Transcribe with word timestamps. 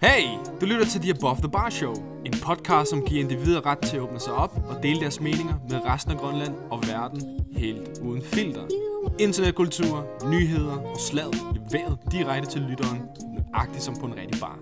Hey, 0.00 0.24
du 0.60 0.66
lytter 0.66 0.84
til 0.86 1.00
The 1.00 1.10
Above 1.10 1.36
the 1.36 1.50
Bar 1.50 1.70
Show. 1.70 1.94
En 2.24 2.32
podcast, 2.42 2.90
som 2.90 3.02
giver 3.06 3.20
individer 3.22 3.66
ret 3.66 3.78
til 3.78 3.96
at 3.96 4.02
åbne 4.02 4.20
sig 4.20 4.32
op 4.32 4.60
og 4.68 4.82
dele 4.82 5.00
deres 5.00 5.20
meninger 5.20 5.54
med 5.70 5.84
resten 5.84 6.12
af 6.12 6.18
Grønland 6.18 6.54
og 6.70 6.82
verden 6.88 7.46
helt 7.52 7.98
uden 8.02 8.22
filter. 8.22 8.62
Internetkultur, 9.18 10.06
nyheder 10.30 10.76
og 10.76 11.00
slag 11.00 11.24
leveret 11.34 11.98
direkte 12.12 12.50
til 12.50 12.60
lytteren, 12.60 13.02
nøjagtigt 13.52 13.82
som 13.84 13.96
på 14.00 14.06
en 14.06 14.16
rigtig 14.16 14.40
bar. 14.40 14.58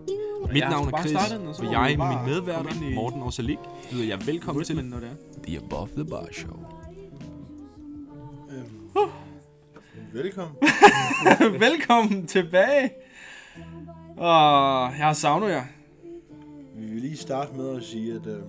Mit 0.52 0.56
jeg 0.56 0.70
navn 0.70 0.94
er 0.94 0.98
Chris, 0.98 1.10
starte 1.10 1.38
den, 1.38 1.46
og 1.46 1.54
og 1.58 1.72
jeg 1.72 1.94
bare 1.98 2.24
mine 2.24 2.34
medværter, 2.34 2.94
Morten 2.94 3.22
og 3.22 3.32
Salik, 3.32 3.58
byder 3.90 4.04
jeg 4.04 4.26
velkommen 4.26 4.64
til 4.64 4.84
når 4.84 5.00
det 5.00 5.08
er. 5.08 5.42
The 5.42 5.56
Above 5.58 5.88
the 5.96 6.04
Bar 6.04 6.28
Show. 6.32 6.56
Velkommen. 10.12 10.56
Velkommen 11.68 12.26
tilbage. 12.26 13.05
Og 14.16 14.92
jeg 14.98 15.06
har 15.06 15.12
savnet 15.12 15.48
jer. 15.48 15.64
Vi 16.74 16.86
vil 16.86 17.00
lige 17.00 17.16
starte 17.16 17.56
med 17.56 17.76
at 17.76 17.82
sige, 17.82 18.14
at 18.14 18.26
øhm, 18.26 18.46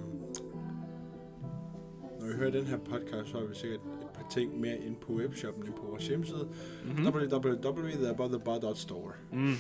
når 2.20 2.27
vi 2.27 2.34
hører 2.34 2.52
den 2.52 2.67
her 2.67 2.77
podcast, 2.77 3.30
så 3.31 3.38
har 3.40 3.45
vi 3.45 3.55
sikkert 3.55 3.80
et 4.02 4.07
par 4.13 4.26
ting 4.31 4.59
mere 4.59 4.77
ind 4.77 4.95
på 4.95 5.13
webshoppen 5.13 5.66
end 5.66 5.73
på 5.73 5.81
vores 5.90 6.07
hjemmeside. 6.07 6.48
Mm-hmm. 6.85 7.05
www.theaboutthebar.store 7.05 9.12
Mm. 9.31 9.48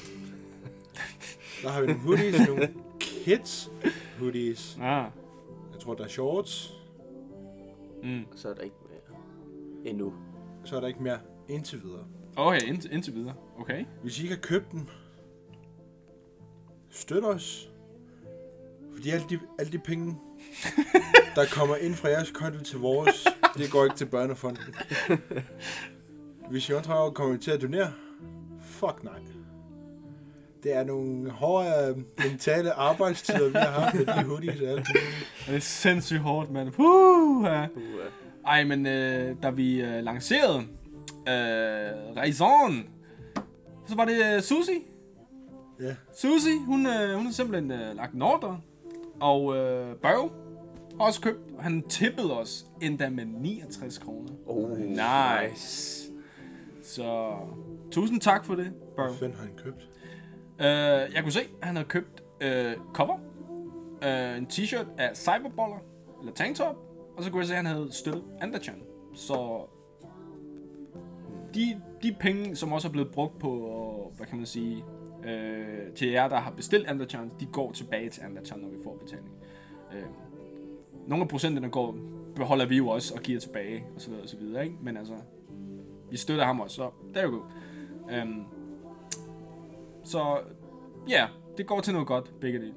Der 1.63 1.69
har 1.69 1.81
vi 1.81 1.87
nogle 1.87 2.01
hoodies, 2.01 2.47
nogle 2.47 2.73
kids 2.99 3.71
hoodies. 4.19 4.77
Ah. 4.81 5.05
Jeg 5.71 5.79
tror, 5.79 5.93
der 5.93 6.03
er 6.03 6.07
shorts. 6.07 6.73
Mm. 8.03 8.21
Så 8.35 8.49
er 8.49 8.53
der 8.53 8.61
ikke 8.61 8.75
mere 8.89 8.99
endnu. 9.91 10.13
Så 10.63 10.75
er 10.75 10.79
der 10.79 10.87
ikke 10.87 11.03
mere 11.03 11.19
indtil 11.49 11.83
videre. 11.83 12.05
Okay, 12.35 12.61
indtil, 12.67 12.93
indtil 12.93 13.13
videre. 13.13 13.33
Okay. 13.59 13.85
Hvis 14.01 14.19
I 14.19 14.23
ikke 14.23 14.35
har 14.35 14.41
købt 14.41 14.71
den, 14.71 14.89
støt 16.97 17.23
os. 17.23 17.69
Fordi 18.95 19.09
alle 19.09 19.25
de, 19.29 19.39
alle 19.59 19.71
de 19.71 19.77
penge, 19.77 20.17
der 21.35 21.45
kommer 21.51 21.75
ind 21.75 21.95
fra 21.95 22.09
jeres 22.09 22.31
konto 22.31 22.63
til 22.63 22.79
vores, 22.79 23.27
det 23.57 23.71
går 23.71 23.83
ikke 23.83 23.95
til 23.95 24.05
børnefonden. 24.05 24.75
Hvis 26.49 26.69
I 26.69 26.73
undrer 26.73 27.09
kommer 27.09 27.33
vi 27.33 27.39
til 27.39 27.51
at 27.51 27.61
donere? 27.61 27.93
Fuck 28.61 29.03
nej. 29.03 29.19
Det 30.63 30.75
er 30.75 30.83
nogle 30.83 31.29
hårde 31.31 31.89
øh, 31.89 32.29
mentale 32.31 32.73
arbejdstider, 32.73 33.47
vi 33.47 33.57
har 33.57 33.69
haft 33.69 33.95
med 33.95 34.05
de 34.05 34.23
hoodies 34.23 34.61
og 34.61 34.67
alt 34.67 34.87
muligt. 34.89 35.27
Det 35.47 35.55
er 35.55 35.59
sindssygt 35.59 36.19
hårdt, 36.19 36.51
mand. 36.51 36.71
Puh, 36.71 37.45
ja. 37.45 37.67
Ej, 38.45 38.63
men 38.63 38.85
øh, 38.85 39.35
da 39.43 39.49
vi 39.49 39.81
øh, 39.81 40.03
lancerede 40.03 40.59
øh, 41.27 42.17
Raison, 42.17 42.89
så 43.87 43.95
var 43.95 44.05
det 44.05 44.35
øh, 44.35 44.41
Susi. 44.41 44.85
Ja. 45.79 45.95
Susi, 46.13 46.49
hun, 46.65 46.85
øh, 46.87 47.15
hun 47.15 47.25
har 47.25 47.31
simpelthen 47.31 47.71
øh, 47.71 47.95
lagt 47.95 48.13
en 48.13 48.21
ordre. 48.21 48.59
Og 49.19 49.55
øh, 49.57 49.95
Børge 49.95 50.29
har 50.99 51.05
også 51.05 51.21
købt. 51.21 51.39
og 51.57 51.63
Han 51.63 51.81
tippede 51.89 52.39
os 52.39 52.65
endda 52.81 53.09
med 53.09 53.25
69 53.25 53.97
kroner. 53.97 54.29
oh, 54.47 54.77
Nice. 54.79 56.03
Så 56.83 57.35
tusind 57.91 58.21
tak 58.21 58.45
for 58.45 58.55
det, 58.55 58.65
Hvad 58.65 58.95
Børge. 58.95 59.13
fanden 59.15 59.37
har 59.37 59.43
han 59.45 59.53
købt? 59.63 59.89
Uh, 60.59 61.15
jeg 61.15 61.19
kunne 61.23 61.31
se, 61.31 61.39
at 61.61 61.67
han 61.67 61.75
havde 61.75 61.87
købt 61.87 62.23
uh, 62.45 62.93
cover, 62.93 63.17
uh, 64.01 64.37
en 64.37 64.47
t-shirt 64.53 64.85
af 64.97 65.17
Cyberballer, 65.17 65.77
eller 66.19 66.33
tanktop, 66.33 66.75
og 67.17 67.23
så 67.23 67.29
kunne 67.31 67.39
jeg 67.39 67.47
se, 67.47 67.53
at 67.53 67.57
han 67.57 67.65
havde 67.65 67.87
støttet 67.91 68.23
Andachan. 68.41 68.75
Så 69.13 69.61
de, 71.53 71.81
de 72.03 72.15
penge, 72.19 72.55
som 72.55 72.73
også 72.73 72.87
er 72.87 72.91
blevet 72.91 73.11
brugt 73.11 73.39
på, 73.39 74.13
hvad 74.17 74.27
kan 74.27 74.37
man 74.37 74.45
sige, 74.45 74.83
uh, 75.19 75.93
til 75.95 76.07
jer, 76.07 76.27
der 76.27 76.37
har 76.37 76.51
bestilt 76.51 76.87
Andachan, 76.87 77.31
de 77.39 77.45
går 77.45 77.71
tilbage 77.71 78.09
til 78.09 78.21
Andachan, 78.21 78.59
når 78.59 78.69
vi 78.69 78.77
får 78.83 78.97
betaling. 78.97 79.31
Uh, 79.91 80.27
nogle 81.09 81.21
af 81.23 81.29
procenterne 81.29 81.69
går, 81.69 81.97
beholder 82.35 82.65
vi 82.65 82.77
jo 82.77 82.87
også 82.87 83.13
og 83.15 83.21
giver 83.21 83.39
tilbage, 83.39 83.85
og 83.95 84.01
så 84.01 84.09
videre, 84.09 84.23
og 84.23 84.29
så 84.29 84.37
videre, 84.37 84.63
ikke? 84.63 84.77
Men 84.81 84.97
altså, 84.97 85.13
vi 86.11 86.17
støtter 86.17 86.45
ham 86.45 86.59
også, 86.59 86.75
så 86.75 86.89
der 87.13 87.19
er 87.19 87.23
jo 87.23 87.29
godt. 87.29 88.23
Um, 88.23 88.45
så 90.03 90.39
ja, 91.09 91.27
det 91.57 91.67
går 91.67 91.81
til 91.81 91.93
noget 91.93 92.07
godt, 92.07 92.39
begge 92.41 92.59
dele. 92.59 92.73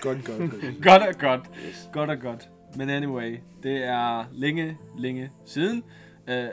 Godt, 0.00 0.24
godt, 0.24 0.50
godt. 0.50 0.62
Godt 0.88 1.02
og 1.02 1.20
godt. 1.20 1.50
Yes. 1.68 1.90
Godt 1.92 2.10
og 2.10 2.18
godt. 2.18 2.50
Men 2.76 2.90
anyway, 2.90 3.38
det 3.62 3.84
er 3.84 4.24
længe, 4.32 4.78
længe 4.98 5.30
siden. 5.44 5.84
Uh, 6.28 6.34
uh, 6.34 6.44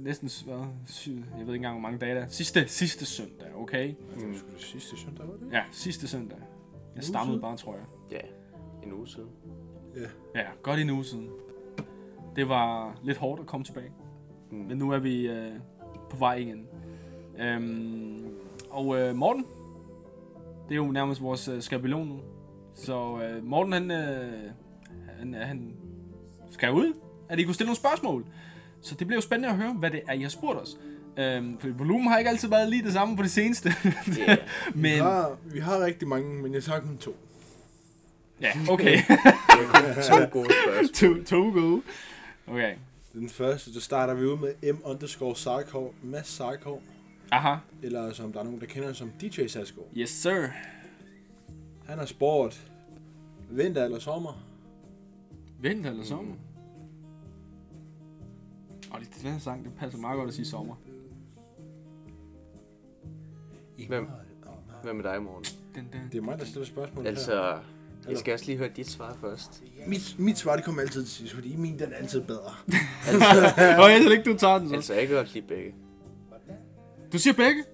næsten, 0.00 0.30
hvad, 0.46 0.64
syv, 0.86 1.12
jeg 1.12 1.24
ved 1.32 1.40
ikke 1.40 1.54
engang, 1.54 1.74
hvor 1.74 1.82
mange 1.82 1.98
dage 1.98 2.14
der 2.14 2.20
er. 2.20 2.28
Sidste, 2.28 2.68
sidste 2.68 3.06
søndag, 3.06 3.54
okay? 3.56 3.88
Det 3.88 4.28
var 4.28 4.58
sidste 4.58 4.96
søndag, 4.96 5.28
var 5.28 5.34
det? 5.34 5.52
Ja, 5.52 5.62
sidste 5.72 6.08
søndag. 6.08 6.38
Jeg 6.96 7.04
stammede 7.04 7.40
bare, 7.40 7.56
tror 7.56 7.74
jeg. 7.74 7.84
Ja, 8.10 8.20
en 8.86 8.92
uge 8.92 9.08
siden. 9.08 9.28
Ja, 10.34 10.44
godt 10.62 10.80
en 10.80 10.90
uge 10.90 11.04
siden. 11.04 11.30
Det 12.36 12.48
var 12.48 12.98
lidt 13.02 13.18
hårdt 13.18 13.40
at 13.40 13.46
komme 13.46 13.64
tilbage. 13.64 13.92
Mm. 14.50 14.58
Men 14.58 14.78
nu 14.78 14.90
er 14.90 14.98
vi 14.98 15.28
øh, 15.28 15.52
på 16.10 16.16
vej 16.16 16.34
igen. 16.34 16.66
Øhm, 17.38 18.26
og 18.70 18.98
øh, 18.98 19.16
Morten, 19.16 19.46
det 20.68 20.74
er 20.74 20.76
jo 20.76 20.92
nærmest 20.92 21.22
vores 21.22 21.48
øh, 21.48 21.62
skabelon 21.62 22.08
nu. 22.08 22.20
Så 22.74 23.20
øh, 23.22 23.44
Morten, 23.44 23.72
han, 23.72 23.90
øh, 23.90 24.50
han, 25.18 25.34
han 25.34 25.76
skal 26.50 26.72
ud, 26.72 26.92
at 27.28 27.38
I 27.38 27.42
kunne 27.44 27.54
stille 27.54 27.68
nogle 27.68 27.76
spørgsmål. 27.76 28.26
Så 28.82 28.94
det 28.94 29.06
bliver 29.06 29.16
jo 29.16 29.20
spændende 29.22 29.48
at 29.48 29.56
høre, 29.56 29.72
hvad 29.72 29.90
det 29.90 30.02
er, 30.08 30.12
I 30.12 30.22
har 30.22 30.28
spurgt 30.28 30.60
os. 30.60 30.76
Øhm, 31.18 31.58
for 31.58 31.68
volumen 31.68 32.08
har 32.08 32.18
ikke 32.18 32.30
altid 32.30 32.48
været 32.48 32.70
lige 32.70 32.82
det 32.82 32.92
samme 32.92 33.16
på 33.16 33.22
det 33.22 33.30
seneste. 33.30 33.72
Ja, 34.18 34.36
men, 34.74 34.82
Vi 34.82 34.88
har, 34.98 35.36
vi 35.44 35.58
har 35.60 35.84
rigtig 35.84 36.08
mange, 36.08 36.42
men 36.42 36.54
jeg 36.54 36.62
tager 36.62 36.80
kun 36.80 36.98
to. 36.98 37.16
ja, 38.40 38.52
okay. 38.70 38.98
to 40.08 40.16
gode 40.30 40.48
spørgsmål. 40.64 41.24
to, 41.24 41.24
to 41.24 41.50
gode. 41.60 41.82
Okay. 42.46 42.74
Den 43.12 43.28
første, 43.28 43.72
så 43.74 43.80
starter 43.80 44.14
vi 44.14 44.24
ud 44.26 44.38
med 44.38 44.72
M 44.72 44.76
underscore 44.84 45.36
Sarkov, 45.36 45.94
Mads 46.02 46.26
Sarkov, 46.28 46.82
Aha. 47.30 47.54
eller 47.82 48.12
som 48.12 48.32
der 48.32 48.40
er 48.40 48.44
nogen, 48.44 48.60
der 48.60 48.66
kender 48.66 48.92
som 48.92 49.10
DJ 49.20 49.46
Sasko. 49.46 49.88
Yes, 49.96 50.10
sir. 50.10 50.46
Han 51.88 51.98
har 51.98 52.06
spurgt, 52.06 52.70
vinter 53.50 53.84
eller 53.84 53.98
sommer? 53.98 54.42
Vinter 55.60 55.90
eller 55.90 56.04
sommer? 56.04 56.34
Og 58.90 59.00
det, 59.00 59.08
den 59.22 59.32
her 59.32 59.38
sang, 59.38 59.64
det 59.64 59.72
passer 59.78 59.98
meget 59.98 60.16
godt 60.16 60.28
at 60.28 60.34
sige 60.34 60.46
sommer. 60.46 60.74
Hvem? 63.88 64.06
Hvad 64.82 64.94
med 64.94 65.04
dig? 65.04 65.14
Den, 65.74 65.88
den. 65.92 66.00
Det 66.12 66.18
er 66.18 66.22
mig, 66.22 66.38
der 66.38 66.44
stiller 66.44 66.66
spørgsmål 66.66 67.04
her. 67.04 67.10
Altså, 67.10 67.58
jeg 68.08 68.18
skal 68.18 68.32
også 68.32 68.46
lige 68.46 68.58
høre 68.58 68.68
dit 68.76 68.88
svar 68.90 69.16
først. 69.20 69.62
Mit, 69.86 70.14
mit 70.18 70.38
svar, 70.38 70.56
det 70.56 70.64
kommer 70.64 70.80
altid 70.82 71.04
til 71.04 71.12
sidst, 71.14 71.34
fordi 71.34 71.56
min, 71.56 71.78
den 71.78 71.92
er 71.92 71.96
altid 71.96 72.20
bedre. 72.20 72.54
Og 73.82 73.90
jeg 73.90 74.12
ikke, 74.12 74.22
du 74.32 74.36
tager 74.36 74.58
den 74.58 74.68
så. 74.68 74.74
Altså, 74.74 74.94
jeg 74.94 75.06
kan 75.06 75.16
godt 75.16 75.34
lide 75.34 75.46
begge. 75.46 75.74
Du 77.12 77.18
siger 77.18 77.34
begge? 77.34 77.64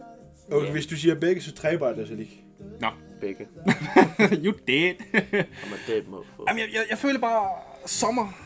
Og 0.53 0.65
Ja. 0.65 0.73
hvis 0.73 0.87
du 0.87 0.97
siger 0.97 1.15
begge, 1.15 1.43
så 1.43 1.53
dræber 1.53 1.89
jeg 1.89 1.97
dig 1.97 2.07
så 2.07 2.15
ikke. 2.15 2.45
Nå. 2.81 2.89
Begge. 3.21 3.49
you 4.45 4.53
dead. 4.67 4.95
Og 5.39 5.71
man 5.71 5.79
det 5.87 6.09
må 6.09 6.25
få. 6.37 6.45
Jamen, 6.49 6.61
jeg, 6.61 6.69
jeg, 6.73 6.83
jeg 6.91 6.99
føler 6.99 7.21
bare 7.21 7.51
sommer. 7.87 8.44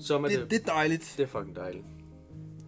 Så 0.00 0.18
er 0.18 0.22
Det, 0.22 0.30
det, 0.38 0.50
det 0.50 0.60
er 0.60 0.72
dejligt. 0.72 1.14
det 1.16 1.22
er 1.22 1.26
fucking 1.26 1.56
dejligt. 1.56 1.84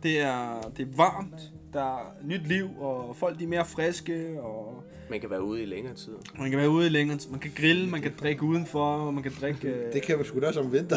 Det 0.03 0.21
er, 0.21 0.61
det 0.77 0.89
er 0.89 0.97
varmt. 0.97 1.53
Der 1.73 1.83
er 1.99 2.13
nyt 2.25 2.47
liv, 2.47 2.69
og 2.81 3.17
folk 3.17 3.39
de 3.39 3.45
er 3.45 3.49
mere 3.49 3.65
friske, 3.65 4.41
og 4.43 4.85
Man 5.11 5.21
kan 5.21 5.31
være 5.31 5.43
ude 5.45 5.63
i 5.63 5.67
længere 5.67 5.95
tid. 5.95 6.13
man 6.39 6.51
kan 6.51 6.59
være 6.59 6.71
ude 6.71 6.87
i 6.87 6.89
længere 6.89 7.19
tid. 7.19 7.31
Man 7.31 7.41
kan 7.41 7.51
grille, 7.57 7.89
man 7.91 8.03
kan 8.03 8.13
drikke 8.21 8.43
udenfor, 8.43 8.85
og 8.97 9.15
man 9.15 9.23
kan 9.23 9.33
drikke... 9.41 9.69
øh, 9.87 9.93
Det 9.93 10.03
kan 10.03 10.19
vi 10.19 10.25
sgu 10.25 10.41
da 10.41 10.47
også 10.47 10.61
om 10.61 10.73
vinter. 10.73 10.97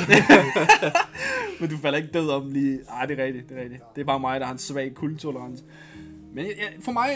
Men 1.60 1.70
du 1.70 1.78
falder 1.78 1.98
ikke 1.98 2.10
død 2.14 2.30
om 2.30 2.52
lige... 2.52 2.80
Ej, 2.90 3.06
det 3.06 3.20
er 3.20 3.24
rigtigt, 3.26 3.50
det 3.50 3.58
er 3.58 3.62
rigtigt. 3.62 3.84
Det 3.96 4.02
er 4.02 4.06
bare 4.06 4.20
mig, 4.20 4.40
der 4.40 4.46
har 4.46 4.54
en 4.54 4.60
svag 4.60 4.94
kuldetolerance. 4.94 5.64
Men 6.34 6.46
jeg, 6.46 6.54
jeg, 6.58 6.74
for 6.82 6.92
mig... 6.92 7.10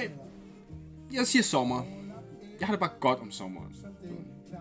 Jeg 1.14 1.26
siger 1.26 1.44
sommer. 1.44 1.82
Jeg 2.60 2.68
har 2.68 2.74
det 2.74 2.80
bare 2.80 2.90
godt 3.00 3.20
om 3.20 3.32
sommeren. 3.32 3.76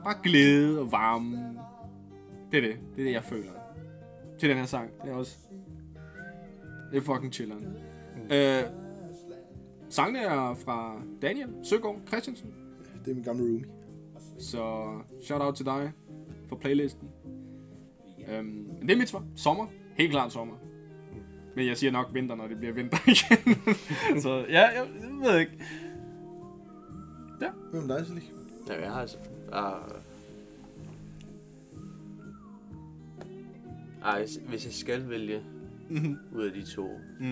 Bare 0.04 0.14
glæde 0.22 0.80
og 0.80 0.92
varme. 0.92 1.58
Det 2.52 2.58
er 2.58 2.68
det. 2.68 2.76
Det 2.96 3.00
er 3.02 3.04
det, 3.04 3.12
jeg 3.12 3.24
føler. 3.24 3.50
Til 4.38 4.48
den 4.48 4.58
her 4.58 4.66
sang. 4.66 4.90
Det 5.04 5.10
er 5.10 5.14
også... 5.14 5.36
Det 6.92 6.96
er 6.96 7.02
fucking 7.02 7.32
chilleren. 7.32 7.64
Mm. 8.16 8.32
Øh, 8.32 8.62
sangene 9.88 10.18
er 10.18 10.54
fra 10.54 11.02
Daniel 11.22 11.48
Søgaard 11.62 12.00
Christensen. 12.06 12.54
det 13.04 13.10
er 13.10 13.14
min 13.14 13.24
gamle 13.24 13.42
roomie. 13.42 13.64
Så 14.38 14.92
shout 15.22 15.42
out 15.42 15.54
til 15.54 15.66
dig 15.66 15.92
for 16.48 16.56
playlisten. 16.56 17.08
Øhm, 18.28 18.44
men 18.46 18.82
det 18.82 18.90
er 18.90 18.96
mit 18.96 19.08
svar. 19.08 19.24
Sommer. 19.36 19.66
Helt 19.96 20.10
klart 20.10 20.32
sommer. 20.32 20.54
Men 21.56 21.66
jeg 21.66 21.76
siger 21.76 21.90
nok 21.90 22.06
vinter, 22.12 22.34
når 22.34 22.46
det 22.46 22.58
bliver 22.58 22.74
vinter 22.74 22.98
igen. 23.14 24.20
så 24.20 24.44
ja, 24.48 24.60
jeg, 24.60 24.88
jeg 25.00 25.30
ved 25.30 25.38
ikke. 25.38 25.52
Hvem 27.70 27.90
er 27.90 27.98
dig? 27.98 28.22
Ja, 28.68 28.82
jeg 28.82 28.92
har 28.92 29.00
altså... 29.00 29.18
Uh, 29.48 29.97
ej, 34.04 34.26
hvis- 34.48 34.64
jeg 34.64 34.72
skal 34.72 35.08
vælge 35.08 35.42
Mhm. 35.90 36.16
ud 36.34 36.44
af 36.44 36.52
de 36.52 36.62
to, 36.62 36.88
Mm. 37.20 37.26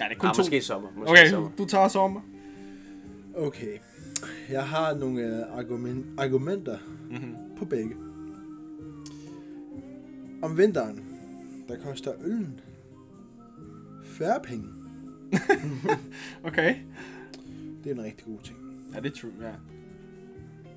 Ja, 0.00 0.04
det 0.08 0.14
er 0.14 0.18
kun 0.18 0.28
Ah, 0.28 0.34
to. 0.34 0.40
måske 0.40 0.62
sommer. 0.62 0.88
Måske 0.96 1.10
Okay, 1.10 1.28
sommer. 1.30 1.50
du 1.58 1.64
tager 1.66 1.88
sommer. 1.88 2.20
Okay. 3.36 3.78
Jeg 4.50 4.66
har 4.68 4.94
nogle 4.94 5.22
øh, 5.22 5.58
argument, 5.58 6.06
argumenter 6.20 6.78
Mhm. 7.10 7.18
mm-hmm. 7.20 7.34
på 7.56 7.64
begge. 7.64 7.96
Om 10.42 10.58
vinteren, 10.58 11.04
der 11.68 11.76
koster 11.78 12.12
øllen 12.24 12.60
færre 14.04 14.40
penge. 14.42 14.66
Okay. 16.44 16.74
Det 17.84 17.90
er 17.90 17.94
en 17.94 18.02
rigtig 18.02 18.26
god 18.26 18.38
ting. 18.42 18.58
Ja, 18.94 19.00
det 19.00 19.12
er 19.12 19.16
true, 19.16 19.30
ja. 19.40 19.52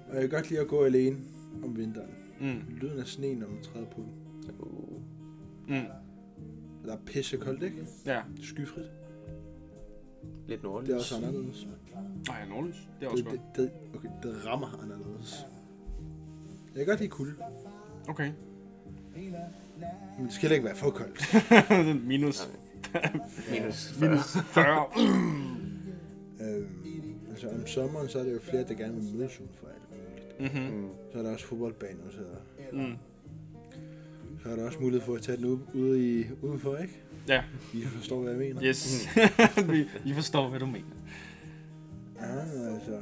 Og 0.09 0.13
jeg 0.13 0.21
kan 0.21 0.29
godt 0.29 0.49
lide 0.49 0.61
at 0.61 0.67
gå 0.67 0.83
alene 0.83 1.17
om 1.63 1.77
vinteren. 1.77 2.09
Mm. 2.43 2.75
Lyden 2.81 2.99
af 2.99 3.07
sneen, 3.07 3.37
når 3.37 3.47
man 3.47 3.61
træder 3.63 3.85
på 3.85 4.01
den. 4.01 4.11
Uh, 4.59 5.01
Mm. 5.67 5.73
Der 6.85 6.93
er 6.93 6.97
pisse 7.05 7.37
koldt, 7.37 7.63
ikke? 7.63 7.87
Ja. 8.05 8.21
Skyfrit. 8.41 8.85
lidt 10.47 10.63
nordligt. 10.63 10.87
Det 10.87 10.93
er 10.95 10.99
også 10.99 11.15
anderledes. 11.15 11.67
Nej, 12.27 12.37
ja, 12.39 12.45
nordlys. 12.49 12.75
Det 12.99 13.05
er 13.05 13.09
også 13.11 13.23
Det, 13.23 13.31
godt. 13.31 13.41
det, 13.55 13.71
det, 13.93 13.95
okay, 13.95 14.09
det 14.23 14.45
rammer 14.45 14.79
anderledes. 14.83 15.45
Jeg 16.75 16.79
kan 16.79 16.85
godt 16.85 16.99
lide 16.99 17.09
kulde. 17.09 17.33
Okay. 18.07 18.31
Men 19.15 20.25
det 20.25 20.33
skal 20.33 20.41
heller 20.41 20.55
ikke 20.55 20.65
være 20.65 20.75
for 20.75 20.89
koldt. 20.89 22.05
Minus 22.07 22.49
Minus 23.51 23.97
40. 23.99 24.19
40. 24.27 24.85
øhm, 26.41 26.65
altså 27.29 27.49
om 27.49 27.67
sommeren, 27.67 28.09
så 28.09 28.19
er 28.19 28.23
der 28.23 28.31
jo 28.31 28.39
flere, 28.39 28.63
der 28.63 28.73
gerne 28.73 28.93
vil 28.95 29.15
mødes 29.15 29.39
udenfor 29.39 29.67
Mhm. 30.43 30.77
Mm. 30.77 30.89
Så 31.11 31.19
er 31.19 31.23
der 31.23 31.31
også 31.33 31.45
fodboldbaner, 31.45 32.03
så, 32.11 32.19
Mm. 32.73 32.93
så 34.43 34.49
er 34.49 34.55
der 34.55 34.65
også 34.65 34.79
mulighed 34.79 35.01
for 35.05 35.15
at 35.15 35.21
tage 35.21 35.37
den 35.37 35.45
ud, 35.45 35.59
ude 35.73 36.19
i, 36.19 36.25
udenfor, 36.41 36.77
ikke? 36.77 36.93
Ja. 37.27 37.43
I 37.73 37.81
forstår, 37.81 38.21
hvad 38.21 38.31
jeg 38.31 38.39
mener. 38.39 38.63
Yes. 38.63 39.07
Vi- 39.71 39.87
I 40.05 40.13
forstår, 40.13 40.49
hvad 40.49 40.59
du 40.59 40.65
mener. 40.65 40.85
Ah, 42.19 42.73
altså. 42.75 42.99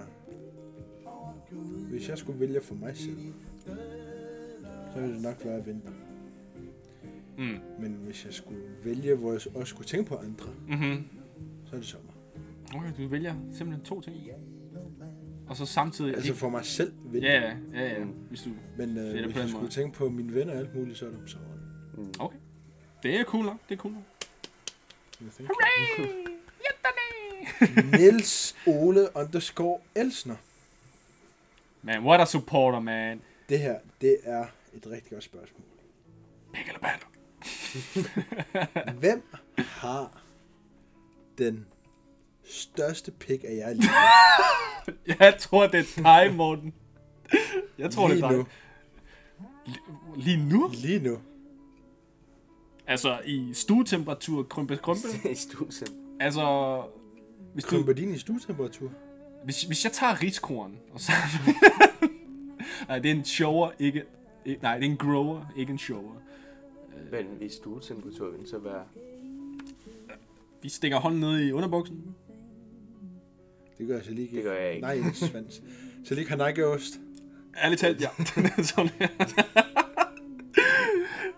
Hvis 1.89 2.09
jeg 2.09 2.17
skulle 2.17 2.39
vælge 2.39 2.61
for 2.61 2.75
mig 2.75 2.97
selv, 2.97 3.17
så 4.93 4.99
ville 4.99 5.13
det 5.15 5.21
nok 5.23 5.45
være 5.45 5.65
vinter. 5.65 5.91
Mm. 7.37 7.57
Men 7.79 7.91
hvis 8.05 8.25
jeg 8.25 8.33
skulle 8.33 8.59
vælge, 8.83 9.15
hvor 9.15 9.31
jeg 9.31 9.41
også 9.55 9.69
skulle 9.69 9.87
tænke 9.87 10.09
på 10.09 10.15
andre, 10.15 10.49
Mhm. 10.67 11.03
så 11.65 11.75
er 11.75 11.79
det 11.79 11.87
sommer. 11.87 12.11
Okay, 12.75 12.91
du 13.03 13.07
vælger 13.07 13.35
simpelthen 13.51 13.85
to 13.85 14.01
ting. 14.01 14.15
Og 15.51 15.57
så 15.57 15.65
samtidig... 15.65 16.15
Altså 16.15 16.35
for 16.35 16.49
mig 16.49 16.65
selv 16.65 16.93
vinter. 17.03 17.31
Ja, 17.31 17.41
ja, 17.41 17.55
ja, 17.73 17.99
ja. 17.99 18.03
Hvis 18.03 18.41
du... 18.41 18.49
Men 18.77 18.97
øh, 18.97 19.25
hvis 19.25 19.35
jeg 19.35 19.49
skulle 19.49 19.69
tænke 19.69 19.97
på 19.97 20.09
mine 20.09 20.33
venner 20.33 20.53
og 20.53 20.59
alt 20.59 20.75
muligt, 20.75 20.97
så 20.97 21.05
er 21.05 21.09
det 21.09 21.19
om 21.19 21.27
sommeren. 21.27 21.59
Okay. 22.19 22.37
Det 23.03 23.15
er 23.15 23.23
cool 23.23 23.45
nok. 23.45 23.57
Det 23.69 23.75
er 23.75 23.79
cool 23.79 23.93
nok. 23.93 24.03
Hooray! 25.39 26.27
Niels 27.99 28.55
Ole 28.67 29.07
underscore 29.15 29.79
Elsner. 29.95 30.35
Man, 31.81 32.03
what 32.03 32.21
a 32.21 32.25
supporter, 32.25 32.79
man. 32.79 33.21
Det 33.49 33.59
her, 33.59 33.79
det 34.01 34.17
er 34.23 34.45
et 34.73 34.87
rigtig 34.87 35.11
godt 35.11 35.23
spørgsmål. 35.23 35.65
Pik 36.53 36.67
eller? 36.67 36.79
Hvem 38.99 39.23
har 39.57 40.21
den 41.37 41.65
største 42.51 43.11
pik 43.11 43.43
af 43.43 43.55
jer 43.55 43.73
lige, 43.73 43.89
Jeg 45.19 45.35
tror, 45.39 45.67
det 45.67 45.79
er 45.79 46.01
dig, 46.03 46.35
Morten. 46.35 46.73
Jeg 47.77 47.91
tror, 47.91 48.07
det 48.07 48.15
lige 48.17 48.25
er 48.25 48.29
dig. 48.29 48.37
nu? 48.37 48.45
Lige 50.15 50.37
nu? 50.49 50.69
Lige 50.73 50.99
nu. 50.99 51.17
Altså, 52.87 53.19
i 53.25 53.53
stuetemperatur, 53.53 54.43
krympe, 54.43 54.77
krympe. 54.77 55.07
I 55.31 55.35
stusen. 55.35 55.87
Altså, 56.19 56.83
hvis, 57.53 57.63
du, 57.63 57.69
Krymper 57.69 57.93
din 57.93 58.13
i 58.13 58.17
stuetemperatur? 58.17 58.91
hvis, 59.43 59.63
hvis 59.63 59.83
jeg 59.85 59.91
tager 59.91 60.21
riskorn, 60.23 60.77
og 60.93 60.99
så... 60.99 61.11
Nej, 62.87 62.99
det 62.99 63.11
er 63.11 63.15
en 63.15 63.25
shower, 63.25 63.71
ikke... 63.79 64.03
ikke- 64.45 64.61
Nej, 64.61 64.77
det 64.77 64.85
er 64.87 64.91
en 64.91 64.97
grower, 64.97 65.45
ikke 65.57 65.71
en 65.71 65.77
shower. 65.79 66.13
Men 67.11 67.25
hvis 67.37 67.53
stuetemperatur 67.53 68.31
vil 68.31 68.47
så 68.47 68.57
være... 68.59 68.83
Vi 70.61 70.69
stikker 70.69 70.97
hånden 70.99 71.19
ned 71.19 71.39
i 71.39 71.51
underbuksen. 71.51 72.15
Det 73.81 73.89
gør 73.89 73.95
jeg 73.95 74.05
så 74.05 74.11
lige 74.11 74.23
ikke. 74.23 74.35
Det 74.35 74.43
gør 74.43 74.53
jeg 74.53 74.69
ikke. 74.69 74.81
Nej, 74.81 74.93
ikke 74.93 75.13
svans. 75.13 75.61
Så 76.05 76.15
lige 76.15 76.25
kanakkeost. 76.25 76.99
Ærligt 77.63 77.81
talt, 77.81 78.01
ja. 78.01 78.07
Den 78.35 78.45
er 78.45 78.63
sådan 78.63 78.91
her. 78.99 79.07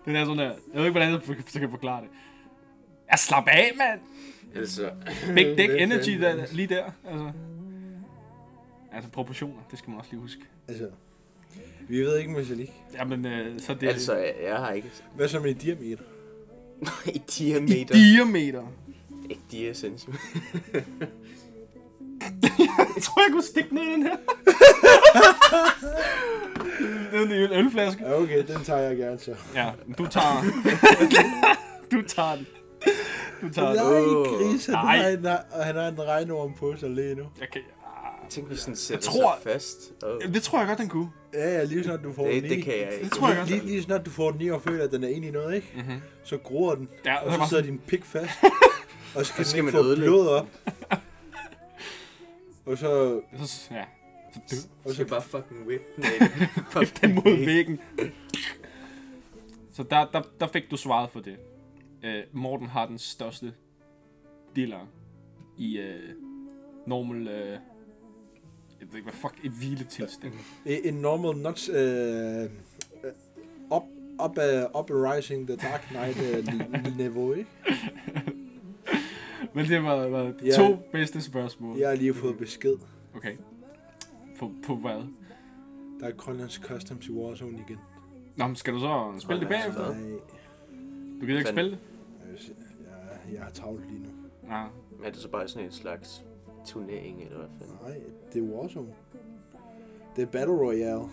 Den 0.04 0.16
er 0.16 0.24
sådan 0.24 0.38
her. 0.38 0.44
Jeg 0.44 0.54
ved 0.74 0.84
ikke, 0.84 0.90
hvordan 0.90 1.12
jeg 1.12 1.60
kan 1.60 1.70
forklare 1.70 2.02
det. 2.02 2.10
Jeg 3.10 3.18
slap 3.18 3.48
af, 3.48 3.72
mand. 3.76 4.00
Altså, 4.54 4.90
Big 5.34 5.58
dick 5.58 5.72
energy 5.78 6.20
der, 6.20 6.46
lige 6.52 6.66
der. 6.66 6.84
Altså. 7.04 7.32
altså 8.92 9.10
proportioner, 9.10 9.62
det 9.70 9.78
skal 9.78 9.90
man 9.90 9.98
også 9.98 10.10
lige 10.10 10.20
huske. 10.20 10.42
Altså, 10.68 10.90
vi 11.88 12.00
ved 12.00 12.18
ikke 12.18 12.30
med 12.30 12.44
Salik. 12.44 12.72
Jamen, 12.94 13.26
øh, 13.26 13.60
så 13.60 13.74
det 13.74 13.88
altså, 13.88 14.16
jeg, 14.42 14.56
har 14.56 14.72
ikke... 14.72 14.90
Hvad 15.16 15.28
så 15.28 15.40
med 15.40 15.50
i 15.50 15.54
diameter? 15.54 16.02
I 17.06 17.10
i 17.10 17.22
diameter. 17.38 17.94
diameter. 17.94 18.66
Ikke 19.30 19.42
diacentimeter. 19.50 20.20
Jeg 22.96 23.02
tror, 23.02 23.22
jeg 23.22 23.32
kunne 23.32 23.42
stikke 23.42 23.68
den 23.70 23.78
ned 23.78 23.84
i 23.84 23.92
den 23.92 24.02
her. 24.02 24.16
det 27.12 27.20
er 27.20 27.24
en 27.48 27.52
ølflaske. 27.66 28.14
Okay, 28.16 28.46
den 28.46 28.64
tager 28.64 28.80
jeg 28.80 28.96
gerne 28.96 29.18
så. 29.18 29.34
Ja, 29.54 29.70
du 29.98 30.06
tager... 30.06 30.44
du 31.92 32.02
tager 32.08 32.36
den. 32.36 32.46
Du 33.42 33.48
tager 33.54 33.68
den. 33.68 33.76
Nej, 33.76 34.52
gris, 34.52 34.66
han 34.66 34.74
Nej. 34.74 34.96
har, 35.02 35.08
en, 35.08 35.26
og 35.26 35.64
han 35.64 35.74
har 35.74 35.88
en 35.88 36.00
regnorm 36.02 36.54
på 36.58 36.74
sig 36.76 36.90
lige 36.90 37.14
nu. 37.14 37.22
Jeg 37.40 37.48
kan... 37.52 37.60
Tænk, 38.30 38.48
hvis 38.48 38.64
den 38.64 38.76
sætter 38.76 39.10
tror- 39.10 39.38
sig 39.42 39.52
fast. 39.52 39.76
Oh. 40.02 40.32
Det 40.34 40.42
tror 40.42 40.58
jeg 40.58 40.68
godt, 40.68 40.78
den 40.78 40.88
kunne. 40.88 41.08
Ja, 41.34 41.54
ja, 41.58 41.64
lige 41.64 41.84
snart 41.84 42.00
du 42.04 42.12
får 42.12 42.26
Det, 42.26 42.42
den 42.42 42.50
det 42.50 42.56
i. 42.56 42.60
kan 42.60 42.72
jeg 42.72 42.88
Det 42.92 42.98
ikke. 43.02 43.16
tror 43.16 43.28
jeg 43.28 43.36
godt. 43.36 43.50
Lige, 43.50 43.66
lige 43.66 43.82
snart 43.82 44.06
du 44.06 44.10
får 44.10 44.30
den 44.30 44.40
i 44.40 44.50
og 44.50 44.62
føler, 44.62 44.84
at 44.84 44.92
den 44.92 45.04
er 45.04 45.08
inde 45.08 45.28
i 45.28 45.30
noget, 45.30 45.54
ikke? 45.54 45.72
Mhm. 45.76 46.00
Så 46.24 46.36
gror 46.44 46.74
den, 46.74 46.88
Ja, 47.04 47.14
og 47.16 47.30
det 47.30 47.40
så 47.40 47.48
sidder 47.48 47.62
sådan- 47.62 47.64
din 47.64 47.78
pik 47.86 48.04
fast. 48.04 48.30
Og 49.14 49.26
så 49.26 49.32
skal 49.32 49.40
Og 49.40 49.44
så 49.46 49.50
skal 49.50 49.56
den 49.56 49.64
man 49.64 49.74
ikke 49.74 49.78
få 49.78 49.84
ødelægge. 49.88 50.10
blod 50.10 50.28
op. 50.28 50.46
Og 52.66 52.78
så, 52.78 53.20
Så, 53.46 53.74
ja. 53.74 53.84
Så 54.34 54.40
dø. 54.50 54.56
og 54.84 54.90
Du 54.90 54.94
så 54.94 55.06
bare 55.06 55.22
fucking 55.22 55.66
whip 55.66 55.80
den 55.96 56.04
af. 56.04 56.28
Flip 56.72 57.00
den 57.00 57.14
mod 57.14 57.44
væggen. 57.44 57.80
Så 59.72 59.82
der, 59.82 60.06
der, 60.12 60.22
der 60.40 60.46
fik 60.46 60.70
du 60.70 60.76
svaret 60.76 61.10
for 61.10 61.20
det. 61.20 61.36
Uh, 62.04 62.36
Morten 62.36 62.66
har 62.68 62.86
den 62.86 62.98
største 62.98 63.54
dealer 64.56 64.86
i 65.58 65.78
uh, 65.80 65.86
normal... 66.86 67.20
Uh, 67.20 67.58
jeg 68.80 68.88
ved 68.92 68.96
ikke, 68.96 69.10
hvad 69.10 69.12
fuck, 69.12 69.44
et 69.44 69.50
hviletilstand. 69.50 70.32
en 70.66 70.94
normal 70.94 71.42
nuts, 71.42 71.68
øh, 71.68 72.42
øh, 72.42 72.48
up, 73.70 73.82
up, 74.24 74.38
uh, 74.38 74.80
up 74.80 74.90
rising 74.90 75.46
the 75.48 75.56
dark 75.56 75.90
night 75.92 76.18
uh, 76.18 76.96
niveau, 76.96 77.32
ikke? 77.32 77.50
Men 79.54 79.66
det 79.66 79.82
var, 79.82 80.06
var 80.08 80.22
de 80.22 80.34
Ja. 80.44 80.50
to 80.56 80.76
bedste 80.92 81.20
spørgsmål. 81.20 81.78
Jeg 81.78 81.88
har 81.88 81.96
lige 81.96 82.14
fået 82.14 82.38
besked. 82.38 82.76
Okay. 83.16 83.36
På, 84.38 84.50
på 84.66 84.74
hvad? 84.76 85.02
Der 86.00 86.06
er 86.06 86.12
Grønlands 86.12 86.54
Customs 86.54 87.06
i 87.06 87.12
Warzone 87.12 87.58
igen. 87.68 87.78
Nå, 88.36 88.46
men 88.46 88.56
skal 88.56 88.74
du 88.74 88.78
så 88.78 89.14
spille 89.18 89.40
det 89.40 89.48
bagefter? 89.48 89.94
Nej, 89.94 90.18
Du 91.20 91.26
gider 91.26 91.38
ikke 91.38 91.50
spille 91.50 91.70
det? 91.70 91.78
jeg, 93.28 93.34
jeg, 93.34 93.42
har 93.42 93.50
travlt 93.50 93.86
lige 93.90 94.02
nu. 94.02 94.08
Nej. 94.48 94.66
Er 95.04 95.10
det 95.10 95.16
så 95.16 95.28
bare 95.30 95.48
sådan 95.48 95.64
en 95.66 95.72
slags 95.72 96.24
turnering, 96.66 97.22
eller 97.22 97.36
hvad 97.36 97.48
fanden? 97.60 97.76
Nej, 97.82 98.00
det 98.32 98.38
er 98.38 98.42
Warzone. 98.46 98.88
Det 100.16 100.22
er 100.22 100.26
Battle 100.26 100.54
Royale. 100.54 101.08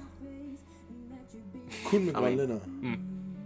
Kun 1.86 2.05
med 2.05 2.15
Amen. 2.15 2.38
grønlændere. 2.38 2.62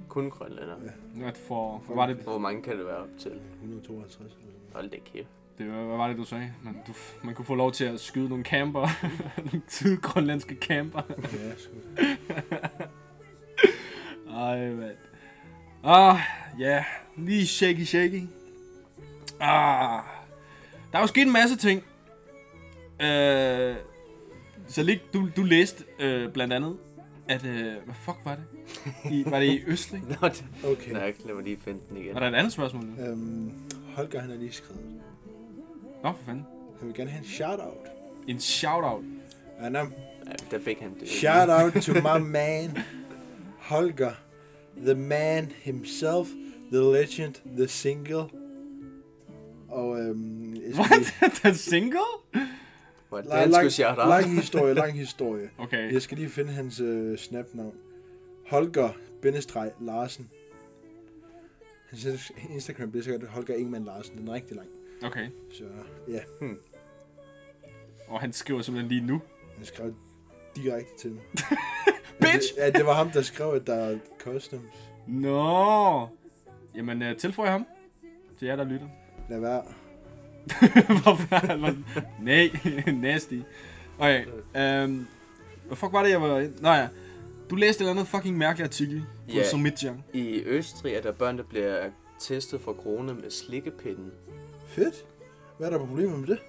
Kun 0.07 0.29
grønlænder. 0.29 0.75
Hvad, 1.15 1.31
for, 1.33 1.81
for 1.85 1.95
var 1.95 2.07
det, 2.07 2.15
Hvor 2.15 2.37
mange 2.37 2.61
kan 2.61 2.77
det 2.77 2.85
være 2.85 2.97
op 2.97 3.09
til? 3.19 3.31
152. 3.61 4.17
eller 4.19 4.29
sådan 4.31 4.45
Hold 4.75 4.89
da 4.89 4.97
kæft. 5.13 5.27
det, 5.57 5.65
hvad 5.65 5.97
var 5.97 6.07
det, 6.07 6.17
du 6.17 6.23
sagde? 6.23 6.53
Man, 6.63 6.73
du, 6.87 6.93
man 7.23 7.35
kunne 7.35 7.45
få 7.45 7.55
lov 7.55 7.71
til 7.71 7.85
at 7.85 7.99
skyde 7.99 8.29
nogle 8.29 8.43
camper. 8.43 8.87
nogle 9.45 9.61
sydgrønlandske 9.67 10.55
camper. 10.55 11.01
Ja, 11.09 11.55
sgu. 11.57 11.75
Ej, 14.39 14.69
mand. 14.69 14.95
Ah, 15.83 16.19
ja. 16.59 16.85
Lige 17.17 17.47
shaky, 17.47 17.83
shaky. 17.83 18.21
Ah. 19.39 20.01
Der 20.91 20.97
er 20.97 21.01
jo 21.01 21.07
sket 21.07 21.21
en 21.21 21.33
masse 21.33 21.57
ting. 21.57 21.83
Øh, 23.01 23.75
så 24.67 24.83
lige, 24.83 25.01
du, 25.13 25.29
du 25.35 25.43
læste 25.43 25.83
øh, 25.99 26.31
blandt 26.31 26.53
andet, 26.53 26.77
at... 27.27 27.45
Øh, 27.45 27.73
hvad 27.85 27.95
fuck 27.95 28.17
var 28.23 28.35
det? 28.35 28.43
I, 29.11 29.23
var 29.27 29.39
det 29.39 29.45
i 29.45 29.63
Østrig? 29.67 30.01
Nå. 30.21 30.27
Okay. 30.71 30.91
Nej, 30.91 31.13
lad 31.25 31.35
mig 31.35 31.43
lige 31.43 31.57
finde 31.57 31.79
den 31.89 31.97
igen. 31.97 32.13
Var 32.13 32.19
der 32.19 32.27
et 32.27 32.35
andet 32.35 32.53
spørgsmål 32.53 32.83
nu? 32.83 33.03
Øhm, 33.03 33.51
Holger 33.95 34.19
han 34.19 34.29
har 34.29 34.37
lige 34.37 34.51
skrevet. 34.51 34.81
Nå, 36.03 36.11
for 36.11 36.19
fanden. 36.25 36.45
Han 36.79 36.87
vil 36.87 36.95
gerne 36.95 37.09
have 37.09 37.19
en 37.23 37.27
shout-out. 37.29 37.87
En 38.27 38.39
shout-out. 38.39 39.03
Ja, 39.61 39.69
der 40.51 40.59
fik 40.59 40.79
han 40.79 40.93
det. 40.99 41.09
shout 41.09 41.49
out 41.49 41.73
to 41.83 41.93
my 42.17 42.21
man, 42.31 42.77
Holger. 43.59 44.11
The 44.85 44.95
man 44.95 45.51
himself, 45.63 46.27
the 46.71 46.79
legend, 46.93 47.33
the 47.57 47.67
single. 47.67 48.23
Og 49.69 49.99
øhm, 49.99 50.57
What? 50.75 51.35
Den 51.43 51.55
single? 51.71 51.99
Lang, 53.11 53.25
skulle 53.25 53.51
lang, 53.51 53.71
shout 53.71 53.97
out? 53.99 54.07
lang 54.09 54.35
historie, 54.35 54.73
lang 54.73 54.93
historie. 54.93 55.49
Okay. 55.63 55.93
Jeg 55.93 56.01
skal 56.01 56.17
lige 56.17 56.29
finde 56.29 56.51
hans 56.51 56.79
øh, 56.79 57.17
snapnavn. 57.17 57.73
Holger 58.49 58.89
bindestreg 59.21 59.71
Larsen. 59.81 60.29
Hans 62.03 62.31
Instagram 62.49 62.91
bliver 62.91 63.03
sikkert 63.03 63.29
Holger 63.29 63.55
Ingemann 63.55 63.85
Larsen. 63.85 64.17
Den 64.17 64.27
er 64.27 64.33
rigtig 64.33 64.55
lang. 64.55 64.67
Okay. 65.03 65.29
Så 65.53 65.63
ja, 66.07 66.19
Og 68.07 68.19
han 68.19 68.33
skriver 68.33 68.61
simpelthen 68.61 68.91
lige 68.91 69.07
nu. 69.07 69.21
han 69.57 69.65
skrev 69.65 69.95
direkte 70.55 70.91
til 70.99 71.11
mig. 71.11 71.21
Bitch! 72.21 72.53
Ja, 72.57 72.69
det 72.69 72.85
var 72.85 72.93
ham, 72.93 73.09
der 73.09 73.21
skrev, 73.21 73.53
at 73.53 73.67
der 73.67 73.75
er 73.75 73.97
customs. 74.19 74.91
Nå. 75.07 76.07
Jamen, 76.75 77.01
uh, 77.01 77.17
tilføj 77.17 77.47
ham. 77.47 77.65
Til 78.39 78.45
jer, 78.45 78.55
der 78.55 78.63
lytter. 78.63 78.87
Lad 79.29 79.39
være. 79.39 79.63
Hvorfor? 81.03 81.55
Nej, 82.21 82.49
nasty. 83.11 83.39
Okay, 83.99 84.25
um, 84.25 85.07
hvad 85.67 85.77
fuck 85.77 85.93
var 85.93 86.03
det, 86.03 86.09
jeg 86.09 86.21
var... 86.21 86.47
Nå 86.61 86.69
ja, 86.69 86.87
du 87.49 87.55
læste 87.55 87.77
et 87.77 87.81
eller 87.81 87.91
andet 87.91 88.07
fucking 88.07 88.37
mærkelig 88.37 88.63
artikel 88.63 89.05
på 89.25 89.31
Ja. 89.37 89.49
Somitjang. 89.49 90.03
I 90.13 90.43
Østrig 90.45 90.93
er 90.93 91.01
der 91.01 91.11
børn, 91.11 91.37
der 91.37 91.43
bliver 91.43 91.89
testet 92.19 92.61
for 92.61 92.73
corona 92.73 93.13
med 93.13 93.29
slikkepinden. 93.29 94.11
Fedt. 94.67 95.05
Hvad 95.57 95.67
er 95.67 95.71
der 95.71 95.85
problemer 95.85 96.17
med 96.17 96.27
det? 96.27 96.39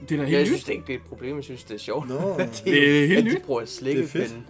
Det 0.00 0.12
er 0.12 0.16
da 0.16 0.22
Jeg 0.22 0.30
helt 0.30 0.46
synes 0.46 0.62
nyt. 0.62 0.66
det 0.66 0.72
ikke, 0.72 0.86
det 0.86 0.94
er 0.94 0.98
et 0.98 1.04
problem. 1.04 1.36
Jeg 1.36 1.44
synes, 1.44 1.64
det 1.64 1.74
er 1.74 1.78
sjovt. 1.78 2.08
Nå, 2.08 2.32
at 2.38 2.62
de, 2.64 2.70
Det 2.70 3.02
er 3.02 3.06
helt 3.06 3.18
at 3.18 3.24
de 3.24 3.34
nyt. 3.38 3.42
bruger 3.42 3.64
slikkepinden. 3.64 4.46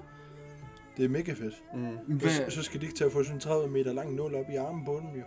det 0.97 1.05
er 1.05 1.09
mega 1.09 1.33
fedt. 1.33 1.55
Mm. 1.75 2.21
Så, 2.21 2.27
Hvad? 2.41 2.51
så 2.51 2.63
skal 2.63 2.81
de 2.81 2.87
ikke 2.87 2.97
til 2.97 3.05
at 3.05 3.13
få 3.13 3.23
sådan 3.23 3.37
en 3.37 3.41
30 3.41 3.69
meter 3.71 3.93
lang 3.93 4.15
nål 4.15 4.35
op 4.35 4.51
i 4.53 4.57
armen 4.57 4.85
på 4.85 4.93
dem, 5.03 5.21
jo. 5.21 5.27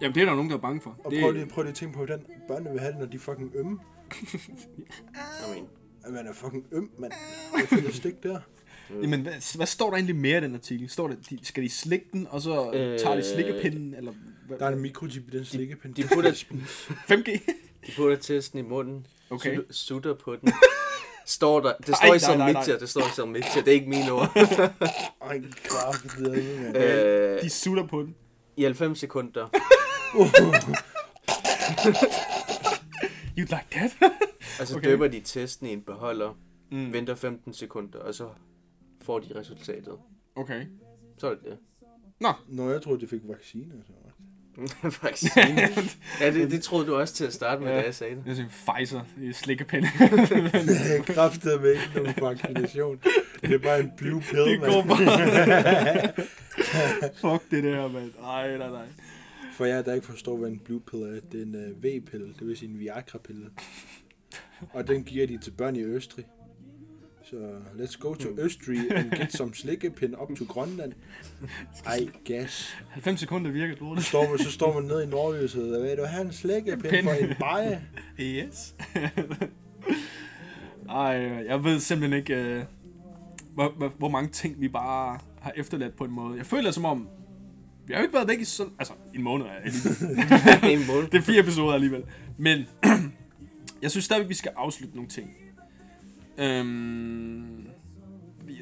Jamen, 0.00 0.14
det 0.14 0.20
er 0.20 0.24
der 0.26 0.34
nogen, 0.34 0.50
der 0.50 0.56
er 0.56 0.60
bange 0.60 0.80
for. 0.80 0.96
Og 1.04 1.10
det, 1.10 1.20
prøv 1.20 1.30
lige, 1.32 1.46
prøv 1.46 1.62
lige 1.62 1.70
at 1.70 1.76
tænke 1.76 1.92
på, 1.94 1.98
hvordan 1.98 2.26
børnene 2.48 2.70
vil 2.70 2.80
have 2.80 2.92
det, 2.92 2.98
når 3.00 3.06
de 3.06 3.16
er 3.16 3.20
fucking 3.20 3.52
ømme. 3.54 3.78
I 5.46 5.50
mean, 5.52 5.66
man 6.08 6.26
er 6.26 6.32
fucking 6.32 6.66
øm, 6.72 6.90
mand. 6.98 7.12
Jeg 7.56 7.68
får 7.82 7.92
stik 7.92 8.22
der. 8.22 8.40
Jamen, 8.90 9.20
hvad, 9.20 9.56
hvad 9.56 9.66
står 9.66 9.86
der 9.90 9.94
egentlig 9.96 10.16
mere 10.16 10.38
i 10.38 10.40
den 10.40 10.54
artikel? 10.54 10.88
Står 10.90 11.08
der, 11.08 11.14
de, 11.30 11.38
skal 11.42 11.62
de 11.62 11.70
slikke 11.70 12.06
den, 12.12 12.26
og 12.30 12.40
så 12.40 12.70
øh, 12.72 12.98
tager 12.98 13.16
de 13.16 13.22
slikkepinden, 13.34 13.94
eller 13.94 14.12
hvad? 14.46 14.58
Der 14.58 14.66
er 14.66 14.70
en 14.72 14.78
mikrochip 14.82 15.28
i 15.34 15.36
den 15.36 15.44
slikkepind. 15.44 15.94
de 15.94 16.02
putter, 16.14 16.30
5G? 17.10 17.30
de 17.86 17.92
putter 17.96 18.16
testen 18.16 18.58
i 18.58 18.62
munden. 18.62 19.06
Okay. 19.30 19.58
Sutter, 19.70 20.14
på 20.14 20.36
den. 20.36 20.52
Står 21.26 21.60
der, 21.60 21.72
det 21.86 21.96
står 21.96 22.34
i 22.34 22.54
midtjer, 22.54 22.78
det 22.78 22.88
står 22.88 23.00
i 23.00 23.10
som 23.14 23.28
midtjer, 23.28 23.62
det 23.62 23.68
er 23.68 23.72
ikke 23.74 23.88
mine 23.88 24.12
ord. 24.12 24.32
Ej, 25.28 25.40
kraft, 25.64 26.02
det 26.18 26.56
er 26.56 26.62
mand. 26.62 26.76
øh, 26.76 27.42
De 27.42 27.50
sutter 27.50 27.86
på 27.86 28.02
den. 28.02 28.14
I 28.56 28.62
90 28.62 28.98
sekunder, 28.98 29.48
You 33.38 33.44
like 33.44 33.66
that? 33.72 33.96
og 34.60 34.66
så 34.66 34.74
Okay. 34.74 34.80
okay. 34.80 34.90
døber 34.90 35.08
de 35.08 35.20
testen 35.20 35.66
i 35.66 35.72
en 35.72 35.80
beholder, 35.82 36.38
mm. 36.72 36.92
venter 36.92 37.14
15 37.14 37.52
sekunder, 37.54 37.98
og 37.98 38.14
så 38.14 38.28
får 39.06 39.18
de 39.18 39.38
resultatet. 39.40 39.92
Okay. 40.36 40.66
Så 41.18 41.26
er 41.30 41.34
det 41.34 41.44
det. 41.44 41.58
Nå, 42.48 42.70
jeg 42.70 42.82
troede, 42.82 43.00
de 43.00 43.06
fik 43.06 43.20
vaccine. 43.24 43.72
Så. 43.86 43.92
Vaccine. 45.02 45.60
ja, 46.20 46.30
det, 46.30 46.50
det 46.50 46.62
troede 46.62 46.86
du 46.86 46.96
også 46.96 47.14
til 47.14 47.24
at 47.24 47.32
starte 47.32 47.62
med, 47.62 47.68
Ja. 47.68 47.74
ja. 47.74 47.80
da 47.80 47.86
jeg 47.86 47.94
sagde 47.94 48.16
det. 48.16 48.24
Det 48.24 48.30
er 48.30 48.34
sådan 48.34 48.50
en 48.50 48.76
Pfizer 48.76 49.00
i 49.22 49.32
slikkepinde. 49.32 49.88
Kræftet 51.14 51.60
med 51.62 51.70
ikke 51.70 51.90
nogen 51.94 52.14
vaccination. 52.20 53.00
Det 53.40 53.52
er 53.52 53.58
bare 53.58 53.80
en 53.80 53.92
blue 53.96 54.20
pill, 54.20 54.44
det 54.44 54.60
går 54.60 54.82
bare. 54.82 56.12
Fuck 57.20 57.50
det 57.50 57.64
der, 57.64 57.88
mand. 57.88 58.12
Ej, 58.24 58.56
nej, 58.56 58.70
nej. 58.70 58.86
For 59.52 59.64
jer, 59.64 59.82
der 59.82 59.94
ikke 59.94 60.06
forstår, 60.06 60.36
hvad 60.36 60.48
en 60.48 60.58
blue 60.58 60.80
pill 60.80 61.02
er, 61.02 61.20
det 61.32 61.40
er 61.40 61.44
en 61.44 61.54
uh, 61.54 61.84
V-pille, 61.84 62.34
det 62.38 62.46
vil 62.46 62.56
sige 62.56 62.68
en 62.70 62.78
Viagra-pille. 62.78 63.50
Og 64.72 64.88
den 64.88 65.04
giver 65.04 65.26
de 65.26 65.38
til 65.38 65.50
børn 65.50 65.76
i 65.76 65.82
Østrig. 65.82 66.24
Så 67.30 67.36
let's 67.78 67.98
go 67.98 68.14
to 68.14 68.28
Østrig 68.38 68.96
and 68.96 69.10
get 69.10 69.32
some 69.32 69.54
slikkepind 69.62 70.14
op 70.14 70.28
til 70.36 70.46
Grønland. 70.46 70.92
I 72.00 72.10
guess. 72.24 72.76
90 72.90 73.20
sekunder 73.20 73.50
virker 73.50 73.74
Så 73.74 73.80
lortet. 73.84 74.04
står 74.04 74.28
man, 74.28 74.38
så 74.38 74.50
står 74.50 74.74
man 74.74 74.82
nede 74.88 75.04
i 75.04 75.06
nordlyset, 75.06 75.76
og 75.76 75.82
vil 75.82 75.96
du 75.96 76.04
have 76.04 76.26
en 76.26 76.32
slikkepind 76.32 77.04
for 77.04 77.12
en 77.12 77.34
baje? 77.40 77.82
Yes. 78.20 78.74
Ej, 80.88 81.44
jeg 81.46 81.64
ved 81.64 81.80
simpelthen 81.80 82.18
ikke, 82.18 82.34
øh, 82.34 82.64
hvor, 83.54 83.72
hvor, 83.76 83.88
hvor 83.98 84.08
mange 84.08 84.30
ting 84.30 84.60
vi 84.60 84.68
bare 84.68 85.18
har 85.40 85.52
efterladt 85.56 85.96
på 85.96 86.04
en 86.04 86.10
måde. 86.10 86.36
Jeg 86.38 86.46
føler 86.46 86.70
som 86.70 86.84
om, 86.84 87.08
vi 87.86 87.92
har 87.92 88.00
jo 88.00 88.04
ikke 88.04 88.14
været 88.14 88.28
væk 88.28 88.40
i 88.40 88.44
sådan, 88.44 88.72
altså 88.78 88.94
en 89.14 89.22
måned 89.22 89.46
er 89.46 90.66
en 90.68 90.86
måned. 90.86 91.10
Det 91.10 91.18
er 91.18 91.22
fire 91.22 91.40
episoder 91.40 91.74
alligevel. 91.74 92.02
Men 92.38 92.66
jeg 93.82 93.90
synes 93.90 94.04
stadigvæk, 94.04 94.28
vi 94.28 94.34
skal 94.34 94.52
afslutte 94.56 94.96
nogle 94.96 95.10
ting. 95.10 95.30
Øhm, 96.38 97.66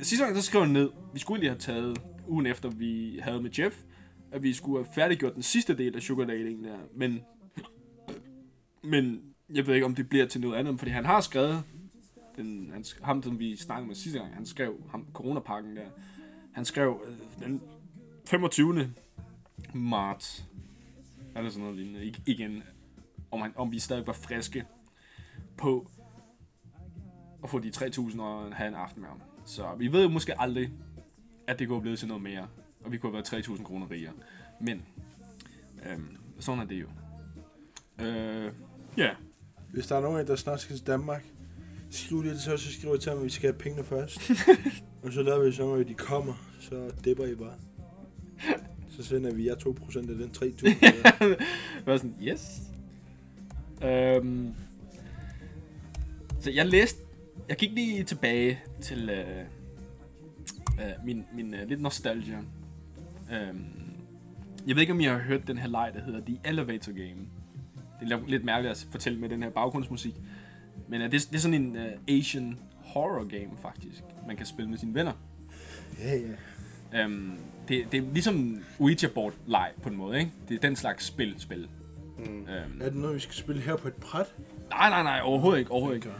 sidste 0.02 0.24
gang, 0.24 0.36
der 0.36 0.42
skrev 0.42 0.60
jeg 0.60 0.70
ned, 0.70 0.90
vi 1.12 1.18
skulle 1.18 1.40
lige 1.40 1.50
have 1.50 1.58
taget 1.58 1.98
ugen 2.26 2.46
efter, 2.46 2.68
vi 2.70 3.18
havde 3.22 3.42
med 3.42 3.50
Jeff, 3.58 3.76
at 4.32 4.42
vi 4.42 4.52
skulle 4.52 4.84
have 4.84 4.94
færdiggjort 4.94 5.34
den 5.34 5.42
sidste 5.42 5.78
del 5.78 5.96
af 5.96 6.02
Sugar 6.02 6.24
Dating 6.24 6.64
der. 6.64 6.78
Men, 6.94 7.20
men 8.82 9.22
jeg 9.54 9.66
ved 9.66 9.74
ikke, 9.74 9.86
om 9.86 9.94
det 9.94 10.08
bliver 10.08 10.26
til 10.26 10.40
noget 10.40 10.56
andet, 10.56 10.78
fordi 10.78 10.90
han 10.90 11.04
har 11.04 11.20
skrevet, 11.20 11.62
den, 12.36 12.70
han, 12.72 12.84
ham, 13.02 13.22
som 13.22 13.38
vi 13.38 13.56
snakkede 13.56 13.86
med 13.86 13.94
sidste 13.94 14.18
gang, 14.18 14.34
han 14.34 14.46
skrev 14.46 14.74
ham, 14.90 15.06
coronapakken 15.12 15.76
der, 15.76 15.86
han 16.52 16.64
skrev 16.64 17.02
øh, 17.06 17.46
den 17.46 17.62
25. 18.26 18.92
marts, 19.74 20.44
eller 21.36 21.50
sådan 21.50 21.64
noget 21.64 21.78
lignende, 21.78 22.14
igen, 22.26 22.62
om, 23.30 23.40
han, 23.40 23.52
om 23.56 23.72
vi 23.72 23.78
stadig 23.78 24.06
var 24.06 24.12
friske 24.12 24.64
på 25.56 25.90
at 27.44 27.50
få 27.50 27.58
de 27.58 27.72
3.000 27.76 28.20
og 28.20 28.54
have 28.54 28.68
en 28.68 28.74
aften 28.74 29.00
med 29.00 29.08
ham. 29.08 29.20
Så 29.44 29.66
vi 29.78 29.92
ved 29.92 30.02
jo 30.02 30.08
måske 30.08 30.40
aldrig, 30.40 30.70
at 31.46 31.58
det 31.58 31.68
kunne 31.68 31.80
blive 31.80 31.96
til 31.96 32.08
noget 32.08 32.22
mere, 32.22 32.48
og 32.84 32.92
vi 32.92 32.98
kunne 32.98 33.12
have 33.12 33.24
været 33.32 33.46
3.000 33.48 33.64
kroner 33.64 33.90
rigere. 33.90 34.12
Men, 34.60 34.82
øhm, 35.90 36.16
sådan 36.40 36.60
er 36.60 36.64
det 36.64 36.80
jo. 36.80 36.86
Øh, 38.04 38.52
ja, 38.96 39.10
Hvis 39.72 39.86
der 39.86 39.96
er 39.96 40.00
nogen 40.00 40.16
af 40.16 40.20
jer, 40.20 40.26
der 40.26 40.36
snart 40.36 40.60
skal 40.60 40.76
til 40.76 40.86
Danmark, 40.86 41.24
skriv 41.90 42.22
lige 42.22 42.38
til 42.38 42.52
os, 42.52 42.60
så 42.60 42.72
skriver 42.72 42.96
til 42.96 43.12
dem, 43.12 43.18
at 43.18 43.24
vi 43.24 43.30
skal 43.30 43.50
have 43.52 43.58
pengene 43.58 43.84
først. 43.84 44.30
og 45.02 45.12
så 45.12 45.22
lader 45.22 45.44
vi 45.44 45.52
så, 45.52 45.62
når 45.62 45.82
de 45.82 45.94
kommer, 45.94 46.34
så 46.60 46.90
dipper 47.04 47.26
I 47.26 47.34
bare. 47.34 47.54
Så 48.96 49.02
sender 49.02 49.34
vi 49.34 49.46
jer 49.46 49.54
2% 49.54 49.98
af 49.98 50.04
den 50.04 50.30
3.000. 50.36 50.86
Jeg 51.76 51.86
var 51.86 51.96
sådan, 51.96 52.14
yes. 52.22 52.60
Øhm, 53.82 54.54
så 56.40 56.50
jeg 56.50 56.66
læste, 56.66 57.03
jeg 57.48 57.56
gik 57.56 57.72
lige 57.72 58.04
tilbage 58.04 58.60
til 58.80 59.10
øh, 59.10 59.40
øh, 60.80 60.92
min, 61.04 61.24
min 61.34 61.54
øh, 61.54 61.68
lidt 61.68 61.80
nostalgia. 61.80 62.38
Øhm, 63.32 63.64
jeg 64.66 64.74
ved 64.76 64.80
ikke, 64.80 64.92
om 64.92 65.00
I 65.00 65.04
har 65.04 65.18
hørt 65.18 65.46
den 65.46 65.58
her 65.58 65.68
leg, 65.68 65.90
der 65.94 66.00
hedder 66.04 66.20
The 66.26 66.38
Elevator 66.44 66.92
Game. 66.92 67.26
Det 68.00 68.12
er 68.12 68.20
lidt 68.26 68.44
mærkeligt 68.44 68.70
at 68.70 68.86
fortælle 68.90 69.18
med 69.18 69.28
den 69.28 69.42
her 69.42 69.50
baggrundsmusik. 69.50 70.14
Men 70.88 71.00
øh, 71.02 71.12
det, 71.12 71.22
er- 71.22 71.28
det 71.30 71.36
er 71.36 71.40
sådan 71.40 71.62
en 71.62 71.76
øh, 71.76 71.92
Asian 72.18 72.58
horror 72.84 73.24
game, 73.24 73.50
faktisk. 73.62 74.02
Man 74.26 74.36
kan 74.36 74.46
spille 74.46 74.70
med 74.70 74.78
sine 74.78 74.94
venner. 74.94 75.12
ja, 75.98 76.16
ja. 76.16 77.02
Øhm, 77.04 77.32
det, 77.68 77.92
det 77.92 77.98
er 77.98 78.12
ligesom 78.12 78.62
Ouija 78.78 79.08
board 79.14 79.32
leg 79.46 79.70
på 79.82 79.88
en 79.88 79.96
måde, 79.96 80.18
ikke? 80.18 80.30
Det 80.48 80.54
er 80.54 80.58
den 80.60 80.76
slags 80.76 81.04
spil, 81.04 81.34
spil. 81.38 81.68
Mm. 82.18 82.24
Øhm, 82.24 82.80
Er 82.80 82.84
det 82.84 82.94
noget, 82.94 83.14
vi 83.14 83.20
skal 83.20 83.34
spille 83.34 83.62
her 83.62 83.76
på 83.76 83.88
et 83.88 83.94
bræt? 83.94 84.34
nej, 84.70 84.90
nej, 84.90 85.02
nej, 85.02 85.20
overhovedet 85.22 85.58
ikke, 85.58 85.70
overhovedet 85.70 85.96
ikke. 85.96 86.10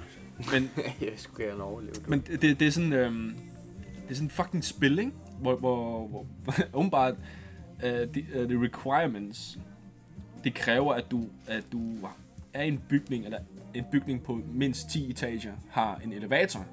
Men, 0.53 0.71
jeg 1.00 1.12
skulle 1.17 1.47
gerne 1.47 1.62
overleve 1.62 1.95
det. 1.95 2.09
men 2.09 2.21
det, 2.21 2.61
det 2.61 2.67
er 2.67 2.71
sådan, 2.71 2.93
øhm, 2.93 3.37
det 4.03 4.11
er 4.11 4.14
sådan 4.14 4.31
fucking 4.31 4.64
spil, 4.64 4.99
ikke? 4.99 5.12
Hvor, 5.41 5.57
hvor, 5.57 6.07
hvor 6.07 6.26
åbenbart, 6.79 7.14
the, 7.81 8.43
uh, 8.43 8.49
the 8.49 8.62
requirements, 8.62 9.59
det 10.45 10.55
kræver, 10.55 10.95
at 10.95 11.11
du, 11.11 11.29
at 11.47 11.64
du 11.73 12.09
er 12.55 12.62
i 12.62 12.69
en 12.69 12.83
bygning, 12.88 13.25
eller 13.25 13.38
en 13.75 13.85
bygning 13.93 14.23
på 14.23 14.41
mindst 14.53 14.88
10 14.91 15.11
etager, 15.11 15.53
har 15.71 16.00
en 16.05 16.12
elevator. 16.12 16.67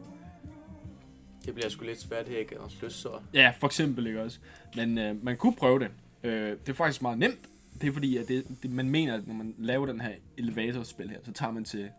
Det 1.45 1.53
bliver 1.53 1.69
sgu 1.69 1.85
lidt 1.85 2.01
svært 2.01 2.27
her, 2.27 2.37
ikke? 2.37 2.59
Og 2.59 2.71
flyssår. 2.71 3.23
Ja, 3.33 3.53
for 3.59 3.67
eksempel, 3.67 4.07
ikke 4.07 4.21
også? 4.21 4.39
Men 4.75 4.97
øh, 4.97 5.23
man 5.25 5.37
kunne 5.37 5.55
prøve 5.55 5.79
det. 5.79 5.87
Øh, 6.23 6.51
det 6.51 6.69
er 6.69 6.73
faktisk 6.73 7.01
meget 7.01 7.17
nemt. 7.17 7.39
Det 7.81 7.89
er 7.89 7.93
fordi, 7.93 8.17
at 8.17 8.27
det, 8.27 8.45
det, 8.63 8.71
man 8.71 8.89
mener, 8.89 9.15
at 9.17 9.27
når 9.27 9.33
man 9.33 9.55
laver 9.57 9.85
den 9.85 10.01
her 10.01 10.11
elevatorspil 10.37 11.09
her, 11.09 11.17
så 11.23 11.31
tager 11.31 11.51
man 11.51 11.63
til 11.63 11.89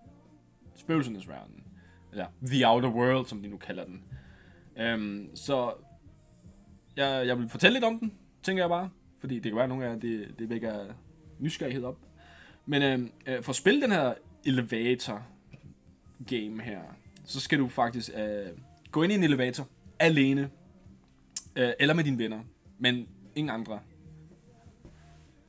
spøgelsernes 0.82 1.28
verden. 1.28 1.64
Eller 2.12 2.26
The 2.46 2.68
Outer 2.68 2.90
World, 2.90 3.26
som 3.26 3.42
de 3.42 3.48
nu 3.48 3.56
kalder 3.56 3.84
den. 3.84 4.04
Øhm, 4.76 5.36
så 5.36 5.74
jeg, 6.96 7.26
jeg 7.26 7.38
vil 7.38 7.48
fortælle 7.48 7.74
lidt 7.74 7.84
om 7.84 7.98
den, 7.98 8.12
tænker 8.42 8.62
jeg 8.62 8.70
bare. 8.70 8.90
Fordi 9.18 9.34
det 9.34 9.42
kan 9.42 9.54
være, 9.54 9.64
at 9.64 9.68
nogle 9.68 9.84
af 9.84 9.90
jer, 9.90 9.98
det, 9.98 10.34
det 10.38 10.50
vækker 10.50 10.84
nysgerrighed 11.38 11.84
op. 11.84 11.98
Men 12.66 12.82
øh, 12.82 13.08
øh, 13.26 13.42
for 13.42 13.50
at 13.50 13.56
spille 13.56 13.82
den 13.82 13.92
her 13.92 14.14
elevator 14.44 15.26
game 16.26 16.62
her, 16.62 16.80
så 17.24 17.40
skal 17.40 17.58
du 17.58 17.68
faktisk 17.68 18.10
øh, 18.16 18.46
gå 18.90 19.02
ind 19.02 19.12
i 19.12 19.16
en 19.16 19.22
elevator 19.22 19.68
alene, 19.98 20.50
øh, 21.56 21.72
eller 21.80 21.94
med 21.94 22.04
dine 22.04 22.18
venner, 22.18 22.40
men 22.78 23.08
ingen 23.34 23.54
andre. 23.54 23.80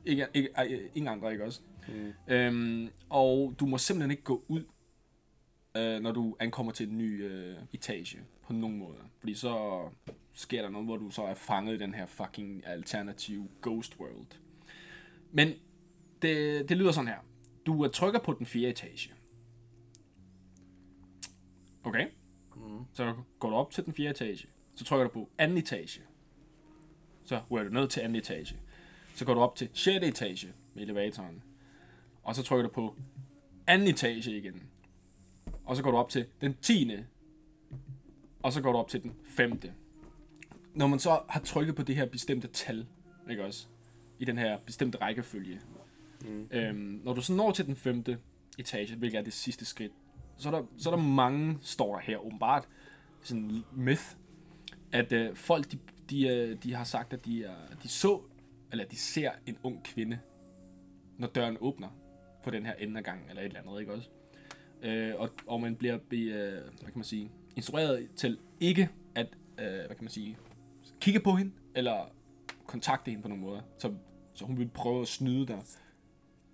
Ikke, 0.05 0.27
ikke, 0.33 0.49
ej, 0.55 0.79
ingen 0.95 1.13
andre, 1.13 1.31
ikke 1.31 1.45
også? 1.45 1.61
Mm. 1.87 2.33
Øhm, 2.33 2.89
og 3.09 3.53
du 3.59 3.65
må 3.65 3.77
simpelthen 3.77 4.11
ikke 4.11 4.23
gå 4.23 4.43
ud, 4.47 4.63
øh, 5.77 5.99
når 5.99 6.11
du 6.11 6.35
ankommer 6.39 6.71
til 6.71 6.89
en 6.89 6.97
ny 6.97 7.23
øh, 7.23 7.57
etage 7.73 8.19
på 8.41 8.53
nogen 8.53 8.77
måde. 8.77 8.97
Fordi 9.19 9.33
så 9.33 9.83
sker 10.33 10.61
der 10.61 10.69
noget, 10.69 10.87
hvor 10.87 10.97
du 10.97 11.09
så 11.09 11.23
er 11.23 11.33
fanget 11.33 11.75
i 11.75 11.77
den 11.77 11.93
her 11.93 12.05
fucking 12.05 12.67
alternative 12.67 13.47
ghost 13.61 13.99
world. 13.99 14.39
Men 15.31 15.53
det, 16.21 16.69
det 16.69 16.77
lyder 16.77 16.91
sådan 16.91 17.07
her. 17.07 17.19
Du 17.65 17.87
trykker 17.87 18.19
på 18.19 18.33
den 18.33 18.45
fjerde 18.45 18.69
etage. 18.69 19.13
Okay? 21.83 22.07
Mm. 22.55 22.85
Så 22.93 23.15
går 23.39 23.49
du 23.49 23.55
op 23.55 23.71
til 23.71 23.85
den 23.85 23.93
fjerde 23.93 24.11
etage. 24.11 24.47
Så 24.75 24.83
trykker 24.85 25.07
du 25.07 25.13
på 25.13 25.29
anden 25.37 25.57
etage. 25.57 26.01
Så 27.25 27.41
ryger 27.51 27.63
du 27.63 27.73
ned 27.73 27.87
til 27.87 28.01
anden 28.01 28.15
etage. 28.15 28.57
Så 29.15 29.25
går 29.25 29.33
du 29.33 29.39
op 29.39 29.55
til 29.55 29.69
6. 29.73 30.05
etage 30.05 30.53
med 30.73 30.83
elevatoren. 30.83 31.43
Og 32.23 32.35
så 32.35 32.43
trykker 32.43 32.67
du 32.67 32.73
på 32.73 32.95
anden 33.67 33.87
etage 33.87 34.37
igen. 34.37 34.63
Og 35.65 35.75
så 35.75 35.83
går 35.83 35.91
du 35.91 35.97
op 35.97 36.09
til 36.09 36.25
den 36.41 36.55
10. 36.61 36.91
Og 38.43 38.53
så 38.53 38.61
går 38.61 38.71
du 38.71 38.77
op 38.77 38.87
til 38.87 39.03
den 39.03 39.13
5. 39.25 39.59
Når 40.73 40.87
man 40.87 40.99
så 40.99 41.19
har 41.29 41.39
trykket 41.39 41.75
på 41.75 41.83
det 41.83 41.95
her 41.95 42.05
bestemte 42.05 42.47
tal, 42.47 42.87
ikke 43.29 43.45
også? 43.45 43.67
I 44.19 44.25
den 44.25 44.37
her 44.37 44.57
bestemte 44.65 44.97
rækkefølge. 44.97 45.61
Mm. 46.21 46.47
Øhm, 46.51 47.01
når 47.03 47.13
du 47.13 47.21
så 47.21 47.33
når 47.33 47.51
til 47.51 47.65
den 47.65 47.75
5. 47.75 48.03
etage, 48.59 48.95
hvilket 48.95 49.17
er 49.17 49.23
det 49.23 49.33
sidste 49.33 49.65
skridt, 49.65 49.91
så 50.37 50.49
er 50.49 50.51
der, 50.51 50.63
så 50.77 50.91
er 50.91 50.95
der 50.95 51.03
mange, 51.03 51.57
står 51.61 51.95
der 51.95 52.01
her 52.01 52.17
åbenbart, 52.17 52.67
sådan 53.21 53.43
en 53.43 53.65
myth, 53.75 54.03
at 54.91 55.11
øh, 55.11 55.35
folk, 55.35 55.71
de, 55.71 55.79
de, 56.09 56.27
øh, 56.27 56.63
de 56.63 56.73
har 56.73 56.83
sagt, 56.83 57.13
at 57.13 57.25
de, 57.25 57.43
er, 57.43 57.55
de 57.83 57.87
så, 57.87 58.21
eller 58.71 58.85
de 58.85 58.95
ser 58.95 59.31
en 59.45 59.57
ung 59.63 59.83
kvinde, 59.83 60.19
når 61.17 61.27
døren 61.27 61.57
åbner 61.59 61.89
på 62.43 62.49
den 62.49 62.65
her 62.65 62.73
ende 62.73 62.97
af 62.97 63.03
gangen, 63.03 63.29
eller 63.29 63.41
et 63.41 63.45
eller 63.45 63.59
andet, 63.59 63.79
ikke 63.79 63.93
også? 63.93 64.09
Øh, 64.83 65.13
og, 65.17 65.29
og 65.47 65.61
man 65.61 65.75
bliver, 65.75 65.97
be, 66.09 66.17
øh, 66.17 66.51
hvad 66.51 66.85
kan 66.85 66.91
man 66.95 67.03
sige, 67.03 67.31
instrueret 67.55 68.09
til 68.15 68.37
ikke 68.59 68.89
at, 69.15 69.27
øh, 69.59 69.65
hvad 69.65 69.87
kan 69.87 70.03
man 70.03 70.09
sige, 70.09 70.37
kigge 70.99 71.19
på 71.19 71.35
hende, 71.35 71.51
eller 71.75 72.11
kontakte 72.67 73.11
hende 73.11 73.21
på 73.21 73.27
nogen 73.27 73.43
måde. 73.43 73.61
Så, 73.77 73.93
så 74.33 74.45
hun 74.45 74.57
vil 74.57 74.67
prøve 74.67 75.01
at 75.01 75.07
snyde 75.07 75.47
dig. 75.47 75.59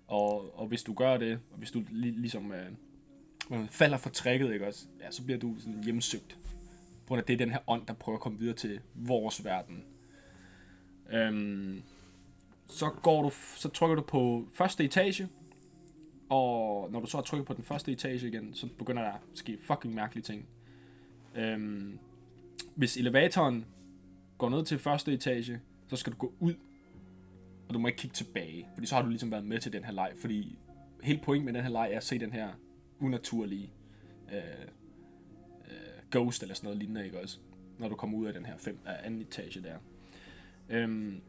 Og, 0.06 0.58
og 0.58 0.66
hvis 0.66 0.82
du 0.82 0.94
gør 0.94 1.16
det, 1.16 1.40
og 1.50 1.58
hvis 1.58 1.70
du 1.70 1.82
li, 1.90 2.10
ligesom 2.10 2.52
øh, 2.52 3.68
falder 3.68 3.96
for 3.96 4.10
tricket, 4.10 4.52
ikke 4.52 4.66
også? 4.66 4.86
Ja, 5.00 5.10
så 5.10 5.24
bliver 5.24 5.38
du 5.38 5.54
sådan 5.58 5.84
hjemsøgt. 5.84 6.38
På 7.00 7.06
grund 7.06 7.18
af 7.18 7.24
det 7.24 7.32
er 7.32 7.38
den 7.38 7.50
her 7.50 7.58
ånd, 7.66 7.86
der 7.86 7.94
prøver 7.94 8.16
at 8.16 8.22
komme 8.22 8.38
videre 8.38 8.56
til 8.56 8.80
vores 8.94 9.44
verden. 9.44 9.84
Øhm, 11.12 11.82
så 12.66 12.90
går 13.02 13.22
du, 13.22 13.30
så 13.56 13.68
trykker 13.68 13.96
du 13.96 14.02
på 14.02 14.48
første 14.52 14.84
etage, 14.84 15.28
og 16.30 16.88
når 16.92 17.00
du 17.00 17.06
så 17.06 17.20
trykker 17.20 17.44
på 17.44 17.54
den 17.54 17.64
første 17.64 17.92
etage 17.92 18.28
igen, 18.28 18.54
så 18.54 18.68
begynder 18.78 19.02
der 19.02 19.12
at 19.12 19.20
ske 19.34 19.58
fucking 19.62 19.94
mærkelige 19.94 20.24
ting. 20.24 20.46
Øhm, 21.34 21.98
hvis 22.74 22.96
elevatoren 22.96 23.66
går 24.38 24.48
ned 24.48 24.64
til 24.64 24.78
første 24.78 25.12
etage, 25.12 25.60
så 25.88 25.96
skal 25.96 26.12
du 26.12 26.18
gå 26.18 26.32
ud, 26.38 26.54
og 27.68 27.74
du 27.74 27.78
må 27.78 27.88
ikke 27.88 27.98
kigge 27.98 28.14
tilbage, 28.14 28.68
fordi 28.74 28.86
så 28.86 28.94
har 28.94 29.02
du 29.02 29.08
ligesom 29.08 29.30
været 29.30 29.44
med 29.44 29.58
til 29.60 29.72
den 29.72 29.84
her 29.84 29.92
leg, 29.92 30.12
fordi 30.20 30.58
hele 31.02 31.20
pointen 31.22 31.44
med 31.44 31.52
den 31.52 31.62
her 31.62 31.70
leg 31.70 31.90
er 31.92 31.96
at 31.96 32.04
se 32.04 32.18
den 32.18 32.32
her 32.32 32.48
unaturlige 33.00 33.70
øh, 34.32 34.38
øh, 35.70 36.02
ghost 36.10 36.42
eller 36.42 36.54
sådan 36.54 36.66
noget 36.66 36.78
lignende, 36.78 37.04
ikke 37.04 37.20
også? 37.20 37.38
Når 37.78 37.88
du 37.88 37.94
kommer 37.94 38.18
ud 38.18 38.26
af 38.26 38.32
den 38.32 38.46
her 38.46 38.56
fem, 38.56 38.78
af 38.86 39.06
anden 39.06 39.20
etage 39.20 39.62
der. 39.62 39.76
Øhm, 40.68 41.20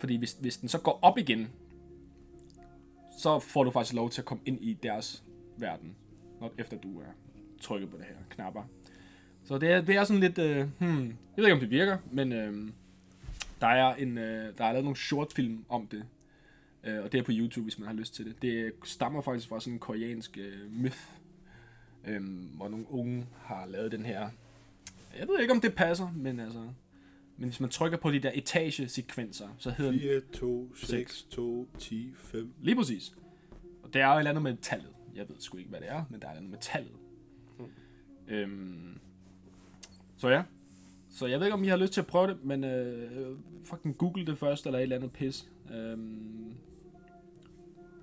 fordi 0.00 0.16
hvis, 0.16 0.32
hvis 0.32 0.56
den 0.56 0.68
så 0.68 0.80
går 0.80 0.98
op 1.02 1.18
igen, 1.18 1.48
så 3.20 3.38
får 3.38 3.64
du 3.64 3.70
faktisk 3.70 3.94
lov 3.94 4.10
til 4.10 4.20
at 4.20 4.24
komme 4.24 4.42
ind 4.46 4.58
i 4.62 4.72
deres 4.82 5.24
verden, 5.56 5.96
når, 6.40 6.52
efter 6.58 6.76
du 6.76 7.00
er 7.00 7.12
trykket 7.60 7.90
på 7.90 7.96
det 7.96 8.04
her 8.04 8.14
knapper. 8.30 8.62
Så 9.44 9.58
det 9.58 9.70
er, 9.70 9.80
det 9.80 9.96
er 9.96 10.04
sådan 10.04 10.20
lidt, 10.20 10.38
øh, 10.38 10.68
hmm, 10.78 11.06
jeg 11.06 11.36
ved 11.36 11.44
ikke 11.44 11.54
om 11.54 11.60
det 11.60 11.70
virker, 11.70 11.98
men 12.10 12.32
øh, 12.32 12.72
der 13.60 13.66
er 13.66 13.94
en, 13.94 14.18
øh, 14.18 14.58
der 14.58 14.64
er 14.64 14.72
lavet 14.72 14.84
nogle 14.84 14.96
shortfilm 14.96 15.64
om 15.68 15.86
det, 15.86 16.04
øh, 16.84 17.04
og 17.04 17.12
det 17.12 17.18
er 17.18 17.22
på 17.22 17.32
YouTube, 17.34 17.64
hvis 17.64 17.78
man 17.78 17.88
har 17.88 17.94
lyst 17.94 18.14
til 18.14 18.24
det. 18.24 18.42
Det 18.42 18.72
stammer 18.84 19.20
faktisk 19.20 19.48
fra 19.48 19.60
sådan 19.60 19.72
en 19.72 19.78
koreansk 19.78 20.38
øh, 20.38 20.72
myth, 20.72 21.02
øh, 22.06 22.22
hvor 22.56 22.68
nogle 22.68 22.90
unge 22.90 23.26
har 23.42 23.66
lavet 23.66 23.92
den 23.92 24.04
her, 24.06 24.28
jeg 25.18 25.28
ved 25.28 25.40
ikke 25.40 25.52
om 25.52 25.60
det 25.60 25.74
passer, 25.74 26.12
men 26.16 26.40
altså, 26.40 26.62
men 27.40 27.48
hvis 27.48 27.60
man 27.60 27.70
trykker 27.70 27.98
på 27.98 28.10
de 28.10 28.18
der 28.18 28.30
etagesekvenser, 28.34 29.48
så 29.58 29.70
hedder 29.70 29.92
den 29.92 30.00
4, 30.00 30.20
2, 30.32 30.74
6, 30.74 31.22
2, 31.30 31.68
10, 31.78 32.12
5. 32.16 32.54
Lige 32.60 32.76
præcis. 32.76 33.14
Og 33.82 33.94
det 33.94 34.02
er 34.02 34.06
jo 34.06 34.12
et 34.12 34.18
eller 34.18 34.30
andet 34.30 34.42
med 34.42 34.56
tallet. 34.62 34.88
Jeg 35.14 35.28
ved 35.28 35.36
sgu 35.38 35.56
ikke, 35.56 35.70
hvad 35.70 35.80
det 35.80 35.90
er, 35.90 36.04
men 36.10 36.20
der 36.20 36.26
er 36.26 36.32
et 36.32 36.36
eller 36.36 36.40
andet 36.40 36.50
med 36.50 36.58
tallet. 36.60 36.92
Øhm, 38.28 38.98
så 40.16 40.28
ja. 40.28 40.42
Så 41.10 41.26
jeg 41.26 41.40
ved 41.40 41.46
ikke, 41.46 41.54
om 41.54 41.64
I 41.64 41.66
har 41.66 41.76
lyst 41.76 41.92
til 41.92 42.00
at 42.00 42.06
prøve 42.06 42.26
det, 42.26 42.44
men 42.44 42.64
øh, 42.64 43.38
fucking 43.64 43.98
google 43.98 44.26
det 44.26 44.38
først, 44.38 44.66
eller 44.66 44.78
et 44.78 44.82
eller 44.82 44.96
andet 44.96 45.12
pis. 45.12 45.48
Øhm, 45.74 46.54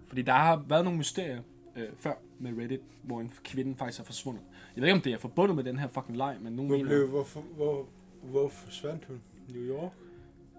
fordi 0.08 0.22
der 0.22 0.34
har 0.34 0.66
været 0.68 0.84
nogle 0.84 0.98
mysterier 0.98 1.42
øh, 1.76 1.88
før 1.98 2.14
med 2.40 2.58
Reddit, 2.58 2.82
hvor 3.04 3.22
en 3.22 3.32
kvinde 3.44 3.76
faktisk 3.76 4.00
er 4.00 4.04
forsvundet. 4.04 4.44
Jeg 4.76 4.82
ved 4.82 4.88
ikke, 4.88 4.96
om 4.96 5.02
det 5.02 5.14
er 5.14 5.18
forbundet 5.18 5.56
med 5.56 5.64
den 5.64 5.80
her 5.80 5.88
fucking 5.88 6.18
leg, 6.18 6.38
men 6.42 6.54
nogen 6.54 6.70
Hvor, 6.70 6.78
mener... 6.78 6.90
blev, 6.90 7.08
hvor, 7.08 7.24
hvor, 7.56 7.88
hvor 8.24 8.50
forsvandt 8.50 9.06
hun? 9.06 9.22
New 9.54 9.64
York? 9.64 9.92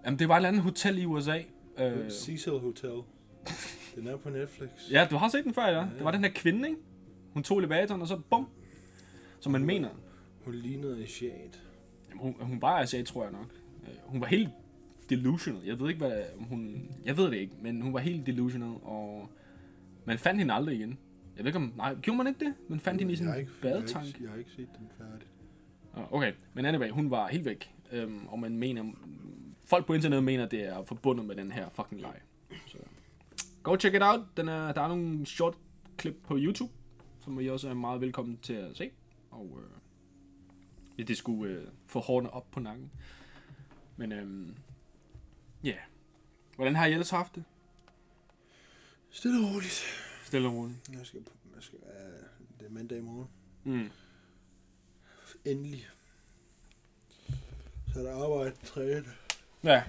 Jamen, 0.05 0.19
det 0.19 0.27
var 0.29 0.35
et 0.35 0.37
eller 0.39 0.47
andet 0.49 0.61
hotel 0.63 0.97
i 0.97 1.05
USA. 1.05 1.39
Øh. 1.79 2.09
Cecil 2.11 2.51
Hotel. 2.59 3.01
Den 3.95 4.07
er 4.07 4.17
på 4.17 4.29
Netflix. 4.29 4.69
Ja, 4.91 5.07
du 5.11 5.15
har 5.17 5.29
set 5.29 5.43
den 5.43 5.53
før, 5.53 5.65
ja. 5.67 5.79
Det 5.97 6.03
var 6.03 6.11
den 6.11 6.23
her 6.23 6.31
kvinde, 6.35 6.69
ikke? 6.69 6.81
Hun 7.33 7.43
tog 7.43 7.57
elevatoren, 7.57 8.01
og 8.01 8.07
så 8.07 8.19
bum. 8.29 8.47
Som 9.39 9.51
man 9.51 9.65
mener. 9.65 9.89
Hun 10.45 10.55
lignede 10.55 11.03
asiat. 11.03 11.61
Jamen, 12.09 12.21
hun, 12.21 12.35
hun 12.39 12.61
var 12.61 12.79
asiat, 12.79 13.05
tror 13.05 13.23
jeg 13.23 13.31
nok. 13.31 13.53
Øh, 13.83 13.89
Hun 14.05 14.21
var 14.21 14.27
helt 14.27 14.49
delusional. 15.09 15.63
Jeg 15.65 15.79
ved 15.79 15.87
ikke, 15.89 16.05
hvad 16.05 16.23
om 16.37 16.43
hun... 16.43 16.89
Jeg 17.05 17.17
ved 17.17 17.25
det 17.25 17.37
ikke, 17.37 17.53
men 17.61 17.81
hun 17.81 17.93
var 17.93 17.99
helt 17.99 18.25
delusional, 18.25 18.75
og 18.83 19.29
man 20.05 20.17
fandt 20.19 20.39
hende 20.39 20.53
aldrig 20.53 20.75
igen. 20.75 20.97
Jeg 21.37 21.43
ved 21.45 21.49
ikke 21.49 21.57
om... 21.57 21.73
Nej, 21.77 21.95
gjorde 21.95 22.17
man 22.17 22.27
ikke 22.27 22.45
det? 22.45 22.53
Man 22.67 22.79
fandt 22.79 23.01
hende 23.01 23.13
i 23.13 23.15
sådan 23.15 23.39
en 23.39 23.49
badetank. 23.61 24.21
jeg 24.21 24.29
har 24.29 24.37
ikke 24.37 24.51
set 24.51 24.67
den 24.79 24.89
færdig. 24.97 25.27
Okay, 26.11 26.33
men 26.53 26.65
anyway, 26.65 26.89
hun 26.89 27.11
var 27.11 27.27
helt 27.27 27.45
væk. 27.45 27.71
Øhm, 27.91 28.27
og 28.27 28.39
man 28.39 28.57
mener... 28.57 28.93
Folk 29.65 29.85
på 29.85 29.93
internettet 29.93 30.23
mener, 30.23 30.45
det 30.45 30.63
er 30.63 30.83
forbundet 30.83 31.25
med 31.25 31.35
den 31.35 31.51
her 31.51 31.69
fucking 31.69 32.01
leg. 32.01 32.21
Så 32.65 32.77
go 33.63 33.77
check 33.79 33.95
it 33.95 34.01
out. 34.03 34.19
Den 34.37 34.47
er, 34.47 34.71
der 34.71 34.81
er 34.81 34.87
nogle 34.87 35.25
short 35.25 35.57
klip 35.97 36.15
på 36.27 36.37
YouTube, 36.37 36.73
som 37.21 37.39
I 37.39 37.47
også 37.47 37.69
er 37.69 37.73
meget 37.73 38.01
velkommen 38.01 38.37
til 38.37 38.53
at 38.53 38.77
se. 38.77 38.91
Og 39.31 39.59
øh, 39.61 39.69
ja, 40.97 41.03
det 41.03 41.17
skulle 41.17 41.53
øh, 41.53 41.67
få 41.87 41.99
hårene 41.99 42.29
op 42.29 42.51
på 42.51 42.59
nakken. 42.59 42.91
Men 43.97 44.11
øhm, 44.11 44.55
ja. 45.63 45.69
Yeah. 45.69 45.79
Hvordan 46.55 46.75
har 46.75 46.85
I 46.85 46.91
ellers 46.91 47.09
haft 47.09 47.35
det? 47.35 47.43
Stille 49.09 49.47
og 49.47 49.53
roligt. 49.53 49.83
Stille 50.23 50.47
og 50.47 50.53
roligt. 50.53 50.89
Jeg 50.89 51.05
skal, 51.05 51.19
jeg 51.55 51.63
skal, 51.63 51.79
uh, 51.79 52.59
det 52.59 52.67
er 52.67 52.71
mandag 52.71 52.97
i 52.97 53.01
morgen. 53.01 53.27
Mm. 53.63 53.89
Endelig. 55.45 55.87
Så 57.93 57.99
er 57.99 58.03
der 58.03 58.23
arbejde, 58.23 58.55
træne, 58.65 59.05
Ja. 59.63 59.83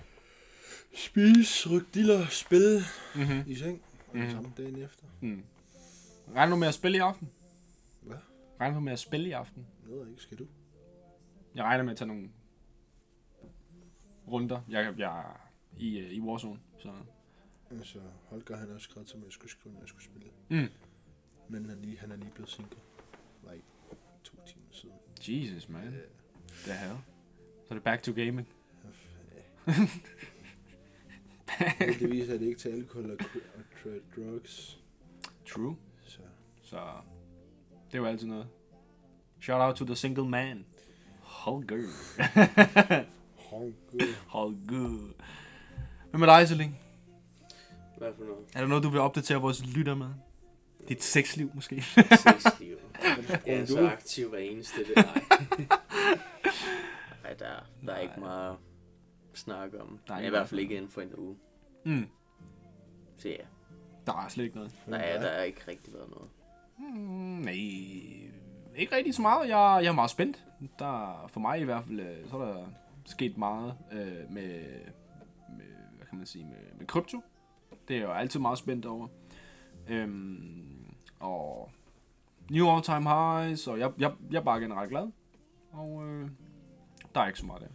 spise, 0.96 1.70
rykke 1.70 1.86
diller, 1.94 2.26
spille 2.26 2.80
Mm-hmm. 3.14 3.42
i 3.46 3.54
seng. 3.54 3.82
Og 4.08 4.16
Mhm. 4.16 4.22
det 4.24 4.32
samme 4.32 4.52
dagen 4.56 4.76
efter. 4.82 5.04
Mm. 5.20 5.44
Regner 6.34 6.50
du 6.50 6.56
med 6.60 6.68
at 6.68 6.74
spille 6.74 6.96
i 6.98 7.00
aften? 7.00 7.30
Hvad? 8.02 8.16
Regner 8.60 8.74
du 8.74 8.80
med 8.80 8.92
at 8.92 8.98
spille 8.98 9.28
i 9.28 9.32
aften? 9.32 9.66
Ved 9.86 10.08
ikke, 10.08 10.22
skal 10.22 10.38
du? 10.38 10.46
Jeg 11.54 11.64
regner 11.64 11.84
med 11.84 11.92
at 11.92 11.98
tage 11.98 12.08
nogle 12.08 12.30
runder. 14.28 14.60
Jeg, 14.68 14.94
jeg 14.98 15.18
er 15.20 15.50
i, 15.78 15.98
øh, 15.98 16.10
i 16.12 16.20
Warzone, 16.20 16.60
så... 16.78 16.92
Altså, 17.70 17.98
Holger 18.28 18.56
han 18.56 18.68
har 18.68 18.74
også 18.74 18.84
skrevet 18.90 19.08
til 19.08 19.16
mig, 19.18 19.24
at 19.24 19.26
jeg 19.28 19.32
skulle 19.32 19.50
skrive, 19.50 19.72
når 19.74 19.80
jeg 19.80 19.88
skulle 19.88 20.04
spille. 20.04 20.28
Mm. 20.48 20.68
Men 21.48 21.64
han, 21.64 21.78
er 21.78 21.80
lige, 21.82 21.98
han 21.98 22.12
er 22.12 22.16
lige 22.16 22.30
blevet 22.34 22.50
single. 22.50 22.76
Var 23.42 23.52
i 23.52 23.60
to 24.24 24.36
timer 24.46 24.64
siden. 24.72 24.94
Jesus, 25.28 25.68
man. 25.68 25.82
Det 26.64 26.72
her. 26.74 26.96
Så 27.64 27.66
er 27.70 27.74
det 27.74 27.82
back 27.82 28.02
to 28.02 28.12
gaming. 28.12 28.48
Det 31.78 32.10
viser, 32.10 32.34
at 32.34 32.40
det 32.40 32.46
ikke 32.46 32.60
til 32.60 32.68
alkohol 32.68 33.10
og, 33.10 33.16
og 33.84 33.90
drugs. 34.16 34.78
True. 35.46 35.76
Så 36.06 36.18
Så 36.62 36.76
det 37.86 37.94
er 37.94 37.98
jo 37.98 38.06
altid 38.06 38.26
noget. 38.26 38.48
Shout 39.40 39.60
out 39.60 39.76
to 39.76 39.84
the 39.84 39.96
single 39.96 40.28
man. 40.28 40.64
Holger. 41.20 41.76
Holger. 43.36 44.14
Holger. 44.26 45.12
Hvad 46.10 46.20
med 46.20 46.26
dig, 46.28 46.48
Selling? 46.48 46.78
Hvad 47.98 48.08
for 48.18 48.24
noget? 48.24 48.44
Er 48.54 48.60
der 48.60 48.66
noget, 48.66 48.84
du 48.84 48.88
vil 48.88 49.00
opdatere 49.00 49.40
vores 49.40 49.66
lytter 49.76 49.94
med? 49.94 50.08
Dit 50.88 51.02
sexliv, 51.02 51.50
måske? 51.54 51.82
Sexliv. 51.82 52.76
Jeg 53.46 53.54
er 53.54 53.66
så 53.66 53.88
aktiv 53.88 54.28
hver 54.28 54.38
eneste 54.38 54.78
det 54.84 54.96
Nej, 54.96 55.24
Nej 57.22 57.32
der, 57.38 57.66
der 57.86 57.92
er 57.92 57.98
ikke 57.98 58.20
meget 58.20 58.50
at 59.32 59.38
snakke 59.38 59.80
om. 59.80 59.98
Der 60.08 60.14
er 60.14 60.18
Nej, 60.18 60.26
I 60.26 60.30
hvert 60.30 60.48
fald 60.48 60.60
ikke 60.60 60.76
inden 60.76 60.90
for 60.90 61.00
en 61.00 61.14
uge. 61.18 61.36
mm. 61.84 62.06
Så 63.18 63.28
ja. 63.28 63.36
Der 64.06 64.12
er 64.12 64.28
slet 64.28 64.44
ikke 64.44 64.56
noget. 64.56 64.74
Nej, 64.86 65.00
der 65.00 65.28
er 65.28 65.42
ikke 65.42 65.60
rigtig 65.68 65.94
været 65.94 66.10
noget. 66.10 66.28
Mm, 66.78 67.40
nej, 67.44 67.52
ikke 68.76 68.96
rigtig 68.96 69.14
så 69.14 69.22
meget. 69.22 69.48
Jeg, 69.48 69.80
jeg 69.82 69.88
er 69.88 69.92
meget 69.92 70.10
spændt. 70.10 70.44
Der, 70.78 71.24
for 71.28 71.40
mig 71.40 71.60
i 71.60 71.64
hvert 71.64 71.84
fald, 71.84 72.00
øh, 72.00 72.28
så 72.30 72.36
er 72.36 72.44
der 72.46 72.66
sket 73.06 73.38
meget 73.38 73.74
øh, 73.92 73.98
med, 74.30 74.50
med, 75.56 75.66
hvad 75.96 76.06
kan 76.06 76.18
man 76.18 76.26
sige, 76.26 76.44
med, 76.44 76.78
med 76.78 76.86
krypto. 76.86 77.20
Det 77.88 77.96
er 77.96 78.00
jeg 78.00 78.08
jo 78.08 78.12
altid 78.12 78.40
meget 78.40 78.58
spændt 78.58 78.86
over. 78.86 79.08
Øhm, 79.88 80.84
og 81.20 81.70
new 82.50 82.68
all 82.68 82.82
time 82.82 83.02
highs, 83.08 83.66
og 83.66 83.78
jeg, 83.78 83.92
jeg, 83.98 84.12
jeg 84.30 84.38
er 84.38 84.44
bare 84.44 84.60
generelt 84.60 84.90
glad. 84.90 85.08
Og 85.70 86.06
øh, 86.08 86.28
der 87.14 87.20
er 87.20 87.26
ikke 87.26 87.38
så 87.38 87.46
meget 87.46 87.62
der. 87.62 87.68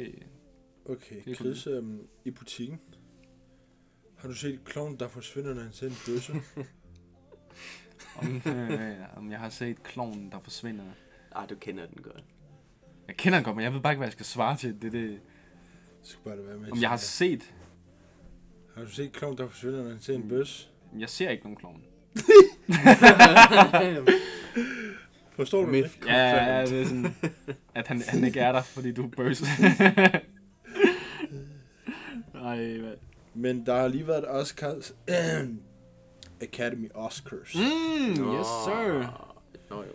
Det, 0.00 0.26
Okay, 0.88 1.22
Det 1.24 1.36
Chris, 1.36 1.66
øhm, 1.66 2.06
i 2.24 2.30
butikken. 2.30 2.80
Har 4.16 4.28
du 4.28 4.34
set 4.34 4.64
kloven, 4.64 4.96
der 4.98 5.08
forsvinder, 5.08 5.54
når 5.54 5.62
han 5.62 5.72
ser 5.72 5.86
en 5.86 5.96
bøsse? 6.06 6.32
om, 8.18 8.52
øh, 8.52 8.98
om 9.16 9.30
jeg 9.30 9.38
har 9.40 9.48
set 9.48 9.82
klonen, 9.82 10.32
der 10.32 10.38
forsvinder. 10.40 10.84
Ah, 11.32 11.48
du 11.50 11.54
kender 11.54 11.86
den 11.86 12.02
godt. 12.02 12.24
Jeg 13.08 13.16
kender 13.16 13.38
den 13.38 13.44
godt, 13.44 13.56
men 13.56 13.64
jeg 13.64 13.72
ved 13.74 13.80
bare 13.80 13.92
ikke, 13.92 13.98
hvad 13.98 14.06
jeg 14.08 14.12
skal 14.12 14.26
svare 14.26 14.56
til. 14.56 14.82
Det, 14.82 14.86
er 14.86 14.90
det, 14.90 15.20
skal 16.02 16.20
bare 16.24 16.36
det 16.36 16.46
være 16.46 16.58
med. 16.58 16.72
om 16.72 16.80
jeg 16.80 16.90
har 16.90 16.96
set... 16.96 17.54
har 18.74 18.82
du 18.82 18.90
set 18.90 19.12
kloven, 19.12 19.38
der 19.38 19.48
forsvinder, 19.48 19.82
når 19.82 19.90
han 19.90 20.00
ser 20.00 20.16
Mm. 20.18 20.22
en 20.22 20.28
bøsse? 20.28 20.68
Jeg 20.98 21.08
ser 21.08 21.30
ikke 21.30 21.42
nogen 21.42 21.56
klovn. 21.56 21.80
Forstår 25.36 25.64
du 25.64 25.72
det? 25.72 25.98
Ja, 26.06 26.54
ja, 26.56 26.66
det 26.66 26.82
er 26.82 26.86
sådan, 26.86 27.14
at 27.74 27.88
han, 27.88 28.02
han 28.08 28.24
ikke 28.24 28.40
er 28.40 28.52
der, 28.52 28.62
fordi 28.62 28.92
du 28.92 29.04
er 29.04 29.08
bøs. 29.16 29.42
Ej, 32.44 32.78
hvad? 32.78 32.94
Men 33.34 33.66
der 33.66 33.74
har 33.74 33.88
lige 33.88 34.06
været 34.06 34.24
Oscars... 34.28 34.94
Academy 36.40 36.88
Oscars. 36.94 37.54
Mm. 37.54 37.60
Mm, 37.60 38.38
yes, 38.38 38.46
sir. 38.64 39.20
Nå 39.70 39.76
jo. 39.76 39.92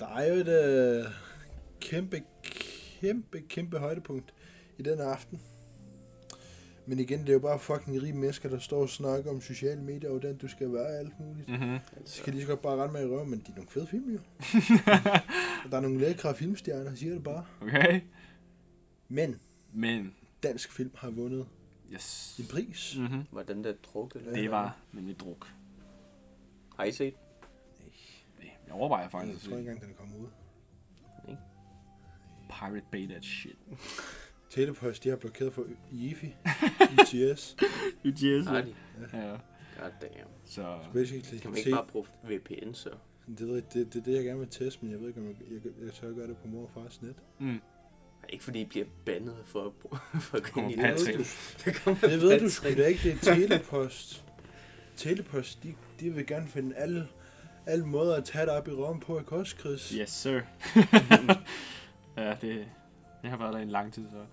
Der 0.00 0.06
er 0.06 0.34
jo 0.34 0.34
et 0.34 0.48
øh, 0.48 1.04
kæmpe, 1.80 2.22
kæmpe, 3.00 3.40
kæmpe 3.48 3.78
højdepunkt 3.78 4.34
i 4.78 4.82
den 4.82 5.00
aften. 5.00 5.40
Men 6.90 6.98
igen, 6.98 7.20
det 7.20 7.28
er 7.28 7.32
jo 7.32 7.38
bare 7.38 7.58
fucking 7.58 8.02
rige 8.02 8.12
mennesker, 8.12 8.48
der 8.48 8.58
står 8.58 8.80
og 8.80 8.88
snakker 8.88 9.30
om 9.30 9.40
sociale 9.40 9.82
medier, 9.82 10.10
og 10.10 10.18
hvordan 10.18 10.36
du 10.36 10.48
skal 10.48 10.72
være 10.72 10.86
og 10.86 10.98
alt 10.98 11.20
muligt. 11.20 11.48
Mm. 11.48 11.54
Mm-hmm. 11.54 11.78
Så 12.04 12.22
kan 12.22 12.32
de 12.32 12.40
så 12.40 12.46
godt 12.46 12.62
bare 12.62 12.82
rende 12.82 12.92
med 12.92 13.02
i 13.02 13.06
røven, 13.06 13.30
men 13.30 13.38
de 13.38 13.52
er 13.52 13.54
nogle 13.54 13.70
fede 13.70 13.86
film, 13.86 14.10
jo. 14.10 14.18
og 15.64 15.70
der 15.70 15.76
er 15.76 15.80
nogle 15.80 15.98
lækre 15.98 16.34
filmstjerner, 16.34 16.94
siger 16.94 17.12
det 17.12 17.24
bare. 17.24 17.44
Okay. 17.60 18.00
Men 19.08 19.40
Men, 19.72 20.14
dansk 20.42 20.72
film 20.72 20.90
har 20.94 21.10
vundet 21.10 21.46
yes. 21.92 22.36
en 22.38 22.46
pris. 22.46 22.96
Mm-hmm. 22.98 23.22
Var 23.32 23.42
den 23.42 23.64
der 23.64 23.72
druk, 23.72 24.14
eller? 24.14 24.32
Det 24.32 24.50
var 24.50 24.76
nemlig 24.92 25.20
druk. 25.20 25.52
Har 26.76 26.84
I 26.84 26.92
set? 26.92 27.14
Jeg 28.66 28.74
overvejer 28.74 29.02
Jeg 29.02 29.10
faktisk 29.10 29.36
at 29.36 29.50
tror 29.50 29.58
ikke 29.58 29.70
engang, 29.70 29.80
den 29.80 29.90
er 29.90 29.94
kommet 29.94 30.16
ud. 30.16 30.28
Pirate 32.48 32.86
Bay 32.92 33.08
that 33.08 33.24
shit. 33.24 33.56
Telepost, 34.50 35.04
de 35.04 35.08
har 35.08 35.16
blokeret 35.16 35.52
for 35.52 35.66
IFI, 35.92 36.34
ITS. 36.92 37.56
UGS. 38.04 38.46
Har 38.46 38.60
de? 38.60 38.74
Ja, 39.12 39.30
God 39.30 39.90
damn. 40.00 40.30
så... 40.44 40.78
Basically, 40.92 41.40
Kan 41.40 41.50
man 41.50 41.58
ikke 41.58 41.70
bare 41.70 41.86
bruge 41.86 42.06
VPN, 42.24 42.74
så? 42.74 42.90
det, 43.38 43.48
ved 43.48 43.54
jeg, 43.54 43.74
det, 43.74 43.94
det, 43.94 44.00
er 44.00 44.04
det, 44.04 44.14
jeg 44.14 44.24
gerne 44.24 44.38
vil 44.38 44.48
teste, 44.48 44.78
men 44.82 44.92
jeg 44.92 45.00
ved 45.00 45.08
ikke, 45.08 45.20
om 45.20 45.26
jeg, 45.26 45.34
jeg, 45.50 45.72
jeg 45.84 45.92
tør 45.92 46.12
gøre 46.12 46.26
det 46.26 46.36
på 46.36 46.48
mor 46.48 46.62
og 46.62 46.70
fars 46.74 47.02
net. 47.02 47.14
Mm. 47.38 47.60
Ikke 48.28 48.44
fordi 48.44 48.60
I 48.60 48.64
bliver 48.64 48.86
bandet 49.04 49.36
for 49.44 49.64
at, 49.66 49.72
bruge, 49.72 49.98
for 50.28 50.36
at 50.36 50.42
gå 50.42 50.48
Kommer 50.50 50.70
ind 50.70 50.80
i 50.80 51.12
det. 51.16 51.56
Det 51.64 51.74
kommer 51.74 52.00
Det 52.00 52.20
ved 52.20 52.40
du 52.40 52.48
sgu 52.48 52.68
da 52.68 52.86
ikke, 52.86 53.02
det 53.02 53.28
er 53.28 53.34
telepost. 53.34 54.24
Telepost, 54.96 55.62
de, 55.62 55.74
de 56.00 56.10
vil 56.10 56.26
gerne 56.26 56.48
finde 56.48 56.76
alle, 56.76 57.08
alle 57.66 57.86
måder 57.86 58.16
at 58.16 58.24
tage 58.24 58.46
dig 58.46 58.56
op 58.56 58.68
i 58.68 58.70
røven 58.70 59.00
på, 59.00 59.18
ikke 59.18 59.32
også, 59.32 59.56
Chris? 59.56 59.88
Yes, 59.90 60.10
sir. 60.10 60.40
ja, 62.16 62.36
det... 62.40 62.66
Jeg 63.22 63.30
har 63.30 63.36
været 63.38 63.52
der 63.52 63.58
i 63.58 63.62
en 63.62 63.70
lang 63.70 63.92
tid, 63.92 64.04
så... 64.10 64.24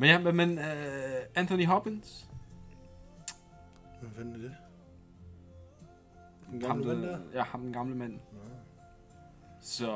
Men 0.00 0.08
ja, 0.08 0.18
men, 0.18 0.36
men 0.36 0.58
uh, 0.58 0.64
Anthony 1.34 1.66
Hopkins, 1.66 2.26
Hvad 4.00 4.10
fanden 4.16 4.34
er 4.34 4.38
det? 4.38 4.56
Den 6.50 6.60
gamle 6.60 6.84
mand 6.86 7.02
der? 7.02 7.18
ja, 7.34 7.42
ham 7.42 7.60
den 7.60 7.72
gamle 7.72 7.96
mand. 7.96 8.20
Så... 9.60 9.86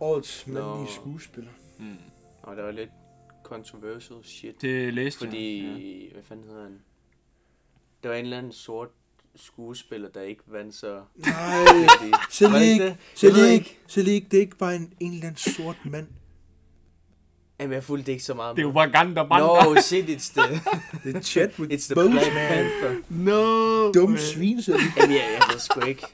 Årets 0.00 0.46
mandlige 0.46 0.92
skuespiller. 0.92 1.50
Mm. 1.78 1.96
Og 2.42 2.56
der 2.56 2.62
var 2.62 2.70
lidt 2.70 2.90
controversial 3.42 4.24
shit. 4.24 4.62
Det 4.62 4.94
læste 4.94 5.24
Fordi, 5.24 5.66
jeg. 5.66 5.80
Ja. 5.80 6.12
hvad 6.12 6.22
fanden 6.22 6.46
hedder 6.46 6.62
han? 6.62 6.80
Der 8.02 8.08
var 8.08 8.16
en 8.16 8.24
eller 8.24 8.38
anden 8.38 8.52
sort 8.52 8.88
skuespiller, 9.36 10.08
der 10.08 10.20
ikke 10.22 10.42
vandt 10.46 10.74
så... 10.74 11.02
Nej, 11.16 11.32
det 13.30 13.34
det? 13.60 13.78
så 13.86 14.02
lige 14.02 14.14
ikke, 14.14 14.28
det 14.30 14.36
er 14.36 14.40
ikke 14.40 14.56
bare 14.56 14.76
en, 14.76 14.92
en 15.00 15.12
eller 15.12 15.26
anden 15.26 15.36
sort 15.36 15.78
mand. 15.84 16.06
Jamen, 17.62 17.74
jeg 17.74 17.84
fulgte 17.84 18.12
ikke 18.12 18.24
så 18.24 18.34
meget 18.34 18.56
Det 18.56 18.62
er 18.62 18.86
der 19.14 19.28
brænder. 19.28 19.74
No, 19.74 19.80
shit, 19.80 20.04
it's 20.04 20.32
the, 20.40 20.60
Det 21.04 21.16
er 21.16 21.20
Chadwick 21.20 21.72
it's 21.72 21.86
the 21.86 21.94
Boseman. 21.94 22.12
Black 22.12 22.32
Panther. 22.32 22.94
No! 23.10 23.92
Dum 23.92 24.16
svin, 24.16 24.62
så 24.62 24.72
Jamen, 24.96 25.10
jeg, 25.16 25.38
jeg 25.40 25.42
ved 25.52 25.60
sgu 25.60 25.80
ikke. 25.80 26.06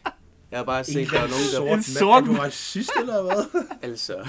Jeg 0.51 0.59
har 0.59 0.65
bare 0.65 0.85
set, 0.85 1.09
der 1.11 1.21
var 1.21 1.29
nogen, 1.29 1.43
der... 1.55 1.61
En 1.61 1.67
mand. 1.71 1.83
sort 1.83 2.23
Er 2.23 2.27
du 2.27 2.33
racist, 2.33 2.91
eller 3.01 3.23
hvad? 3.23 3.63
Altså, 3.83 4.29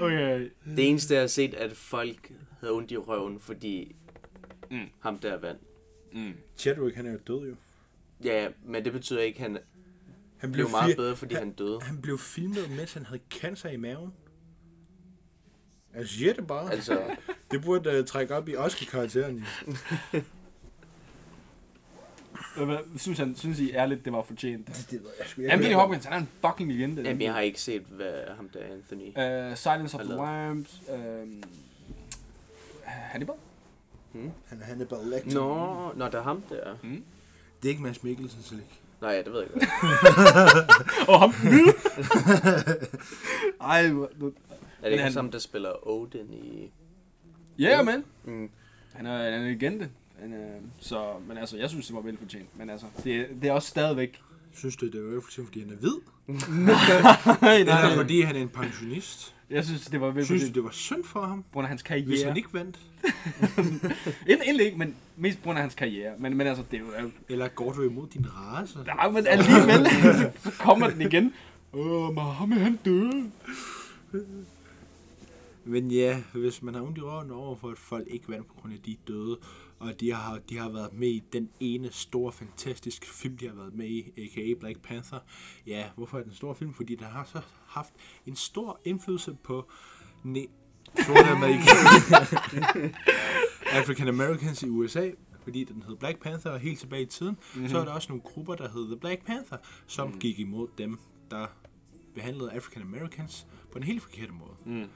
Okay. 0.00 0.48
det 0.76 0.88
eneste, 0.88 1.14
jeg 1.14 1.22
har 1.22 1.26
set, 1.28 1.54
at 1.54 1.76
folk 1.76 2.32
havde 2.60 2.72
ondt 2.72 2.90
i 2.90 2.96
røven, 2.96 3.40
fordi 3.40 3.96
Mm. 4.70 4.78
ham 5.00 5.18
der 5.18 5.38
vandt. 5.40 5.60
Mm. 6.12 6.32
Chadwick, 6.58 6.96
han 6.96 7.06
er 7.06 7.12
jo 7.12 7.18
død 7.26 7.48
jo. 7.48 7.54
Ja, 8.24 8.48
men 8.66 8.84
det 8.84 8.92
betyder 8.92 9.20
ikke, 9.20 9.36
at 9.36 9.42
han 9.42 9.58
Han 10.38 10.52
blev 10.52 10.70
meget 10.70 10.92
fir- 10.92 10.96
bedre, 10.96 11.16
fordi 11.16 11.34
han, 11.34 11.42
han 11.44 11.52
døde. 11.52 11.78
Han 11.82 11.96
blev 12.02 12.18
filmet, 12.18 12.70
mens 12.76 12.92
han 12.92 13.06
havde 13.06 13.20
cancer 13.30 13.68
i 13.68 13.76
maven. 13.76 14.12
Jeg 15.94 16.06
siger 16.06 16.32
det 16.32 16.46
bare. 16.46 16.72
Altså, 16.72 17.00
Det 17.50 17.62
burde 17.64 17.98
uh, 17.98 18.04
trække 18.04 18.36
op 18.36 18.48
i 18.48 18.56
Oscar-karakteren. 18.56 19.46
Hvad, 22.56 22.98
synes, 22.98 23.18
han, 23.18 23.36
synes 23.36 23.58
I 23.58 23.72
ærligt, 23.72 24.04
det 24.04 24.12
var 24.12 24.22
fortjent? 24.22 24.66
Det 24.66 24.92
ved 24.92 25.10
jeg 25.18 25.26
sgu. 25.26 25.42
Jeg 25.42 25.52
Anthony 25.52 25.74
Hopkins, 25.74 26.04
han 26.04 26.12
er 26.12 26.16
en 26.18 26.28
fucking 26.46 26.72
legende. 26.72 27.02
jamen, 27.02 27.22
jeg 27.22 27.32
har 27.32 27.40
ikke 27.40 27.60
set, 27.60 27.82
hvad 27.82 28.12
ham 28.36 28.48
der 28.48 28.60
Anthony... 28.60 29.06
Uh, 29.50 29.56
Silence 29.56 29.96
of 29.98 30.04
the 30.04 30.14
Lambs. 30.14 30.80
Um, 30.88 31.42
Hannibal? 32.84 33.34
Han 34.46 34.60
er 34.60 34.64
Hannibal 34.64 34.98
Lecter. 35.04 35.34
Nå, 35.34 35.92
nå, 35.96 36.08
der 36.08 36.18
er 36.18 36.22
ham 36.22 36.42
der. 36.48 36.74
Det 36.82 37.64
er 37.64 37.68
ikke 37.68 37.82
Mads 37.82 38.02
Mikkelsen, 38.02 38.42
så 38.42 38.54
ikke. 38.54 38.80
Nej, 39.00 39.10
ja, 39.10 39.22
det 39.22 39.32
ved 39.32 39.40
jeg 39.40 39.50
godt. 39.50 39.64
Og 41.08 41.20
ham. 41.20 41.34
Ej, 43.70 43.90
Er 44.82 44.84
det 44.84 44.92
ikke 44.92 45.04
han- 45.04 45.12
ham, 45.12 45.30
der 45.30 45.38
spiller 45.38 45.88
Odin 45.88 46.32
i... 46.32 46.70
Ja, 47.58 47.64
yeah, 47.76 47.84
man. 47.86 48.04
Mm. 48.24 48.50
Han 48.94 49.06
er, 49.06 49.16
han 49.24 49.32
er 49.32 49.36
en 49.38 49.44
legende. 49.46 49.88
Han, 50.20 50.32
øh, 50.32 50.60
så, 50.78 51.04
men 51.28 51.38
altså, 51.38 51.56
jeg 51.56 51.68
synes, 51.70 51.86
det 51.86 51.96
var 51.96 52.00
velfortjent. 52.02 52.58
Men 52.58 52.70
altså, 52.70 52.86
det, 53.04 53.26
det 53.42 53.48
er 53.48 53.52
også 53.52 53.68
stadigvæk... 53.68 54.20
Synes 54.54 54.76
du, 54.76 54.86
det 54.88 55.04
var 55.04 55.20
for 55.20 55.28
eksempel, 55.28 55.46
fordi 55.46 55.60
han 55.60 55.70
er 55.72 55.76
hvid? 55.76 55.96
nej, 57.42 57.54
Eller 57.58 57.94
fordi 57.96 58.20
han 58.20 58.36
er 58.36 58.40
en 58.40 58.48
pensionist? 58.48 59.34
Jeg 59.50 59.64
synes, 59.64 59.86
det 59.86 60.00
var 60.00 60.12
Synes 60.12 60.28
du, 60.28 60.32
velfortjent 60.32 60.54
det 60.54 60.64
var 60.64 60.70
synd 60.70 61.04
for 61.04 61.20
ham, 61.22 61.42
på 61.42 61.48
grund 61.52 61.64
af 61.64 61.68
hans 61.68 61.80
hvis 61.82 61.88
karriere. 61.88 62.26
han 62.28 62.36
ikke 62.36 62.48
vandt? 62.54 62.78
End, 64.30 64.40
endelig 64.44 64.66
ikke, 64.66 64.78
men 64.78 64.94
mest 65.16 65.38
på 65.38 65.44
grund 65.44 65.58
af 65.58 65.62
hans 65.62 65.74
karriere. 65.74 66.12
Men, 66.18 66.36
men 66.36 66.46
altså, 66.46 66.64
det 66.70 66.76
er 66.76 66.80
jo... 67.02 67.10
Eller 67.28 67.48
går 67.48 67.72
du 67.72 67.82
imod 67.82 68.06
din 68.08 68.26
race? 68.28 68.78
Nej, 68.86 69.10
men 69.10 69.26
alligevel, 69.26 69.86
så 70.44 70.50
kommer 70.58 70.90
den 70.90 71.00
igen. 71.00 71.34
Åh, 71.72 72.14
Mohammed, 72.14 72.58
han 72.58 72.78
døde. 72.84 73.30
Men 75.64 75.90
ja, 75.90 76.22
hvis 76.32 76.62
man 76.62 76.74
har 76.74 76.82
ondt 76.82 76.98
i 76.98 77.00
røven 77.00 77.30
over 77.30 77.56
for, 77.56 77.70
at 77.70 77.78
folk 77.78 78.06
ikke 78.10 78.28
vandt 78.28 78.46
på 78.46 78.54
grund 78.54 78.72
af, 78.74 78.80
de 78.80 78.96
døde, 79.08 79.38
og 79.78 80.00
de 80.00 80.12
har, 80.12 80.38
de 80.38 80.56
har 80.56 80.68
været 80.68 80.92
med 80.92 81.08
i 81.08 81.22
den 81.32 81.50
ene 81.60 81.92
store, 81.92 82.32
fantastiske 82.32 83.06
film, 83.06 83.36
de 83.36 83.48
har 83.48 83.54
været 83.54 83.74
med 83.74 83.86
i, 83.86 84.12
a.k.a. 84.16 84.54
Black 84.60 84.82
Panther. 84.82 85.18
Ja, 85.66 85.84
hvorfor 85.96 86.18
er 86.18 86.22
den 86.22 86.30
en 86.30 86.36
stor 86.36 86.54
film? 86.54 86.74
Fordi 86.74 86.94
den 86.94 87.06
har 87.06 87.24
så 87.24 87.40
haft 87.66 87.92
en 88.26 88.36
stor 88.36 88.80
indflydelse 88.84 89.36
på 89.42 89.70
ne- 90.24 90.50
sorte 91.06 91.28
amerikanere, 91.28 92.90
African 93.80 94.08
Americans 94.08 94.62
i 94.62 94.68
USA, 94.68 95.10
fordi 95.42 95.64
den 95.64 95.82
hed 95.88 95.96
Black 95.96 96.22
Panther, 96.22 96.50
og 96.50 96.60
helt 96.60 96.78
tilbage 96.78 97.02
i 97.02 97.06
tiden, 97.06 97.36
mm-hmm. 97.54 97.68
så 97.68 97.78
er 97.78 97.84
der 97.84 97.92
også 97.92 98.08
nogle 98.08 98.22
grupper, 98.22 98.54
der 98.54 98.68
hed 98.68 98.86
The 98.86 98.96
Black 98.96 99.24
Panther, 99.24 99.56
som 99.86 100.08
mm. 100.08 100.18
gik 100.18 100.38
imod 100.38 100.68
dem, 100.78 100.98
der 101.30 101.46
behandlede 102.14 102.52
African 102.52 102.82
Americans 102.82 103.46
på 103.72 103.78
den 103.78 103.86
helt 103.86 104.02
forkerte 104.02 104.32
måde. 104.32 104.56
Mm. 104.64 104.88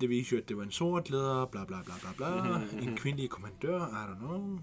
Det 0.00 0.08
viser 0.08 0.36
jo, 0.36 0.42
at 0.42 0.48
det 0.48 0.56
var 0.56 0.62
en 0.62 0.70
sort 0.70 1.10
leder, 1.10 1.44
bla 1.46 1.64
bla 1.64 1.76
bla 1.84 1.94
bla 2.00 2.12
bla, 2.16 2.58
Mhm, 2.58 2.88
en 2.88 2.96
kvindelig 2.96 3.30
kommandør, 3.30 3.78
I 3.80 4.12
don't 4.12 4.18
know. 4.18 4.58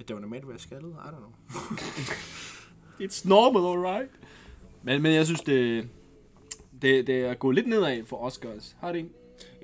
At 0.00 0.08
det 0.08 0.14
var 0.14 0.20
normalt 0.20 0.42
at 0.42 0.48
være 0.48 0.58
skaldet, 0.58 0.90
I 1.04 1.08
don't 1.08 1.16
know. 1.18 1.32
It's 3.06 3.28
normal, 3.28 3.78
alright. 3.86 4.10
Men, 4.82 5.02
men 5.02 5.14
jeg 5.14 5.26
synes, 5.26 5.40
det, 5.40 5.88
det, 6.82 7.06
det 7.06 7.20
er 7.24 7.34
gået 7.34 7.54
lidt 7.54 7.66
nedad 7.66 8.04
for 8.06 8.16
Oscars. 8.16 8.76
Har 8.80 8.92
det 8.92 8.98
ikke? 8.98 9.10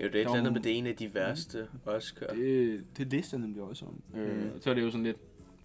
Jo, 0.02 0.04
det 0.04 0.04
er 0.04 0.08
et 0.08 0.14
eller 0.20 0.34
andet 0.34 0.52
med 0.52 0.60
det 0.60 0.78
ene 0.78 0.88
af 0.88 0.96
de 0.96 1.14
værste 1.14 1.68
Oscar. 1.86 2.26
Det, 2.26 2.84
det 2.96 3.06
lister 3.06 3.38
nemlig 3.38 3.62
også 3.62 3.84
om. 3.84 3.94
Mm. 4.14 4.20
Øh, 4.20 4.50
så 4.60 4.70
er 4.70 4.74
det 4.74 4.82
jo 4.82 4.90
sådan 4.90 5.04
lidt, 5.04 5.16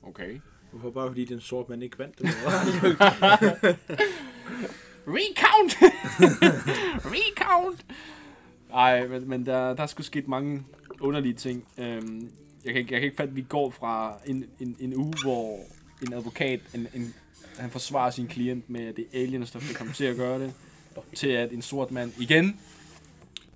okay. 0.04 0.40
Hvorfor 0.72 0.90
bare 0.90 1.08
fordi 1.10 1.26
den 1.26 1.42
sorte 1.42 1.70
mand 1.70 1.84
ikke 1.84 2.00
vandt 2.00 2.20
det? 2.20 2.30
hvad? 2.30 3.76
Recount! 5.08 5.74
Recount! 7.16 7.86
Ej, 8.74 9.08
men, 9.08 9.30
men 9.30 9.46
der, 9.46 9.74
der 9.74 9.84
er 9.84 9.88
sgu 9.88 10.04
sket 10.04 10.28
mange 10.28 10.64
underlige 11.00 11.34
ting. 11.34 11.64
Øhm, 11.78 12.30
jeg, 12.66 12.74
kan, 12.74 12.80
ikke- 12.82 12.94
jeg 12.94 13.02
kan 13.02 13.04
ikke 13.06 13.18
fatte, 13.18 13.30
at 13.32 13.36
vi 13.36 13.46
går 13.50 13.70
fra 13.72 14.18
en, 14.26 14.46
en, 14.60 14.76
en 14.80 14.96
uge, 14.96 15.14
hvor 15.24 15.60
en 16.08 16.14
advokat, 16.14 16.60
en, 16.76 16.88
en, 16.96 17.14
han 17.60 17.70
forsvarer 17.70 18.10
sin 18.12 18.28
klient 18.28 18.70
med, 18.70 18.82
at 18.88 18.96
det 18.96 19.06
er 19.14 19.20
aliens, 19.22 19.52
der 19.52 19.60
ham 19.78 19.92
til 19.94 20.06
at 20.06 20.16
gøre 20.18 20.40
det, 20.40 20.54
til 21.16 21.28
at 21.30 21.52
en 21.52 21.62
sort 21.62 21.92
mand 21.92 22.12
igen 22.20 22.60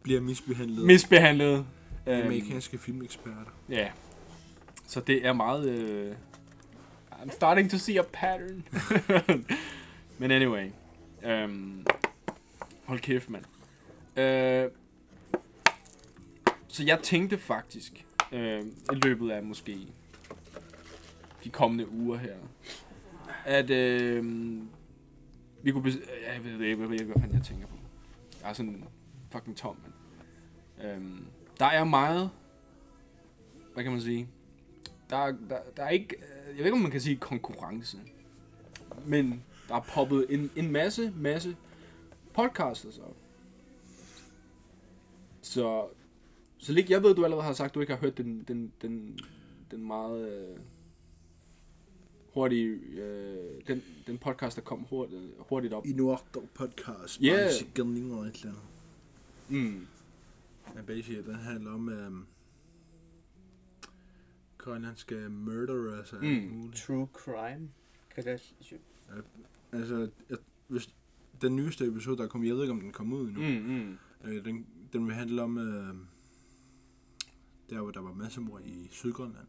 Bliver 0.04 0.22
misbehandlet. 0.22 0.86
misbehandlet. 0.86 1.66
Øhm, 2.08 2.22
Amerikanske 2.26 2.78
filmeksperter. 2.78 3.52
Ja. 3.70 3.90
Så 4.88 5.00
det 5.00 5.26
er 5.26 5.34
meget... 5.34 5.70
Øh... 5.70 6.14
I'm 7.12 7.32
starting 7.32 7.72
to 7.72 7.78
see 7.78 8.00
a 8.00 8.04
pattern. 8.14 8.64
Men 10.20 10.32
anyway. 10.32 10.68
Øhm... 11.26 11.86
Hold 12.86 13.00
kæft, 13.00 13.30
mand. 13.30 13.44
Øh... 14.18 14.70
Så 16.76 16.84
jeg 16.84 17.00
tænkte 17.04 17.38
faktisk, 17.38 18.06
øh, 18.32 18.62
i 18.92 18.96
løbet 18.96 19.32
af 19.32 19.44
måske 19.44 19.88
de 21.44 21.50
kommende 21.50 21.90
uger 21.90 22.18
her, 22.18 22.36
at 23.46 23.70
øh, 23.70 24.24
vi 25.64 25.72
kunne... 25.72 25.90
Bes- 25.90 26.34
jeg 26.34 26.44
ved 26.44 26.52
ikke, 26.52 26.82
jeg 26.82 26.90
ved 26.90 27.00
ikke, 27.00 27.06
hvad 27.06 27.22
fanden 27.22 27.38
jeg 27.38 27.46
tænker 27.46 27.68
på. 27.68 27.76
Jeg 28.42 28.50
er 28.50 28.54
sådan 28.54 28.84
fucking 29.32 29.58
tom, 29.58 29.78
mand. 29.84 29.94
Øh, 30.86 31.20
der 31.60 31.66
er 31.66 31.84
meget 31.84 32.30
hvad 33.74 33.84
kan 33.84 33.92
man 33.92 34.02
sige? 34.02 34.28
Der, 35.10 35.26
der, 35.26 35.60
der 35.78 35.84
er 35.84 35.90
ikke, 35.90 36.16
jeg 36.48 36.58
ved 36.58 36.66
ikke, 36.66 36.76
om 36.76 36.82
man 36.82 36.92
kan 36.92 37.02
sige 37.02 37.16
konkurrence, 37.16 37.98
men 39.06 39.44
der 39.68 39.76
er 39.76 39.86
poppet 39.94 40.26
en, 40.30 40.52
en 40.56 40.72
masse, 40.72 41.14
masse 41.16 41.56
podcasters 42.34 42.98
op. 42.98 43.16
Så, 45.42 45.88
så 46.66 46.74
Lig, 46.74 46.90
jeg 46.90 47.04
ved, 47.04 47.16
du 47.16 47.24
allerede 47.24 47.44
har 47.46 47.54
sagt, 47.54 47.76
du 47.76 47.80
ikke 47.82 47.94
har 47.94 48.00
hørt 48.02 48.18
den, 48.18 48.44
den, 48.48 48.74
den, 48.82 49.20
den 49.72 49.88
meget 49.88 50.50
øh, 50.52 50.58
hurtige, 52.34 52.68
øh, 53.02 53.62
den, 53.68 53.84
den 54.08 54.18
podcast, 54.18 54.56
der 54.56 54.62
kom 54.64 54.80
hurtigt, 54.80 55.22
hurtigt 55.40 55.74
op. 55.74 55.86
I 55.86 55.94
Nuarter 55.94 56.42
podcast. 56.54 57.22
Ja. 57.22 57.28
Yeah. 57.28 57.52
Chicken 57.52 58.12
og 58.12 58.26
et 58.26 58.36
eller 58.36 58.48
andet. 58.48 58.64
Mm. 59.50 59.88
Men 60.76 60.86
basically, 60.86 61.26
den 61.28 61.36
handler 61.36 61.72
om 61.72 61.88
um, 62.08 62.28
grønlandske 64.58 65.16
murderers 65.30 66.14
og 66.14 66.26
alt 66.26 66.44
Mm. 66.44 66.50
muligt. 66.58 66.76
True 66.84 67.08
crime. 67.14 67.70
Kan 68.16 68.24
det 68.24 68.56
Altså, 69.72 70.10
jeg, 70.30 70.38
hvis 70.68 70.96
den 71.42 71.56
nyeste 71.56 71.86
episode, 71.88 72.18
der 72.18 72.28
kom, 72.28 72.44
jeg 72.44 72.56
ved 72.56 72.62
ikke, 72.62 72.72
om 72.74 72.82
den 72.82 72.92
kom 72.92 73.14
ud 73.14 73.28
endnu. 73.28 73.42
Mm, 73.42 73.76
mm. 73.76 73.98
Øh, 74.30 74.46
den, 74.46 74.66
den 74.94 75.06
vil 75.08 75.16
handle 75.16 75.42
om, 75.42 75.58
øh, 75.58 75.96
der 77.70 77.82
hvor 77.82 77.92
der 77.92 78.02
var 78.02 78.14
massemord 78.14 78.62
i 78.66 78.88
Sydgrønland, 78.92 79.48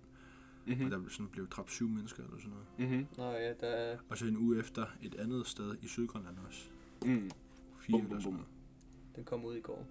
mm. 0.66 0.72
og 0.72 0.76
Mm-hmm. 0.76 0.90
der 0.90 0.98
blev, 0.98 1.10
sådan, 1.10 1.28
blev 1.28 1.48
dræbt 1.48 1.70
syv 1.70 1.88
mennesker 1.88 2.24
eller 2.24 2.38
sådan 2.38 2.50
noget. 2.50 2.66
Mm-hmm. 2.78 3.06
Nå 3.16 3.30
ja, 3.30 3.52
der 3.52 3.66
er... 3.66 3.98
Og 4.08 4.18
så 4.18 4.26
en 4.26 4.36
uge 4.36 4.58
efter 4.58 4.86
et 5.02 5.14
andet 5.14 5.46
sted 5.46 5.76
i 5.82 5.88
Sydgrønland 5.88 6.36
også. 6.46 6.68
Mm. 7.04 7.30
Fire 7.78 7.92
Bum, 7.92 8.00
eller 8.00 8.10
bum, 8.10 8.20
sådan 8.20 8.32
noget. 8.32 8.48
Den 9.16 9.24
kom 9.24 9.44
ud 9.44 9.56
i 9.56 9.60
går. 9.60 9.86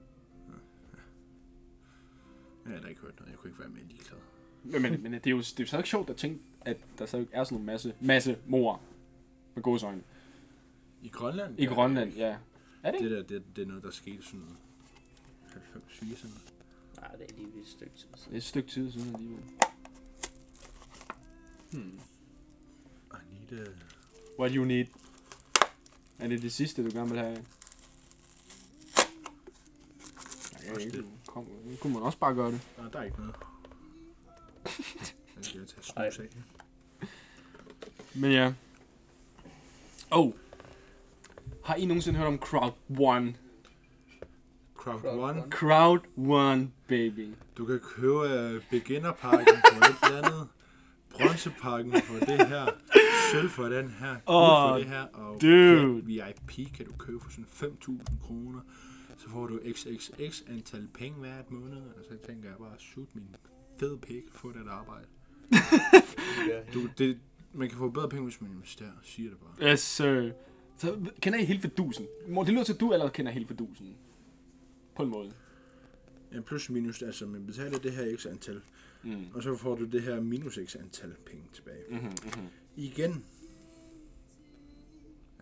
Jeg 2.65 2.73
har 2.73 2.81
da 2.81 2.87
ikke 2.87 3.01
hørt 3.01 3.19
noget. 3.19 3.31
Jeg 3.31 3.39
kunne 3.39 3.49
ikke 3.49 3.59
være 3.59 3.69
med 3.69 3.81
ligeglad. 3.81 4.17
Men, 4.63 4.81
men, 4.81 5.03
men 5.03 5.13
det 5.13 5.27
er 5.27 5.31
jo 5.31 5.37
det 5.37 5.59
er 5.59 5.63
jo 5.63 5.67
så 5.67 5.77
ikke 5.77 5.89
sjovt 5.89 6.09
at 6.09 6.15
tænke, 6.15 6.39
at 6.61 6.77
der 6.97 7.05
så 7.05 7.25
er 7.31 7.43
sådan 7.43 7.57
en 7.57 7.65
masse, 7.65 7.95
masse 8.01 8.37
mor 8.47 8.81
med 9.55 9.63
godsøjne 9.63 10.03
I 11.01 11.07
Grønland? 11.09 11.59
i 11.59 11.65
Grønland, 11.65 12.13
ja. 12.13 12.37
Er 12.83 12.91
det 12.91 12.99
Det 13.01 13.11
der, 13.11 13.23
det, 13.23 13.43
det 13.55 13.61
er 13.61 13.67
noget, 13.67 13.83
der 13.83 13.91
skete 13.91 14.23
sådan 14.23 14.57
90 15.53 15.83
80 15.87 16.25
Nej, 17.07 17.15
det 17.15 17.31
er 17.31 17.35
lige 17.35 17.61
et 17.61 17.67
stykke 17.67 17.95
tid 17.95 18.07
Det 18.11 18.19
siden. 18.19 18.33
er 18.33 18.37
et 18.37 18.43
stykke 18.43 18.69
tid 18.69 18.91
siden 18.91 19.15
alligevel. 19.15 19.43
Hmm. 21.71 21.99
I 23.13 23.51
need 23.51 23.59
a... 23.67 23.69
What 24.39 24.51
do 24.51 24.55
you 24.55 24.65
need? 24.65 24.85
Er 26.19 26.27
det 26.27 26.41
det 26.41 26.53
sidste, 26.53 26.83
du 26.85 26.97
gerne 26.97 27.09
vil 27.09 27.19
have? 27.19 27.35
Nej, 30.53 30.69
Også 30.69 30.81
ikke. 30.81 30.97
det. 30.97 31.05
Kom, 31.27 31.43
nu 31.65 31.75
kunne 31.81 31.93
man 31.93 32.01
også 32.03 32.17
bare 32.17 32.35
gøre 32.35 32.51
det. 32.51 32.61
Nej, 32.77 32.89
der 32.89 32.99
er 32.99 33.03
ikke 33.03 33.17
noget. 33.17 33.35
Jeg 35.35 35.45
skal 35.45 35.67
tage 35.67 35.81
snus 35.83 36.19
af. 36.19 36.27
Men 38.15 38.31
ja. 38.31 38.53
Oh. 40.11 40.31
Har 41.63 41.75
I 41.75 41.85
nogensinde 41.85 42.17
hørt 42.19 42.27
om 42.27 42.37
Crowd 42.39 42.73
One? 42.99 43.35
Crowd 44.85 45.01
Crowd 45.01 45.19
One. 45.19 45.41
One. 45.41 45.51
Crowd 45.51 45.99
One, 46.17 46.71
baby. 46.87 47.33
Du 47.57 47.65
kan 47.65 47.79
købe 47.79 48.55
uh, 48.55 48.61
beginnerpakken 48.69 49.55
på 49.71 49.77
et 49.77 50.11
eller 50.11 50.17
andet. 50.17 50.47
Bronzepakken 51.09 51.93
for 52.01 52.25
det 52.25 52.47
her. 52.47 52.65
Sølv 53.31 53.49
for 53.49 53.63
den 53.63 53.89
her. 53.89 54.15
Åh, 54.27 54.69
for 54.69 54.77
det 54.77 54.87
her. 54.87 55.01
Og 55.13 55.41
dude. 55.41 56.05
VIP 56.05 56.73
kan 56.75 56.85
du 56.85 56.91
købe 56.99 57.19
for 57.23 57.31
sådan 57.31 57.45
5.000 57.81 58.27
kroner. 58.27 58.59
Så 59.17 59.29
får 59.29 59.47
du 59.47 59.59
XXX 59.71 60.41
antal 60.49 60.87
penge 60.93 61.19
hver 61.19 61.39
et 61.39 61.51
måned. 61.51 61.77
Og 61.77 62.03
så 62.09 62.27
tænker 62.27 62.49
jeg 62.49 62.57
bare, 62.59 62.73
shoot 62.79 63.07
min 63.13 63.35
fed 63.79 63.97
pik, 63.97 64.23
få 64.31 64.51
det 64.51 64.69
arbejde. 64.69 65.05
Du, 66.73 66.79
det, 66.97 67.17
man 67.53 67.69
kan 67.69 67.77
få 67.77 67.89
bedre 67.89 68.09
penge, 68.09 68.23
hvis 68.23 68.41
man 68.41 68.51
investerer, 68.51 68.91
siger 69.03 69.29
det 69.29 69.39
bare. 69.39 69.71
Yes, 69.71 69.79
sir. 69.79 70.31
Så 70.77 70.95
kender 71.21 71.39
I 71.39 71.45
hele 71.45 71.61
fedusen? 71.61 72.05
Mor, 72.27 72.43
det 72.43 72.53
lyder 72.53 72.63
til, 72.63 72.73
at 72.73 72.79
du 72.79 72.93
allerede 72.93 73.13
kender 73.13 73.31
hele 73.31 73.47
fedusen. 73.47 73.95
På 74.95 75.03
en 75.03 75.09
måde. 75.09 75.31
Ja, 76.33 76.39
plus 76.41 76.69
minus, 76.69 77.01
altså 77.01 77.25
man 77.25 77.45
betaler 77.45 77.77
det 77.77 77.91
her 77.91 78.17
x 78.17 78.25
antal, 78.25 78.61
Mm. 79.03 79.25
og 79.33 79.43
så 79.43 79.57
får 79.57 79.75
du 79.75 79.85
det 79.85 80.01
her 80.01 80.19
minus 80.21 80.59
x 80.65 80.75
antal 80.75 81.15
penge 81.25 81.43
tilbage. 81.53 81.83
Mm-hmm, 81.89 82.07
mm-hmm. 82.07 82.47
Igen. 82.75 83.25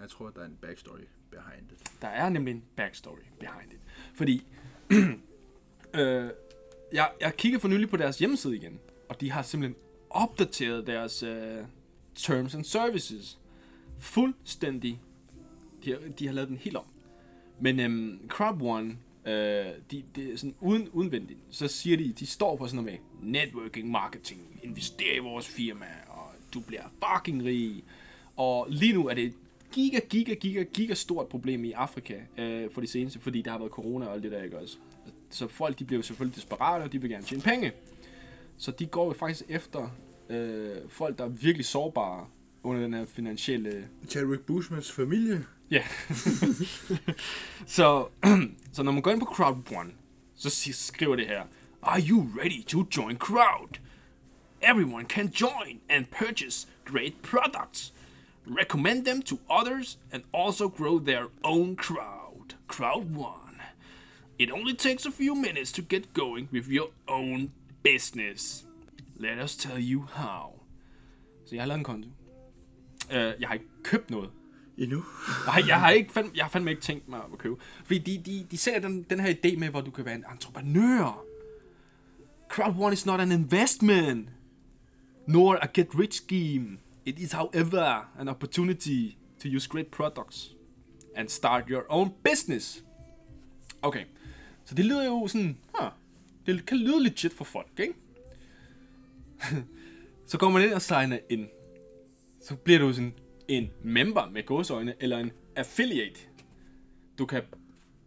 Jeg 0.01 0.09
tror, 0.09 0.29
der 0.29 0.41
er 0.41 0.45
en 0.45 0.57
backstory 0.61 0.99
behind 1.31 1.71
it. 1.71 1.91
Der 2.01 2.07
er 2.07 2.29
nemlig 2.29 2.51
en 2.51 2.63
backstory 2.75 3.19
behind 3.39 3.71
it. 3.73 3.79
Fordi, 4.15 4.45
øh, 5.99 6.29
jeg, 6.93 7.11
jeg 7.21 7.33
kiggede 7.37 7.61
for 7.61 7.67
nylig 7.67 7.89
på 7.89 7.97
deres 7.97 8.19
hjemmeside 8.19 8.55
igen, 8.55 8.79
og 9.09 9.21
de 9.21 9.31
har 9.31 9.41
simpelthen 9.41 9.75
opdateret 10.09 10.87
deres 10.87 11.23
øh, 11.23 11.63
terms 12.15 12.55
and 12.55 12.63
services. 12.63 13.39
Fuldstændig. 13.99 15.01
De 15.85 15.91
har, 15.91 15.99
de 16.19 16.25
har 16.27 16.33
lavet 16.33 16.49
den 16.49 16.57
helt 16.57 16.75
om. 16.77 16.85
Men 17.59 17.79
øhm, 17.79 18.19
Crowd 18.29 18.61
One, 18.61 18.97
øh, 19.25 19.65
de, 19.91 20.03
de, 20.15 20.37
sådan 20.37 20.55
uden, 20.59 20.89
udenvendigt, 20.89 21.39
så 21.49 21.67
siger 21.67 21.97
de, 21.97 22.13
de 22.19 22.25
står 22.25 22.55
på 22.55 22.67
sådan 22.67 22.83
noget 22.83 22.99
med 23.21 23.31
networking, 23.31 23.91
marketing, 23.91 24.59
investere 24.63 25.15
i 25.15 25.19
vores 25.19 25.47
firma, 25.47 25.85
og 26.07 26.27
du 26.53 26.59
bliver 26.59 26.83
fucking 27.05 27.45
rig. 27.45 27.83
Og 28.35 28.67
lige 28.69 28.93
nu 28.93 29.07
er 29.07 29.13
det 29.13 29.23
et 29.23 29.33
giga, 29.71 29.99
giga, 30.09 30.33
giga, 30.33 30.63
giga 30.63 30.93
stort 30.93 31.27
problem 31.27 31.63
i 31.65 31.71
Afrika 31.71 32.19
øh, 32.37 32.71
for 32.71 32.81
de 32.81 32.87
seneste, 32.87 33.19
fordi 33.19 33.41
der 33.41 33.51
har 33.51 33.57
været 33.57 33.71
corona 33.71 34.05
og 34.05 34.13
alt 34.13 34.23
det 34.23 34.31
der, 34.31 34.43
ikke 34.43 34.59
også? 34.59 34.77
Så 35.29 35.47
folk, 35.47 35.79
de 35.79 35.85
bliver 35.85 35.97
jo 35.97 36.03
selvfølgelig 36.03 36.35
desperate, 36.35 36.83
og 36.83 36.91
de 36.91 37.01
vil 37.01 37.09
gerne 37.09 37.23
tjene 37.23 37.43
penge. 37.43 37.71
Så 38.57 38.71
de 38.71 38.85
går 38.85 39.05
jo 39.05 39.13
faktisk 39.13 39.43
efter 39.49 39.89
øh, 40.29 40.75
folk, 40.89 41.17
der 41.17 41.23
er 41.23 41.29
virkelig 41.29 41.65
sårbare 41.65 42.27
under 42.63 42.81
den 42.81 42.93
her 42.93 43.05
finansielle 43.05 43.87
Chadwick 44.09 44.45
Bushmans 44.45 44.91
familie. 44.91 45.45
Ja. 45.71 45.83
så, 47.67 48.07
så 48.73 48.83
når 48.83 48.91
man 48.91 49.01
går 49.01 49.11
ind 49.11 49.19
på 49.19 49.25
Crowd 49.25 49.71
One, 49.77 49.91
så 50.35 50.49
si- 50.49 50.71
skriver 50.73 51.15
det 51.15 51.27
her, 51.27 51.43
Are 51.81 52.01
you 52.09 52.27
ready 52.37 52.63
to 52.63 52.85
join 52.97 53.17
Crowd? 53.17 53.79
Everyone 54.61 55.05
can 55.05 55.27
join 55.27 55.79
and 55.89 56.05
purchase 56.05 56.67
great 56.85 57.13
products. 57.21 57.93
Recommend 58.47 59.05
them 59.05 59.21
to 59.21 59.39
others 59.49 59.99
and 60.11 60.23
also 60.33 60.67
grow 60.69 60.99
their 60.99 61.25
own 61.43 61.75
crowd. 61.75 62.55
Crowd 62.67 63.15
One. 63.15 63.59
It 64.39 64.51
only 64.51 64.75
takes 64.75 65.05
a 65.05 65.11
few 65.11 65.35
minutes 65.35 65.71
to 65.71 65.81
get 65.81 66.13
going 66.13 66.47
with 66.53 66.67
your 66.69 66.89
own 67.07 67.51
business. 67.83 68.65
Let 69.15 69.37
us 69.43 69.55
tell 69.55 69.77
you 69.79 70.01
how. 70.13 70.59
Så 71.45 71.55
jeg 71.55 71.61
har 71.61 71.67
lavet 71.67 71.77
en 71.79 71.83
konto. 71.83 72.09
Uh, 73.09 73.15
jeg 73.15 73.47
har 73.47 73.53
ikke 73.53 73.65
købt 73.83 74.09
noget. 74.09 74.29
Endnu. 74.77 75.03
Nej, 75.45 75.63
jeg 75.67 75.79
har, 75.79 75.89
ikke 75.89 76.13
fandme, 76.13 76.31
jeg 76.35 76.45
har 76.45 76.49
fandme 76.49 76.71
ikke 76.71 76.81
tænkt 76.81 77.07
mig 77.07 77.19
at 77.33 77.37
købe. 77.37 77.55
Fordi 77.85 77.99
de, 77.99 78.31
de, 78.31 78.47
de 78.51 78.57
ser 78.57 78.79
den, 78.79 79.03
den 79.03 79.19
her 79.19 79.33
idé 79.33 79.57
med, 79.59 79.69
hvor 79.69 79.81
du 79.81 79.91
kan 79.91 80.05
være 80.05 80.15
en 80.15 80.25
entreprenør. 80.31 81.25
Crowd 82.49 82.75
One 82.79 82.93
is 82.93 83.05
not 83.05 83.19
an 83.19 83.31
investment, 83.31 84.29
nor 85.27 85.57
a 85.61 85.67
get 85.73 85.87
rich 85.99 86.23
scheme. 86.23 86.77
It 87.05 87.19
is, 87.19 87.31
however, 87.31 88.11
an 88.19 88.27
opportunity 88.27 89.15
to 89.43 89.49
use 89.55 89.69
great 89.69 89.87
products 89.87 90.55
and 91.15 91.29
start 91.29 91.63
your 91.69 91.83
own 91.89 92.11
business. 92.23 92.83
Okay, 93.81 94.05
Så 94.65 94.75
det 94.75 94.85
lyder 94.85 95.05
jo 95.05 95.27
sådan, 95.27 95.57
huh, 95.79 95.89
det 96.45 96.65
kan 96.65 96.77
lyde 96.77 97.03
legit 97.03 97.33
for 97.33 97.43
folk, 97.43 97.79
ikke? 97.79 97.93
så 100.29 100.37
går 100.37 100.49
man 100.49 100.63
ind 100.63 100.73
og 100.73 100.81
signer 100.81 101.19
ind. 101.29 101.47
Så 102.41 102.55
bliver 102.55 102.79
du 102.79 102.93
sådan 102.93 103.13
en 103.47 103.69
member 103.83 104.29
med 104.29 104.45
gåsøjne, 104.45 104.93
eller 104.99 105.17
en 105.17 105.31
affiliate. 105.55 106.19
Du 107.17 107.25
kan, 107.25 107.41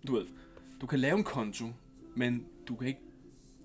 du 0.06 0.14
ved, 0.14 0.26
du 0.80 0.86
kan 0.86 0.98
lave 0.98 1.18
en 1.18 1.24
konto, 1.24 1.66
men 2.14 2.44
du 2.68 2.76
kan 2.76 2.88
ikke 2.88 3.00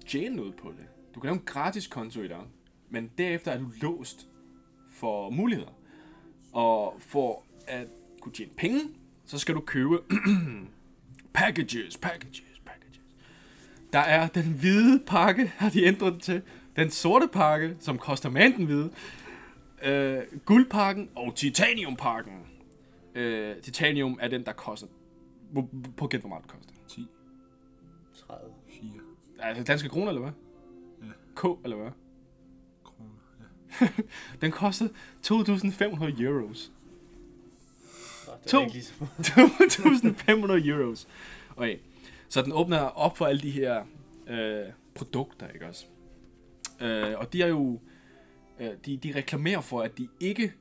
tjene 0.08 0.36
noget 0.36 0.56
på 0.56 0.74
det. 0.78 0.86
Du 1.16 1.20
kan 1.20 1.28
lave 1.28 1.38
en 1.38 1.46
gratis 1.46 1.88
konto 1.88 2.22
i 2.22 2.28
dag, 2.28 2.44
men 2.90 3.12
derefter 3.18 3.52
er 3.52 3.60
du 3.60 3.72
låst 3.82 4.28
for 4.90 5.30
muligheder. 5.30 5.72
Og 6.52 6.98
for 7.00 7.44
at 7.68 7.88
kunne 8.22 8.34
tjene 8.34 8.52
penge, 8.58 8.80
så 9.26 9.38
skal 9.38 9.56
du 9.56 9.60
købe 9.62 10.00
packages, 11.34 11.98
packages, 11.98 12.62
packages. 12.66 13.02
Der 13.94 14.00
er 14.00 14.28
den 14.28 14.44
hvide 14.44 15.00
pakke, 15.08 15.54
har 15.58 15.70
de 15.70 15.84
ændret 15.84 16.14
den 16.14 16.22
til. 16.22 16.42
Den 16.76 16.90
sorte 16.90 17.28
pakke, 17.28 17.76
som 17.80 17.98
koster 17.98 18.30
mere 18.30 18.54
den 18.58 18.66
hvide. 18.66 18.92
Øh, 19.84 20.24
guldpakken 20.46 21.10
og 21.16 21.36
titaniumpakken. 21.36 22.34
Øh, 23.16 23.56
titanium 23.62 24.18
er 24.22 24.28
den, 24.28 24.46
der 24.46 24.52
koster... 24.54 24.88
På 25.98 26.08
gæt, 26.08 26.20
hvor 26.20 26.30
meget 26.30 26.44
det 26.44 26.52
koster. 26.52 26.74
10, 26.88 27.08
30. 28.28 28.54
4 28.70 28.90
Altså 29.40 29.64
danske 29.64 29.90
kroner, 29.90 30.08
eller 30.08 30.22
hvad? 30.22 30.32
Ja. 31.02 31.12
K, 31.36 31.60
eller 31.64 31.78
hvad? 31.78 31.92
kroner. 32.84 33.10
Ja. 33.82 33.88
Den 34.42 34.52
kostede 34.52 34.90
2.500 35.28 36.22
euros. 36.24 36.72
Oh, 38.28 38.34
det 38.44 38.48
To. 38.48 38.58
er 38.58 38.62
ikke 38.62 38.74
lige 38.74 38.84
så 38.84 38.94
2.500 40.64 40.68
euros. 40.70 41.08
Okay. 41.56 41.78
Så 42.30 42.42
den 42.42 42.52
åbner 42.52 42.80
op 42.80 43.18
for 43.18 43.26
alle 43.26 43.42
de 43.42 43.52
her 43.52 43.84
øh, 44.28 44.66
produkter, 44.96 45.48
ikke 45.48 45.68
også? 45.68 45.86
Øh, 46.82 47.20
og 47.20 47.34
de 47.34 47.42
er 47.44 47.48
jo... 47.48 47.80
Øh, 48.62 48.72
de, 48.86 48.98
de 48.98 49.16
reklamerer 49.16 49.62
for, 49.62 49.82
at 49.82 49.98
de 49.98 50.08
ikke 50.20 50.54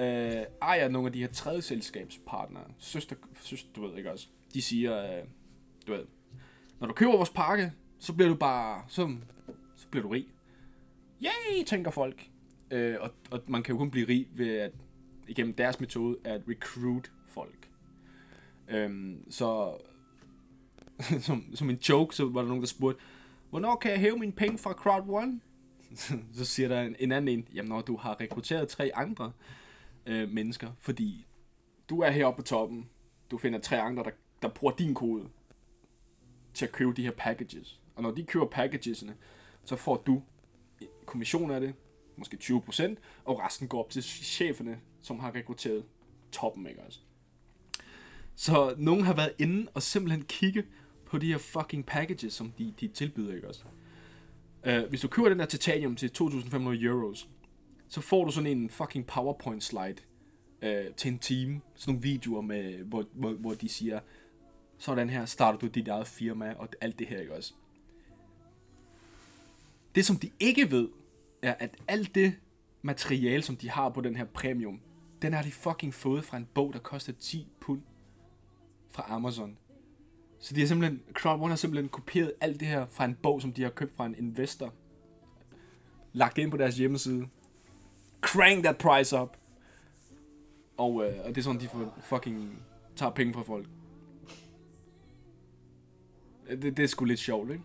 øh, 0.00 0.42
ejer 0.62 0.88
nogle 0.88 1.06
af 1.06 1.12
de 1.12 1.20
her 1.20 1.28
tredje 1.28 1.62
selskabspartnere. 1.62 2.64
Søster, 2.78 3.16
søster, 3.40 3.68
du 3.76 3.86
ved 3.86 3.96
ikke 3.96 4.12
også? 4.12 4.28
De 4.54 4.62
siger, 4.62 5.18
øh, 5.18 5.24
du 5.86 5.92
ved, 5.92 6.04
når 6.80 6.86
du 6.86 6.94
køber 6.94 7.16
vores 7.16 7.30
pakke, 7.30 7.72
så 7.98 8.12
bliver 8.12 8.28
du 8.28 8.34
bare, 8.34 8.84
så, 8.88 9.16
så 9.76 9.88
bliver 9.88 10.02
du 10.02 10.08
rig. 10.08 10.26
Yay, 11.22 11.64
tænker 11.66 11.90
folk. 11.90 12.28
Øh, 12.70 12.96
og, 13.00 13.10
og 13.30 13.40
man 13.46 13.62
kan 13.62 13.74
jo 13.74 13.78
kun 13.78 13.90
blive 13.90 14.08
rig 14.08 14.28
ved 14.32 14.56
at 14.56 14.72
igennem 15.28 15.54
deres 15.54 15.80
metode 15.80 16.16
at 16.24 16.42
recruit 16.48 17.12
folk. 17.28 17.68
Øhm, 18.68 19.30
så 19.30 19.76
som, 21.26 21.44
som 21.54 21.70
en 21.70 21.76
joke, 21.76 22.16
så 22.16 22.28
var 22.28 22.40
der 22.40 22.48
nogen, 22.48 22.62
der 22.62 22.68
spurgte, 22.68 23.02
hvornår 23.50 23.76
kan 23.76 23.90
jeg 23.90 24.00
hæve 24.00 24.18
mine 24.18 24.32
penge 24.32 24.58
fra 24.58 24.72
Crowd 24.72 25.08
One? 25.08 25.40
så 26.36 26.44
siger 26.44 26.68
der 26.68 26.82
en, 26.82 26.96
en 26.98 27.12
anden 27.12 27.38
en, 27.38 27.48
jamen 27.54 27.68
når 27.68 27.80
du 27.80 27.96
har 27.96 28.20
rekrutteret 28.20 28.68
tre 28.68 28.90
andre 28.94 29.32
øh, 30.06 30.28
mennesker, 30.28 30.70
fordi 30.78 31.26
du 31.88 32.00
er 32.00 32.10
heroppe 32.10 32.42
på 32.42 32.46
toppen, 32.46 32.88
du 33.30 33.38
finder 33.38 33.58
tre 33.58 33.80
andre, 33.80 34.04
der, 34.04 34.10
der 34.42 34.48
bruger 34.48 34.74
din 34.74 34.94
kode 34.94 35.28
til 36.54 36.66
at 36.66 36.72
købe 36.72 36.92
de 36.92 37.02
her 37.02 37.10
packages. 37.10 37.80
Og 37.94 38.02
når 38.02 38.10
de 38.10 38.24
køber 38.24 38.46
packagesene, 38.46 39.16
så 39.64 39.76
får 39.76 39.96
du 40.06 40.22
kommission 41.06 41.50
af 41.50 41.60
det, 41.60 41.74
måske 42.16 42.38
20%, 42.42 42.94
og 43.24 43.40
resten 43.40 43.68
går 43.68 43.84
op 43.84 43.90
til 43.90 44.02
cheferne, 44.02 44.80
som 45.02 45.18
har 45.18 45.34
rekrutteret 45.34 45.84
toppen, 46.32 46.66
ikke 46.66 46.82
også? 46.82 47.00
Så 48.34 48.74
nogen 48.78 49.04
har 49.04 49.14
været 49.14 49.32
inde 49.38 49.70
og 49.74 49.82
simpelthen 49.82 50.24
kigge 50.24 50.64
på 51.06 51.18
de 51.18 51.26
her 51.26 51.38
fucking 51.38 51.86
packages, 51.86 52.32
som 52.32 52.52
de, 52.58 52.74
de 52.80 52.88
tilbyder, 52.88 53.34
ikke 53.34 53.48
også? 53.48 53.64
Øh, 54.64 54.88
hvis 54.88 55.00
du 55.00 55.08
køber 55.08 55.28
den 55.28 55.38
der 55.38 55.46
titanium 55.46 55.96
til 55.96 56.10
2.500 56.18 56.84
euros, 56.84 57.28
så 57.88 58.00
får 58.00 58.24
du 58.24 58.30
sådan 58.30 58.58
en 58.58 58.70
fucking 58.70 59.06
PowerPoint 59.06 59.64
slide 59.64 59.96
øh, 60.62 60.94
til 60.96 61.12
en 61.12 61.18
team. 61.18 61.62
Sådan 61.74 61.94
nogle 61.94 62.02
videoer, 62.02 62.40
med, 62.40 62.84
hvor, 62.84 63.04
hvor, 63.14 63.32
hvor 63.32 63.54
de 63.54 63.68
siger, 63.68 64.00
sådan 64.78 65.10
her 65.10 65.24
starter 65.24 65.58
du 65.58 65.66
dit 65.66 65.88
eget 65.88 66.06
firma, 66.06 66.54
og 66.58 66.68
alt 66.80 66.98
det 66.98 67.06
her, 67.06 67.20
ikke 67.20 67.34
også? 67.34 67.54
Det, 69.94 70.04
som 70.04 70.16
de 70.16 70.30
ikke 70.40 70.70
ved, 70.70 70.88
er, 71.42 71.54
at 71.58 71.76
alt 71.88 72.14
det 72.14 72.34
materiale, 72.82 73.42
som 73.42 73.56
de 73.56 73.70
har 73.70 73.88
på 73.88 74.00
den 74.00 74.16
her 74.16 74.24
premium, 74.24 74.80
den 75.22 75.32
har 75.32 75.42
de 75.42 75.52
fucking 75.52 75.94
fået 75.94 76.24
fra 76.24 76.36
en 76.36 76.48
bog, 76.54 76.72
der 76.72 76.78
koster 76.78 77.12
10 77.12 77.46
pund 77.60 77.82
fra 78.90 79.04
Amazon. 79.08 79.56
Så 80.40 80.54
de 80.54 80.60
har 80.60 80.66
simpelthen, 80.66 81.02
Crowd 81.14 81.40
One 81.40 81.48
har 81.48 81.56
simpelthen 81.56 81.88
kopieret 81.88 82.32
alt 82.40 82.60
det 82.60 82.68
her 82.68 82.86
fra 82.86 83.04
en 83.04 83.14
bog, 83.22 83.42
som 83.42 83.52
de 83.52 83.62
har 83.62 83.70
købt 83.70 83.96
fra 83.96 84.06
en 84.06 84.14
investor. 84.18 84.74
Lagt 86.12 86.36
det 86.36 86.42
ind 86.42 86.50
på 86.50 86.56
deres 86.56 86.76
hjemmeside. 86.76 87.26
Crank 88.20 88.64
that 88.64 88.78
price 88.78 89.20
up. 89.20 89.36
Og, 90.76 91.04
øh, 91.04 91.18
og 91.24 91.28
det 91.28 91.38
er 91.38 91.42
sådan, 91.42 91.60
de 91.60 91.68
får 91.68 91.98
fucking 92.00 92.62
tager 92.96 93.12
penge 93.12 93.32
fra 93.32 93.42
folk. 93.42 93.66
Øh, 96.48 96.62
det, 96.62 96.76
det 96.76 96.82
er 96.82 96.86
sgu 96.86 97.04
lidt 97.04 97.20
sjovt, 97.20 97.50
ikke? 97.50 97.64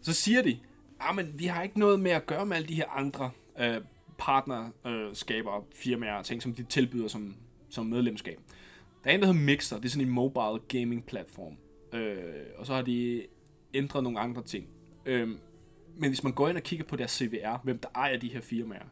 Så 0.00 0.12
siger 0.12 0.42
de, 0.42 0.58
ah, 1.00 1.16
men 1.16 1.38
vi 1.38 1.46
har 1.46 1.62
ikke 1.62 1.78
noget 1.78 2.00
med 2.00 2.10
at 2.10 2.26
gøre 2.26 2.46
med 2.46 2.56
alle 2.56 2.68
de 2.68 2.74
her 2.74 2.88
andre 2.88 3.30
øh, 3.58 3.80
partnerskaber, 4.18 5.56
øh, 5.56 5.62
firmaer 5.74 6.14
og 6.14 6.24
ting, 6.24 6.42
som 6.42 6.54
de 6.54 6.62
tilbyder 6.62 7.08
som, 7.08 7.36
som 7.70 7.86
medlemskab. 7.86 8.38
Der 9.04 9.10
er 9.10 9.14
en, 9.14 9.20
der 9.20 9.26
hedder 9.26 9.40
Mixer. 9.40 9.76
Det 9.76 9.84
er 9.84 9.88
sådan 9.88 10.06
en 10.06 10.12
mobile 10.12 10.58
gaming 10.68 11.04
platform. 11.04 11.56
Øh, 11.96 12.44
og 12.56 12.66
så 12.66 12.74
har 12.74 12.82
de 12.82 13.26
ændret 13.74 14.02
nogle 14.02 14.20
andre 14.20 14.42
ting. 14.42 14.68
Øh, 15.06 15.28
men 15.96 16.10
hvis 16.10 16.24
man 16.24 16.32
går 16.32 16.48
ind 16.48 16.56
og 16.56 16.62
kigger 16.62 16.86
på 16.86 16.96
deres 16.96 17.10
CVR, 17.10 17.60
hvem 17.62 17.78
der 17.78 17.88
ejer 17.94 18.18
de 18.18 18.28
her 18.28 18.40
firmaer, 18.40 18.86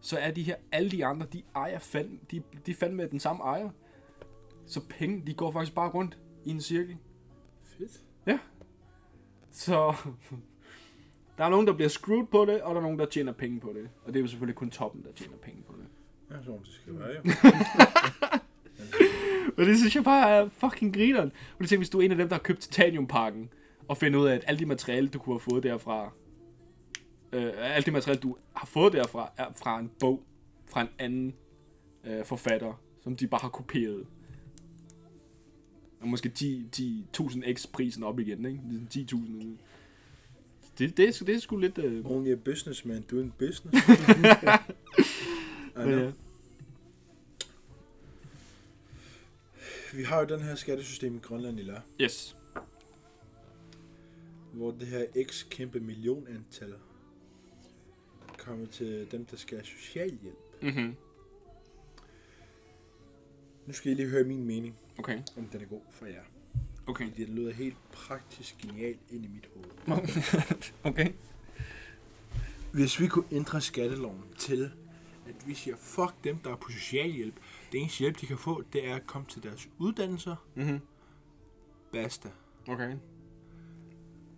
så 0.00 0.18
er 0.18 0.30
de 0.30 0.42
her, 0.42 0.56
alle 0.72 0.90
de 0.90 1.04
andre, 1.04 1.26
de 1.32 1.42
ejer 1.54 1.78
fand, 1.78 2.18
de, 2.30 2.42
de 2.66 2.74
fandt 2.74 2.96
med 2.96 3.08
den 3.08 3.20
samme 3.20 3.42
ejer. 3.42 3.70
Så 4.66 4.80
penge, 4.88 5.22
de 5.26 5.34
går 5.34 5.50
faktisk 5.50 5.74
bare 5.74 5.90
rundt 5.90 6.18
i 6.44 6.50
en 6.50 6.60
cirkel. 6.60 6.96
Fedt. 7.62 8.02
Så 9.50 9.94
der 11.38 11.44
er 11.44 11.48
nogen, 11.48 11.66
der 11.66 11.72
bliver 11.72 11.88
screwed 11.88 12.26
på 12.26 12.44
det, 12.44 12.62
og 12.62 12.74
der 12.74 12.80
er 12.80 12.84
nogen, 12.84 12.98
der 12.98 13.06
tjener 13.06 13.32
penge 13.32 13.60
på 13.60 13.72
det. 13.72 13.90
Og 14.04 14.12
det 14.12 14.16
er 14.16 14.20
jo 14.20 14.26
selvfølgelig 14.26 14.56
kun 14.56 14.70
toppen, 14.70 15.04
der 15.04 15.12
tjener 15.12 15.36
penge 15.36 15.62
på 15.62 15.74
det. 15.78 15.86
Ja, 16.30 16.42
sådan 16.44 16.60
det 16.60 16.72
skal 16.72 16.98
være, 16.98 17.10
jo. 17.10 17.22
Men 19.56 19.66
det 19.68 19.78
synes 19.78 19.96
jeg 19.96 20.04
bare 20.04 20.30
er 20.30 20.48
fucking 20.48 20.94
grineren. 20.94 21.28
Og 21.28 21.60
det 21.60 21.68
tænker, 21.68 21.80
hvis 21.80 21.90
du 21.90 21.98
er 22.00 22.02
en 22.04 22.10
af 22.10 22.16
dem, 22.16 22.28
der 22.28 22.34
har 22.36 22.42
købt 22.42 22.60
Titanium-pakken, 22.60 23.50
og 23.88 23.96
finder 23.96 24.18
ud 24.20 24.26
af, 24.26 24.34
at 24.34 24.44
alt 24.46 24.58
det 24.58 24.68
materiale, 24.68 25.08
du 25.08 25.18
kunne 25.18 25.34
have 25.34 25.40
fået 25.50 25.62
derfra, 25.62 26.12
øh, 27.32 27.52
alt 27.56 27.84
det 27.84 27.92
materiale, 27.92 28.20
du 28.20 28.36
har 28.54 28.66
fået 28.66 28.92
derfra, 28.92 29.32
er 29.36 29.46
fra 29.56 29.78
en 29.78 29.90
bog, 30.00 30.22
fra 30.70 30.80
en 30.80 30.88
anden 30.98 31.34
øh, 32.04 32.24
forfatter, 32.24 32.80
som 33.02 33.16
de 33.16 33.26
bare 33.26 33.40
har 33.40 33.48
kopieret. 33.48 34.06
Og 36.00 36.08
måske 36.08 36.28
10 36.28 36.68
10 36.72 37.04
1000 37.10 37.44
x 37.56 37.66
prisen 37.72 38.02
op 38.04 38.18
igen, 38.18 38.44
ikke? 38.46 38.60
Det 38.90 39.02
er 39.02 39.06
sådan 39.08 39.22
10.000. 39.24 39.46
Det, 40.78 40.96
det, 40.96 41.08
er, 41.08 41.12
sgu- 41.12 41.24
det 41.26 41.34
er 41.34 41.38
sgu 41.40 41.56
lidt... 41.56 41.78
Øh, 41.78 42.04
Only 42.04 42.32
a 42.32 42.34
businessman 42.34 43.02
doing 43.10 43.34
business. 43.38 43.88
I 43.88 43.90
men, 45.76 45.86
know. 45.86 45.98
ja. 45.98 46.10
Vi 49.94 50.02
har 50.02 50.20
jo 50.20 50.26
den 50.26 50.40
her 50.40 50.54
skattesystem 50.54 51.16
i 51.16 51.18
Grønland 51.18 51.60
i 51.60 51.62
lær, 51.62 51.80
Yes. 52.00 52.36
hvor 54.52 54.70
det 54.70 54.86
her 54.88 55.04
x 55.28 55.46
kæmpe 55.50 55.80
millionantal 55.80 56.74
kommer 58.38 58.66
til 58.66 59.08
dem, 59.12 59.24
der 59.24 59.36
skal 59.36 59.58
have 59.58 59.66
socialhjælp. 59.66 60.38
Mm-hmm. 60.62 60.96
Nu 63.66 63.72
skal 63.72 63.92
I 63.92 63.94
lige 63.94 64.08
høre 64.08 64.24
min 64.24 64.44
mening, 64.44 64.76
Okay. 64.98 65.22
om 65.36 65.44
den 65.46 65.60
er 65.60 65.66
god 65.66 65.80
for 65.90 66.06
jer. 66.06 66.22
Okay. 66.86 67.08
Fordi 67.08 67.20
det 67.24 67.28
lyder 67.34 67.52
helt 67.52 67.76
praktisk 67.92 68.58
genialt 68.58 69.00
ind 69.10 69.24
i 69.24 69.28
mit 69.28 69.48
hoved. 69.54 69.98
okay. 70.92 71.12
Hvis 72.72 73.00
vi 73.00 73.06
kunne 73.06 73.24
ændre 73.32 73.60
skatteloven 73.60 74.22
til, 74.38 74.70
at 75.28 75.46
vi 75.48 75.54
siger, 75.54 75.76
fuck 75.76 76.14
dem, 76.24 76.38
der 76.38 76.50
er 76.50 76.56
på 76.56 76.70
socialhjælp. 76.70 77.34
Det 77.72 77.80
eneste 77.80 77.98
hjælp, 77.98 78.20
de 78.20 78.26
kan 78.26 78.38
få, 78.38 78.62
det 78.72 78.88
er 78.88 78.94
at 78.94 79.06
komme 79.06 79.28
til 79.28 79.42
deres 79.42 79.68
uddannelser. 79.78 80.36
Mm-hmm. 80.54 80.80
Basta. 81.92 82.28
Okay. 82.68 82.96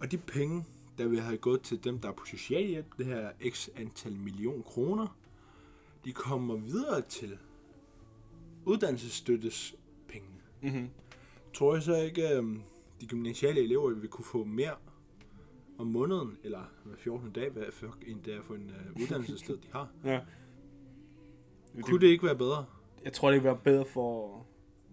Og 0.00 0.10
de 0.10 0.18
penge, 0.18 0.64
der 0.98 1.08
vil 1.08 1.20
have 1.20 1.36
gået 1.36 1.62
til 1.62 1.84
dem, 1.84 1.98
der 1.98 2.08
er 2.08 2.12
på 2.12 2.24
socialhjælp, 2.24 2.86
det 2.98 3.06
her 3.06 3.30
x 3.50 3.68
antal 3.76 4.12
million 4.12 4.62
kroner, 4.62 5.16
de 6.04 6.12
kommer 6.12 6.56
videre 6.56 7.00
til 7.00 7.38
uddannelsesstøttes 8.64 9.74
pengene. 10.08 10.40
Mm-hmm. 10.62 10.90
Tror 11.54 11.74
jeg 11.74 11.82
så 11.82 11.96
ikke, 11.96 12.28
at 12.28 12.44
de 13.00 13.06
gymnasiale 13.06 13.60
elever 13.60 13.94
vil 13.94 14.08
kunne 14.08 14.24
få 14.24 14.44
mere 14.44 14.74
om 15.78 15.86
måneden, 15.86 16.38
eller 16.42 16.62
hver 16.84 16.96
14. 16.96 17.30
dag, 17.30 17.50
hvad 17.50 17.64
fuck 17.72 18.04
end 18.06 18.22
det 18.22 18.34
er 18.34 18.42
for 18.42 18.54
en 18.54 18.70
uh, 18.70 19.02
uddannelsessted, 19.02 19.56
de 19.56 19.68
har? 19.72 19.88
Ja. 20.04 20.20
Kunne 21.82 22.00
det 22.00 22.06
ikke 22.06 22.26
være 22.26 22.36
bedre? 22.36 22.64
Jeg 23.04 23.12
tror, 23.12 23.28
det 23.30 23.36
vil 23.36 23.44
være 23.44 23.58
bedre 23.64 23.84
for, 23.84 24.42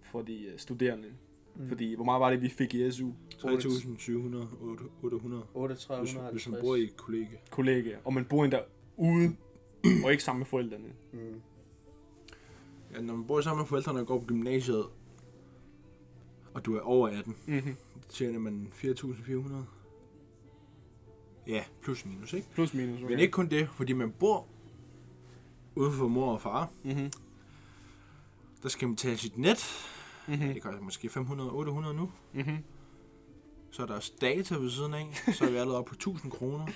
for 0.02 0.22
de 0.22 0.44
øh, 0.44 0.58
studerende, 0.58 1.08
Mm. 1.60 1.68
Fordi, 1.68 1.94
hvor 1.94 2.04
meget 2.04 2.20
var 2.20 2.30
det, 2.30 2.42
vi 2.42 2.48
fik 2.48 2.74
i 2.74 2.90
SU? 2.90 3.10
3.700, 3.34 3.46
800. 5.02 5.42
3850. 5.52 6.12
Hvis, 6.12 6.30
hvis 6.32 6.48
man 6.48 6.60
bor 6.60 6.74
i 6.76 6.90
kollega. 6.96 7.36
Kollega. 7.50 7.96
Og 8.04 8.12
man 8.14 8.24
bor 8.24 8.44
endda 8.44 8.60
ude, 8.96 9.36
og 10.04 10.10
ikke 10.10 10.22
sammen 10.24 10.38
med 10.40 10.46
forældrene. 10.46 10.88
Mm. 11.12 11.40
Ja, 12.94 13.00
når 13.00 13.14
man 13.16 13.26
bor 13.26 13.40
sammen 13.40 13.60
med 13.60 13.66
forældrene 13.66 14.00
og 14.00 14.06
går 14.06 14.18
på 14.18 14.24
gymnasiet, 14.26 14.84
og 16.54 16.64
du 16.64 16.76
er 16.76 16.80
over 16.80 17.08
18, 17.08 17.36
Mm-hmm. 17.46 17.74
tjener 18.08 18.38
man 18.38 18.72
4.400. 18.74 19.54
Ja, 21.46 21.64
plus 21.82 22.06
minus, 22.06 22.32
ikke? 22.32 22.48
Plus 22.54 22.74
minus. 22.74 22.98
Okay. 23.02 23.10
Men 23.10 23.18
ikke 23.18 23.32
kun 23.32 23.48
det, 23.48 23.68
fordi 23.68 23.92
man 23.92 24.10
bor 24.12 24.46
ude 25.76 25.92
for 25.92 26.08
mor 26.08 26.32
og 26.32 26.40
far. 26.42 26.70
Mm-hmm. 26.84 27.10
Der 28.62 28.68
skal 28.68 28.88
man 28.88 28.96
tage 28.96 29.16
sit 29.16 29.38
net. 29.38 29.66
Mm-hmm. 30.28 30.52
Det 30.54 30.62
koster 30.62 30.80
måske 30.80 31.08
500-800 31.08 31.92
nu. 31.92 32.10
Mm-hmm. 32.34 32.56
Så 33.70 33.82
er 33.82 33.86
der 33.86 33.94
også 33.94 34.12
data 34.20 34.54
ved 34.54 34.70
siden 34.70 34.94
af. 34.94 35.06
Så 35.34 35.44
er 35.44 35.50
vi 35.50 35.56
allerede 35.56 35.78
oppe 35.78 35.88
på 35.88 35.94
1000 35.94 36.32
kroner. 36.32 36.66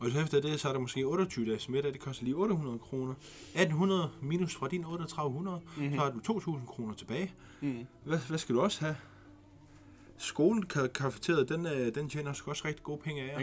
Og 0.00 0.10
så 0.10 0.20
efter 0.20 0.40
det, 0.40 0.60
så 0.60 0.68
er 0.68 0.72
der 0.72 0.80
måske 0.80 1.02
28 1.06 1.46
dages 1.46 1.68
middag. 1.68 1.92
Det 1.92 2.00
koster 2.00 2.24
lige 2.24 2.34
800 2.36 2.78
kroner. 2.78 3.14
1800 3.54 4.10
minus 4.22 4.54
fra 4.54 4.68
din 4.68 4.82
3800. 4.82 5.60
Mm-hmm. 5.76 5.92
Så 5.94 5.98
har 6.00 6.10
du 6.10 6.20
2000 6.20 6.66
kroner 6.66 6.94
tilbage. 6.94 7.32
Mm. 7.60 7.86
Hvad, 8.04 8.18
hvad 8.28 8.38
skal 8.38 8.54
du 8.54 8.60
også 8.60 8.80
have? 8.80 8.96
Skolen, 10.18 10.64
ka- 10.72 10.86
kafeteriet, 10.86 11.48
den, 11.48 11.66
øh, 11.66 11.94
den 11.94 12.08
tjener 12.08 12.30
også 12.46 12.62
rigtig 12.64 12.82
gode 12.82 13.00
penge 13.04 13.22
af 13.22 13.26
jer. 13.28 13.38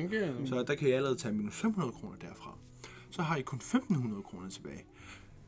Så 0.48 0.64
der 0.64 0.76
kan 0.76 0.88
I 0.88 0.92
allerede 0.92 1.18
tage 1.18 1.34
minus 1.34 1.56
500 1.56 1.92
kroner 1.94 2.16
derfra. 2.18 2.56
Så 3.10 3.22
har 3.22 3.36
I 3.36 3.42
kun 3.42 3.58
1500 3.58 4.24
kroner 4.24 4.50
tilbage. 4.50 4.84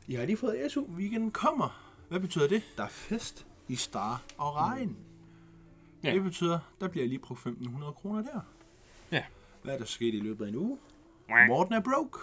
I 0.06 0.14
har 0.14 0.26
lige 0.26 0.36
fået 0.36 0.72
SU. 0.72 0.84
Weekenden 0.96 1.30
kommer. 1.30 1.92
Hvad 2.08 2.20
betyder 2.20 2.48
det? 2.48 2.62
Der 2.76 2.84
er 2.84 2.88
fest 2.88 3.46
i 3.68 3.76
star 3.76 4.22
og 4.38 4.54
regn. 4.56 4.96
Ja. 6.02 6.08
Ja. 6.08 6.14
Det 6.14 6.22
betyder, 6.22 6.58
der 6.80 6.88
bliver 6.88 7.06
lige 7.06 7.18
brugt 7.18 7.38
1500 7.38 7.92
kroner 7.92 8.22
der. 8.22 8.40
Ja. 9.12 9.24
Hvad 9.62 9.74
er 9.74 9.78
der 9.78 9.84
sket 9.84 10.14
i 10.14 10.20
løbet 10.20 10.44
af 10.44 10.48
en 10.48 10.56
uge? 10.56 10.78
Morten 11.48 11.74
er 11.74 11.80
broke. 11.80 12.18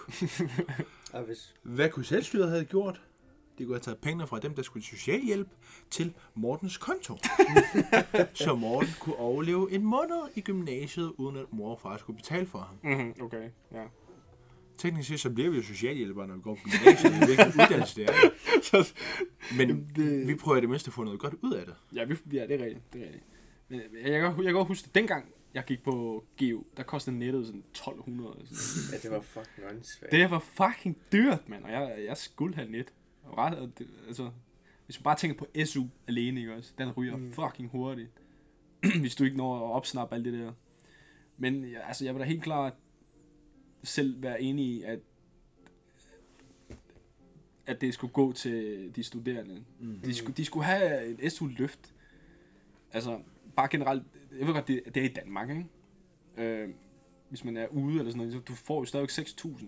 Hvad 1.62 1.90
kunne 1.90 2.04
selvstyret 2.04 2.50
have 2.50 2.64
gjort? 2.64 3.02
De 3.58 3.64
kunne 3.64 3.74
have 3.74 3.80
taget 3.80 3.98
pengene 3.98 4.26
fra 4.26 4.38
dem, 4.38 4.54
der 4.54 4.62
skulle 4.62 4.82
i 4.82 4.84
socialhjælp, 4.84 5.48
til 5.90 6.14
Mortens 6.34 6.76
konto. 6.76 7.16
så 8.34 8.54
Morten 8.54 8.94
kunne 9.00 9.16
overleve 9.16 9.72
en 9.72 9.84
måned 9.84 10.28
i 10.34 10.40
gymnasiet, 10.40 11.12
uden 11.16 11.36
at 11.36 11.44
mor 11.50 11.70
og 11.70 11.80
far 11.80 11.96
skulle 11.96 12.16
betale 12.16 12.46
for 12.46 12.58
ham. 12.58 12.76
Mm-hmm. 12.82 13.24
Okay, 13.24 13.50
ja. 13.72 13.82
Teknisk 14.78 15.08
set, 15.08 15.20
så 15.20 15.30
bliver 15.30 15.50
vi 15.50 15.56
jo 15.56 15.62
socialhjælpere, 15.62 16.26
når 16.28 16.34
vi 16.36 16.42
går 16.42 16.54
på 16.54 16.60
gymnasiet. 16.62 17.12
Det 17.12 17.22
er 17.22 17.26
hvilken 17.26 17.46
uddannelse 17.62 17.96
det 17.96 18.04
er. 18.10 18.12
Så, 18.70 18.94
Men 19.56 19.88
det- 19.96 20.28
vi 20.28 20.34
prøver 20.34 20.58
i 20.58 20.60
det 20.60 20.68
mindste 20.68 20.88
at 20.88 20.92
få 20.92 21.04
noget 21.04 21.20
godt 21.20 21.34
ud 21.42 21.52
af 21.52 21.66
det. 21.66 21.74
ja, 21.94 22.04
vi, 22.04 22.16
ja, 22.32 22.46
det 22.46 22.60
er 22.60 22.64
rigtigt. 22.64 22.92
Det 22.92 23.00
er 23.02 23.06
rigtigt. 23.06 23.24
Men 23.68 23.80
jeg 23.94 24.20
kan, 24.20 24.20
godt- 24.20 24.36
jeg 24.36 24.44
kan 24.44 24.54
godt 24.54 24.68
huske, 24.68 24.86
at 24.88 24.94
dengang 24.94 25.24
jeg 25.54 25.64
gik 25.64 25.82
på 25.84 26.24
GU, 26.38 26.62
der 26.76 26.82
kostede 26.82 27.18
nettet 27.18 27.46
sådan 27.46 27.64
1200 27.70 28.34
eller 28.36 28.46
sådan 28.50 28.92
ja, 28.92 28.98
det 29.08 29.10
var 29.10 29.20
fucking 29.20 29.66
åndssvagt. 29.70 30.12
Det 30.12 30.30
var 30.30 30.38
fucking 30.38 30.98
dyrt, 31.12 31.48
mand, 31.48 31.64
og 31.64 31.72
jeg, 31.72 32.04
jeg 32.06 32.16
skulle 32.16 32.54
have 32.54 32.70
net. 32.70 32.92
Og 33.22 33.38
ret, 33.38 33.54
og 33.58 33.70
det, 33.78 33.86
altså, 34.06 34.30
hvis 34.86 34.98
man 35.00 35.02
bare 35.04 35.16
tænker 35.16 35.38
på 35.38 35.46
SU 35.64 35.84
alene, 36.08 36.40
ikke 36.40 36.54
også? 36.54 36.72
Den 36.78 36.90
ryger 36.92 37.16
mm. 37.16 37.32
fucking 37.32 37.68
hurtigt. 37.70 38.10
hvis 39.00 39.14
du 39.14 39.24
ikke 39.24 39.36
når 39.36 39.56
at 39.56 39.72
opsnappe 39.72 40.14
alt 40.14 40.24
det 40.24 40.32
der. 40.32 40.52
Men 41.38 41.64
ja, 41.64 41.78
altså, 41.88 42.04
jeg 42.04 42.14
vil 42.14 42.20
da 42.20 42.26
helt 42.26 42.42
klart 42.42 42.72
selv 43.82 44.22
være 44.22 44.42
enig 44.42 44.66
i, 44.66 44.82
at 44.82 44.98
at 47.66 47.80
det 47.80 47.94
skulle 47.94 48.12
gå 48.12 48.32
til 48.32 48.90
de 48.96 49.02
studerende. 49.02 49.64
Mm. 49.80 50.00
De, 50.00 50.14
skulle, 50.14 50.36
de 50.36 50.44
skulle 50.44 50.64
have 50.64 51.06
et 51.22 51.32
SU-løft. 51.32 51.94
Altså, 52.92 53.20
bare 53.56 53.68
generelt, 53.70 54.02
jeg 54.38 54.46
ved 54.46 54.54
godt, 54.54 54.68
det, 54.68 54.82
det 54.94 54.96
er 54.96 55.04
i 55.04 55.12
Danmark, 55.12 55.50
ikke? 55.50 55.66
Øh, 56.36 56.68
hvis 57.28 57.44
man 57.44 57.56
er 57.56 57.66
ude 57.66 57.98
eller 57.98 58.10
sådan 58.10 58.16
noget, 58.16 58.32
så 58.32 58.38
du 58.38 58.54
får 58.54 58.78
jo 58.78 58.84
stadigvæk 58.84 59.10
6.000. 59.10 59.64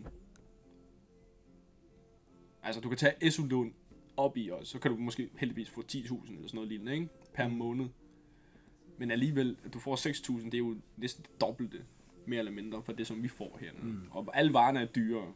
Altså, 2.63 2.81
du 2.81 2.89
kan 2.89 2.99
tage 2.99 3.31
SU-lån 3.31 3.75
op 4.17 4.37
i 4.37 4.51
også, 4.51 4.73
så 4.73 4.79
kan 4.79 4.91
du 4.91 4.97
måske 4.97 5.31
heldigvis 5.39 5.71
få 5.71 5.83
10.000 5.93 5.97
eller 5.97 6.49
sådan 6.49 6.49
noget 6.55 6.69
lignende, 6.69 6.93
ikke? 6.93 7.09
Per 7.35 7.49
måned. 7.49 7.87
Men 8.99 9.11
alligevel, 9.11 9.57
at 9.65 9.75
du 9.75 9.79
får 9.79 9.97
6.000, 10.39 10.45
det 10.45 10.55
er 10.55 10.59
jo 10.59 10.77
næsten 10.97 11.23
det 11.23 11.41
dobbelte, 11.41 11.85
mere 12.27 12.39
eller 12.39 12.53
mindre, 12.53 12.83
for 12.83 12.93
det, 12.93 13.07
som 13.07 13.23
vi 13.23 13.29
får 13.29 13.59
hernede. 13.61 13.87
Mm. 13.87 14.01
Og 14.11 14.31
alle 14.35 14.53
varerne 14.53 14.81
er 14.81 14.87
dyrere. 14.87 15.27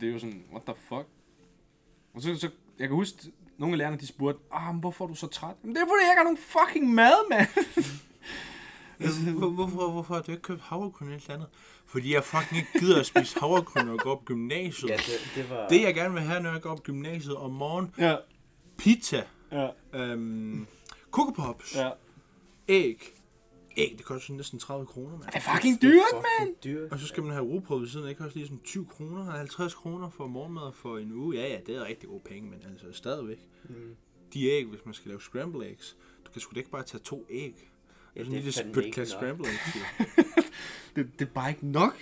Det 0.00 0.08
er 0.08 0.12
jo 0.12 0.18
sådan, 0.18 0.44
what 0.50 0.62
the 0.62 0.74
fuck? 0.76 1.06
Og 2.14 2.22
så, 2.22 2.36
så 2.36 2.50
jeg 2.78 2.88
kan 2.88 2.96
huske, 2.96 3.32
nogle 3.58 3.74
af 3.74 3.78
lærerne, 3.78 3.96
de 3.96 4.06
spurgte, 4.06 4.40
ah, 4.52 4.74
men 4.74 4.80
hvorfor 4.80 5.04
er 5.04 5.08
du 5.08 5.14
så 5.14 5.26
træt? 5.26 5.56
Men 5.62 5.74
det 5.74 5.82
er 5.82 5.86
fordi, 5.86 6.02
jeg 6.02 6.12
ikke 6.12 6.18
har 6.18 6.24
nogen 6.24 6.36
fucking 6.36 6.94
mad, 6.94 7.28
mand. 7.30 7.48
Hvor, 9.38 9.48
hvorfor, 9.48 9.90
hvorfor 9.90 10.14
har 10.14 10.22
du 10.22 10.30
ikke 10.30 10.42
købt 10.42 10.60
havregryn 10.60 11.06
eller 11.06 11.16
et 11.16 11.22
eller 11.22 11.34
andet? 11.34 11.48
Fordi 11.86 12.14
jeg 12.14 12.24
fucking 12.24 12.56
ikke 12.56 12.78
gider 12.78 13.00
at 13.00 13.06
spise 13.06 13.40
havregryn 13.40 13.88
og 13.88 13.98
gå 13.98 14.10
op 14.10 14.18
på 14.18 14.24
gymnasiet. 14.24 14.90
Ja, 14.90 14.96
det, 14.96 15.32
det 15.34 15.50
var... 15.50 15.68
Det 15.68 15.82
jeg 15.82 15.94
gerne 15.94 16.14
vil 16.14 16.22
have, 16.22 16.42
når 16.42 16.52
jeg 16.52 16.62
går 16.62 16.70
op 16.70 16.76
på 16.76 16.82
gymnasiet 16.82 17.36
om 17.36 17.50
morgenen, 17.50 17.94
ja, 17.98 18.16
pizza, 18.76 19.24
ja, 19.52 19.68
øhm, 19.92 20.66
Coco 21.10 21.30
Pops, 21.30 21.76
ja. 21.76 21.90
æg. 22.68 23.19
Æg, 23.76 23.94
det 23.98 24.04
koster 24.06 24.34
næsten 24.34 24.58
30 24.58 24.86
kroner, 24.86 25.10
mand. 25.10 25.22
Det 25.26 25.34
er 25.34 25.54
fucking 25.54 25.82
dyrt, 25.82 26.14
mand. 26.14 26.54
Dyrt. 26.64 26.92
Og 26.92 26.98
så 26.98 27.06
skal 27.06 27.22
man 27.22 27.32
have 27.32 27.44
rugbrød 27.44 27.80
ved 27.80 27.88
siden 27.88 28.06
af, 28.06 28.10
ikke 28.10 28.24
også 28.24 28.36
lige 28.36 28.46
sådan 28.46 28.60
20 28.64 28.86
kroner, 28.86 29.24
50 29.24 29.74
kroner 29.74 30.10
for 30.10 30.26
morgenmad 30.26 30.72
for 30.72 30.98
en 30.98 31.12
uge. 31.12 31.36
Ja, 31.36 31.48
ja, 31.48 31.58
det 31.66 31.76
er 31.76 31.84
rigtig 31.84 32.08
gode 32.08 32.20
penge, 32.24 32.50
men 32.50 32.62
altså 32.70 32.86
stadigvæk. 32.92 33.46
Mm. 33.68 33.96
De 34.32 34.46
æg, 34.46 34.66
hvis 34.66 34.80
man 34.84 34.94
skal 34.94 35.08
lave 35.08 35.20
scramble 35.20 35.68
eggs, 35.70 35.96
du 36.26 36.30
kan 36.32 36.40
sgu 36.40 36.54
da 36.54 36.58
ikke 36.58 36.70
bare 36.70 36.82
tage 36.82 37.00
to 37.00 37.26
æg. 37.30 37.70
Ja, 38.16 38.20
det 38.20 38.26
sådan 38.26 38.32
er 38.34 38.38
en 38.38 38.44
lille 38.44 38.52
fandme 38.52 38.74
spyt 38.74 38.84
ikke 38.84 38.94
kasse 38.94 39.14
nok. 39.14 39.22
scramble 39.22 39.46
eggs. 39.48 39.76
Det, 40.96 41.10
det 41.18 41.28
er 41.28 41.32
bare 41.32 41.50
ikke 41.50 41.66
nok. 41.66 41.96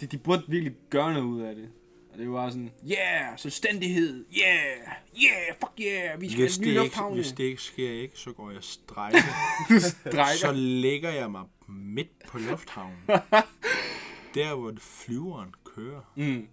De, 0.00 0.06
de 0.06 0.18
burde 0.18 0.42
virkelig 0.48 0.76
gøre 0.90 1.12
noget 1.12 1.26
ud 1.26 1.40
af 1.40 1.54
det. 1.54 1.70
Og 2.12 2.18
det 2.18 2.30
var 2.30 2.50
sådan, 2.50 2.70
yeah, 2.90 3.38
selvstændighed, 3.38 4.24
yeah, 4.38 4.76
yeah, 5.22 5.56
fuck 5.60 5.72
yeah, 5.80 6.20
vi 6.20 6.28
skal 6.30 6.40
Hvis 6.42 6.56
have 6.56 6.60
det, 6.60 6.60
nye 6.60 6.68
ikke, 6.68 6.80
lufthavne. 6.82 7.14
hvis 7.14 7.32
det 7.32 7.44
ikke 7.44 7.62
sker 7.62 7.90
ikke, 7.90 8.18
så 8.18 8.32
går 8.32 8.50
jeg 8.50 8.58
strejke. 8.64 9.18
Strækker. 9.80 10.36
så 10.40 10.52
lægger 10.52 11.10
jeg 11.10 11.30
mig 11.30 11.42
midt 11.68 12.08
på 12.28 12.38
lufthavnen. 12.38 12.98
Der, 14.34 14.54
hvor 14.54 14.74
flyveren 14.80 15.54
kører. 15.76 16.12
Mm. 16.16 16.46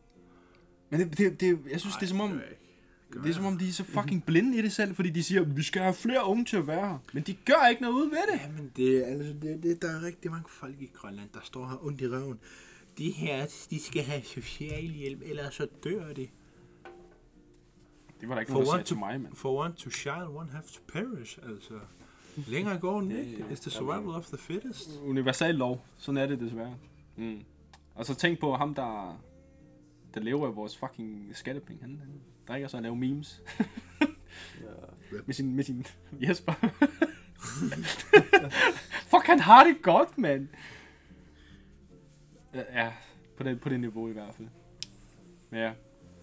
Men 0.89 0.99
det, 0.99 1.17
det, 1.17 1.39
det, 1.41 1.59
jeg 1.71 1.79
synes, 1.79 1.95
det 1.95 2.03
er 2.03 2.07
som 2.07 2.21
om. 2.21 2.41
Gør 3.11 3.21
det 3.21 3.29
er 3.29 3.33
som 3.33 3.45
om, 3.45 3.57
de 3.57 3.67
er 3.67 3.71
så 3.71 3.83
fucking 3.83 4.25
blinde 4.25 4.57
i 4.57 4.61
det 4.61 4.71
selv, 4.71 4.95
fordi 4.95 5.09
de 5.09 5.23
siger, 5.23 5.41
vi 5.43 5.63
skal 5.63 5.81
have 5.81 5.93
flere 5.93 6.25
unge 6.25 6.45
til 6.45 6.57
at 6.57 6.67
være 6.67 6.87
her. 6.89 6.97
Men 7.13 7.23
de 7.23 7.33
gør 7.45 7.67
ikke 7.69 7.81
noget 7.81 7.93
ud 7.95 8.09
ved 8.09 8.17
det. 8.33 8.39
Jamen, 8.43 8.71
det, 8.75 8.97
er- 8.97 9.05
altså, 9.05 9.33
det, 9.41 9.59
det, 9.63 9.81
der 9.81 9.87
er 9.99 10.03
rigtig 10.03 10.31
mange 10.31 10.45
folk 10.49 10.75
i 10.81 10.89
Grønland, 10.93 11.29
der 11.33 11.39
står 11.43 11.67
her 11.67 11.85
ondt 11.85 12.01
i 12.01 12.07
røven. 12.07 12.39
De 12.99 13.11
her, 13.11 13.65
de 13.69 13.79
skal 13.81 14.03
have 14.03 14.23
socialhjælp, 14.23 15.21
ellers 15.25 15.55
så 15.55 15.67
dør 15.83 16.13
de. 16.13 16.27
Det 18.21 18.29
var 18.29 18.35
der 18.35 18.39
ikke 18.39 18.51
For 18.51 18.59
nogen, 18.59 18.65
der 18.67 18.73
one, 18.73 18.77
sagde 18.77 18.83
to, 18.83 18.87
til 18.87 18.97
mig, 18.97 19.21
mand. 19.21 19.35
for 19.35 19.63
one 19.65 19.73
to 19.73 19.89
shine, 19.89 20.29
one 20.29 20.49
have 20.51 20.63
to 20.63 20.81
perish. 20.87 21.39
Altså, 21.43 21.79
længere 22.35 22.79
går 22.79 23.01
den 23.01 23.11
ikke. 23.11 23.45
It's 23.51 23.61
the 23.61 23.71
survival 23.71 24.09
of 24.09 24.27
the 24.27 24.37
fittest. 24.37 24.89
Universal 25.03 25.55
lov. 25.55 25.85
Sådan 25.97 26.17
er 26.17 26.25
det 26.25 26.39
desværre. 26.39 26.75
Mm. 27.15 27.43
Og 27.95 28.05
så 28.05 28.15
tænk 28.15 28.39
på 28.39 28.55
ham, 28.55 28.75
der, 28.75 29.21
der 30.13 30.19
lever 30.19 30.47
af 30.47 30.55
vores 30.55 30.77
fucking 30.77 31.31
skattepenge. 31.33 31.81
Han, 31.81 31.99
han 31.99 32.21
drikker 32.47 32.67
sig 32.67 32.77
og 32.77 32.83
laver 32.83 32.95
memes. 32.95 33.41
Ja. 34.01 34.05
med 35.25 35.33
sin, 35.33 35.55
med 35.55 35.63
sin 35.63 35.85
Jesper. 36.21 36.53
Fuck, 39.11 39.25
han 39.25 39.39
har 39.39 39.63
det 39.63 39.81
godt, 39.81 40.17
mand. 40.17 40.47
Ja, 42.53 42.61
Ja, 42.83 42.91
på 43.37 43.43
det, 43.43 43.61
på 43.61 43.69
det 43.69 43.79
niveau 43.79 44.09
i 44.09 44.11
hvert 44.13 44.35
fald. 44.35 44.47
Men 45.49 45.59
ja, 45.59 45.71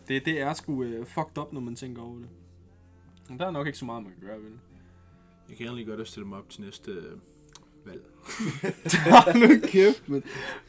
det, 0.09 0.25
det 0.25 0.41
er 0.41 0.53
sgu 0.55 0.73
uh, 0.85 1.07
fucked 1.07 1.39
up, 1.39 1.53
når 1.53 1.61
man 1.61 1.77
tænker 1.77 2.03
over 2.03 2.19
det. 2.19 2.29
Men 3.29 3.39
der 3.39 3.47
er 3.47 3.51
nok 3.51 3.67
ikke 3.67 3.79
så 3.79 3.85
meget, 3.85 4.03
man 4.03 4.13
kan 4.13 4.29
gøre 4.29 4.39
ved 4.39 4.45
det. 4.51 4.59
Jeg 5.49 5.57
kan 5.57 5.67
egentlig 5.67 5.87
godt 5.87 6.01
at 6.01 6.09
stille 6.09 6.29
mig 6.29 6.39
op 6.39 6.49
til 6.51 6.61
næste 6.63 6.91
øh, 6.91 7.13
valg. 7.85 8.03
Nu 9.37 9.67
kæft, 9.69 10.09
men... 10.09 10.23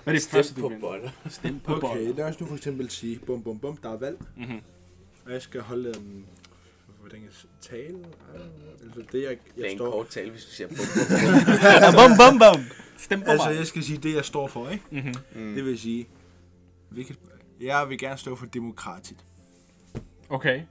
Hvad 0.03 0.13
er 0.13 0.17
det 0.19 0.27
første, 0.27 0.51
Stem 0.51 0.55
du 0.55 0.61
på 0.61 0.69
kan? 0.69 0.79
boller. 0.81 1.09
Stem 1.29 1.59
på 1.59 1.73
Okay, 1.75 1.87
boller. 1.87 2.13
lad 2.15 2.25
os 2.25 2.39
nu 2.39 2.45
for 2.47 2.55
eksempel 2.55 2.89
sige, 2.89 3.19
bum 3.19 3.43
bum 3.43 3.59
bum, 3.59 3.77
der 3.77 3.89
er 3.89 3.97
valg. 3.97 4.17
Mhm. 4.37 4.59
Og 5.25 5.31
jeg 5.33 5.41
skal 5.41 5.61
holde 5.61 5.89
en, 5.89 6.25
hvordan 6.99 7.19
kan 7.19 7.25
jeg 7.27 7.33
s- 7.33 7.47
tale? 7.61 7.97
Altså 8.83 9.01
det, 9.11 9.23
jeg, 9.23 9.29
Det 9.29 9.29
er 9.29 9.61
jeg 9.61 9.71
en 9.71 9.77
står... 9.77 9.91
kort 9.91 10.07
tale, 10.07 10.31
hvis 10.31 10.45
du 10.45 10.51
siger 10.51 10.67
på. 10.67 10.73
bum, 11.97 12.11
bum, 12.17 12.39
bum. 12.39 12.61
Stem 12.97 13.19
på 13.21 13.25
Altså, 13.31 13.49
mig. 13.49 13.57
jeg 13.57 13.67
skal 13.67 13.83
sige 13.83 13.97
det, 13.97 14.15
jeg 14.15 14.25
står 14.25 14.47
for, 14.47 14.69
ikke? 14.69 14.83
Mhm. 14.91 15.15
Mm. 15.35 15.55
Det 15.55 15.65
vil 15.65 15.79
sige, 15.79 16.07
hvilket, 16.89 17.19
jeg 17.61 17.89
vil 17.89 17.97
gerne 17.99 18.17
stå 18.17 18.35
for 18.35 18.45
demokratiet. 18.45 19.25
Okay. 20.29 20.61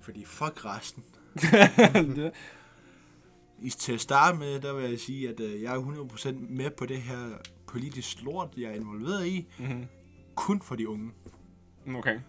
Fordi 0.00 0.24
fuck 0.24 0.64
resten. 0.64 1.04
I, 3.62 3.70
til 3.70 3.92
at 3.92 4.00
starte 4.00 4.38
med, 4.38 4.60
der 4.60 4.72
vil 4.74 4.90
jeg 4.90 5.00
sige, 5.00 5.28
at 5.28 5.40
øh, 5.40 5.62
jeg 5.62 5.74
er 5.76 5.80
100% 5.82 6.32
med 6.48 6.70
på 6.70 6.86
det 6.86 7.02
her 7.02 7.36
politisk 7.66 8.22
lort, 8.22 8.48
jeg 8.56 8.70
er 8.70 8.74
involveret 8.74 9.26
i. 9.26 9.46
Mhm. 9.58 9.86
Kun 10.34 10.60
for 10.62 10.76
de 10.76 10.88
unge. 10.88 11.10
Okay. 11.94 12.20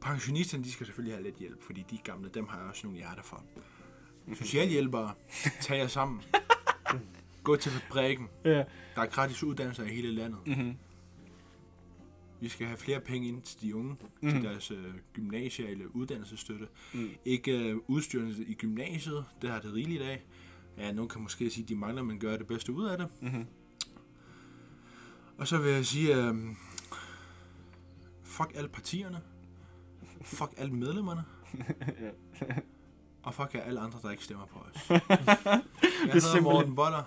Pensionisterne, 0.00 0.64
de 0.64 0.72
skal 0.72 0.86
selvfølgelig 0.86 1.14
have 1.16 1.24
lidt 1.24 1.36
hjælp, 1.36 1.62
fordi 1.66 1.84
de 1.90 1.98
gamle, 2.04 2.30
dem 2.34 2.46
har 2.48 2.58
jeg 2.58 2.68
også 2.68 2.80
nogle 2.86 2.98
hjerter 2.98 3.22
for. 3.22 3.42
Socialhjælpere, 4.34 5.12
tag 5.60 5.78
jer 5.78 5.86
sammen. 5.86 6.22
Gå 7.44 7.56
til 7.56 7.72
fabrikken. 7.72 8.28
Ja. 8.44 8.50
Der 8.94 9.02
er 9.02 9.06
gratis 9.06 9.42
uddannelser 9.42 9.84
i 9.84 9.88
hele 9.88 10.12
landet. 10.12 10.38
Mhm. 10.46 10.76
Vi 12.40 12.48
skal 12.48 12.66
have 12.66 12.76
flere 12.78 13.00
penge 13.00 13.28
ind 13.28 13.42
til 13.42 13.60
de 13.60 13.76
unge, 13.76 13.90
Mhm. 13.92 14.08
mm. 14.22 14.30
til 14.30 14.42
deres 14.42 14.70
øh, 14.70 14.94
gymnasiale 15.12 15.96
uddannelsesstøtte. 15.96 16.68
Mm. 16.94 17.08
Ikke 17.24 17.68
øh, 17.70 17.76
udstyrelse 17.86 18.44
i 18.44 18.54
gymnasiet, 18.54 19.24
det 19.42 19.50
har 19.50 19.60
det 19.60 19.74
rigeligt 19.74 20.02
af. 20.02 20.22
Ja, 20.78 20.92
nogen 20.92 21.08
kan 21.08 21.22
måske 21.22 21.50
sige, 21.50 21.62
at 21.64 21.68
de 21.68 21.76
mangler, 21.76 22.02
men 22.02 22.18
gør 22.18 22.36
det 22.36 22.46
bedste 22.46 22.72
ud 22.72 22.84
af 22.86 22.98
det. 22.98 23.08
Mhm. 23.22 23.46
Og 25.38 25.48
så 25.48 25.58
vil 25.58 25.72
jeg 25.72 25.86
sige, 25.86 26.16
øh, 26.16 26.34
fuck 28.24 28.52
alle 28.54 28.68
partierne. 28.68 29.20
Fuck 30.22 30.50
alle 30.56 30.72
medlemmerne. 30.74 31.24
Og 33.22 33.34
fuck 33.34 33.54
jer 33.54 33.60
alle 33.62 33.80
andre, 33.80 33.98
der 34.02 34.10
ikke 34.10 34.24
stemmer 34.24 34.46
på 34.46 34.58
os. 34.58 34.90
Jeg 34.90 35.00
hedder 36.04 36.20
simpelthen- 36.20 36.42
Morten 36.42 36.74
Boller. 36.74 37.02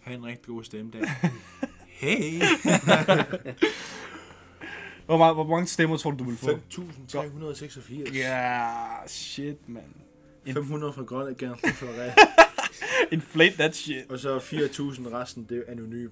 Ha' 0.00 0.14
en 0.14 0.24
rigtig 0.26 0.46
god 0.46 0.64
stemmedag. 0.64 1.02
Hey! 1.88 2.42
Hvor, 5.06 5.16
meget, 5.18 5.34
hvor 5.34 5.46
mange 5.46 5.66
stemmer 5.66 5.96
tror 5.96 6.10
du, 6.10 6.16
du 6.18 6.24
vil 6.24 6.36
få? 6.36 6.48
5.386. 6.48 8.16
Ja, 8.16 8.66
shit, 9.06 9.68
man. 9.68 9.82
500 10.54 10.92
fra 10.92 11.02
Grønland 11.02 11.36
Generationsforræd. 11.36 12.10
Inflate 13.12 13.52
that 13.56 13.76
shit. 13.76 14.10
Og 14.10 14.18
så 14.18 14.38
4.000 14.38 15.14
resten, 15.14 15.46
det 15.48 15.64
er 15.66 15.72
anonyme. 15.72 16.10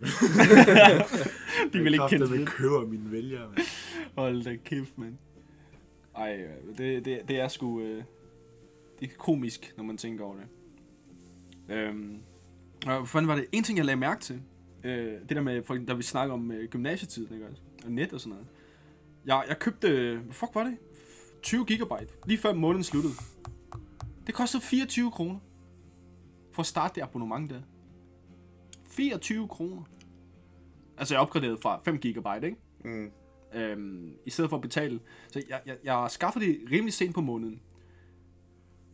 De 1.73 1.79
vil 1.83 1.93
ikke 1.93 2.09
kende 2.09 2.27
det. 2.31 2.39
det. 2.41 2.49
køber 2.49 2.87
mine 2.87 3.13
vælgere. 3.13 3.49
mand. 3.49 3.67
Hold 4.17 4.43
da 4.45 4.57
kæft, 4.65 4.99
mand. 4.99 5.15
Ej, 6.17 6.37
det, 6.79 7.05
det, 7.05 7.21
det 7.29 7.41
er 7.41 7.49
sgu... 7.49 7.81
Øh, 7.81 8.03
det 9.01 9.11
er 9.11 9.15
komisk, 9.19 9.75
når 9.77 9.85
man 9.85 9.97
tænker 9.97 10.25
over 10.25 10.37
det. 10.37 10.47
Øhm, 11.69 12.23
og 12.87 12.97
hvad 12.97 13.07
fanden 13.07 13.29
var 13.29 13.35
det? 13.35 13.47
En 13.53 13.63
ting, 13.63 13.79
jeg 13.79 13.85
lagde 13.87 14.01
mærke 14.01 14.21
til. 14.21 14.43
Øh, 14.85 15.21
det 15.29 15.31
der 15.31 15.41
med, 15.41 15.63
for, 15.63 15.75
da 15.75 15.95
vi 15.95 16.03
snakker 16.03 16.35
om 16.35 16.51
øh, 16.51 16.69
gymnasietiden, 16.69 17.35
ikke 17.35 17.47
også? 17.47 17.63
Og 17.85 17.91
net 17.91 18.13
og 18.13 18.21
sådan 18.21 18.31
noget. 18.31 18.47
Jeg, 19.25 19.45
jeg 19.49 19.59
købte... 19.59 20.17
Hvad 20.25 20.35
fuck 20.35 20.55
var 20.55 20.65
det? 20.65 20.77
20 21.43 21.65
gigabyte. 21.65 22.13
Lige 22.27 22.39
før 22.39 22.53
måneden 22.53 22.85
sluttede. 22.85 23.15
Det 24.27 24.35
kostede 24.35 24.63
24 24.63 25.11
kroner. 25.11 25.39
For 26.53 26.61
at 26.61 26.67
starte 26.67 26.95
det 26.95 27.03
abonnement 27.03 27.51
der. 27.51 27.61
24 28.91 29.49
kroner. 29.49 29.83
Altså, 30.99 31.15
jeg 31.15 31.21
opgraderede 31.21 31.59
fra 31.63 31.81
5 31.85 31.99
gigabyte, 31.99 32.47
ikke? 32.47 32.59
Mm. 32.85 33.11
øhm, 33.55 34.17
i 34.27 34.31
stedet 34.31 34.51
for 34.51 34.57
at 34.57 34.63
betale. 34.63 35.01
Så 35.29 35.43
jeg, 35.49 35.61
jeg, 35.67 35.77
jeg 35.85 36.07
skaffer 36.11 36.41
det 36.41 36.59
rimelig 36.71 36.93
sent 36.93 37.15
på 37.15 37.21
måneden. 37.21 37.61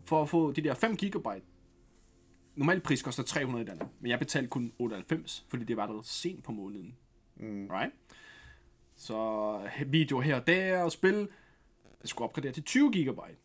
For 0.04 0.22
at 0.22 0.28
få 0.28 0.52
de 0.52 0.60
der 0.60 0.74
5 0.74 0.96
gigabyte. 0.96 1.46
Normalt 2.56 2.82
pris 2.82 3.02
koster 3.02 3.22
300 3.22 3.64
i 3.64 3.66
Danmark, 3.66 3.90
men 4.00 4.10
jeg 4.10 4.18
betalte 4.18 4.48
kun 4.48 4.72
98, 4.78 5.46
fordi 5.48 5.64
det 5.64 5.76
var 5.76 5.86
der 5.86 6.00
sent 6.02 6.44
på 6.44 6.52
måneden. 6.52 6.96
Mm. 7.36 7.68
Right? 7.70 7.92
Så 8.96 9.60
video 9.86 10.20
her 10.20 10.36
og 10.40 10.46
der 10.46 10.82
og 10.82 10.92
spil. 10.92 11.28
Jeg 12.02 12.08
skulle 12.08 12.28
opgradere 12.28 12.52
til 12.52 12.62
20 12.62 12.92
gigabyte. 12.92 13.36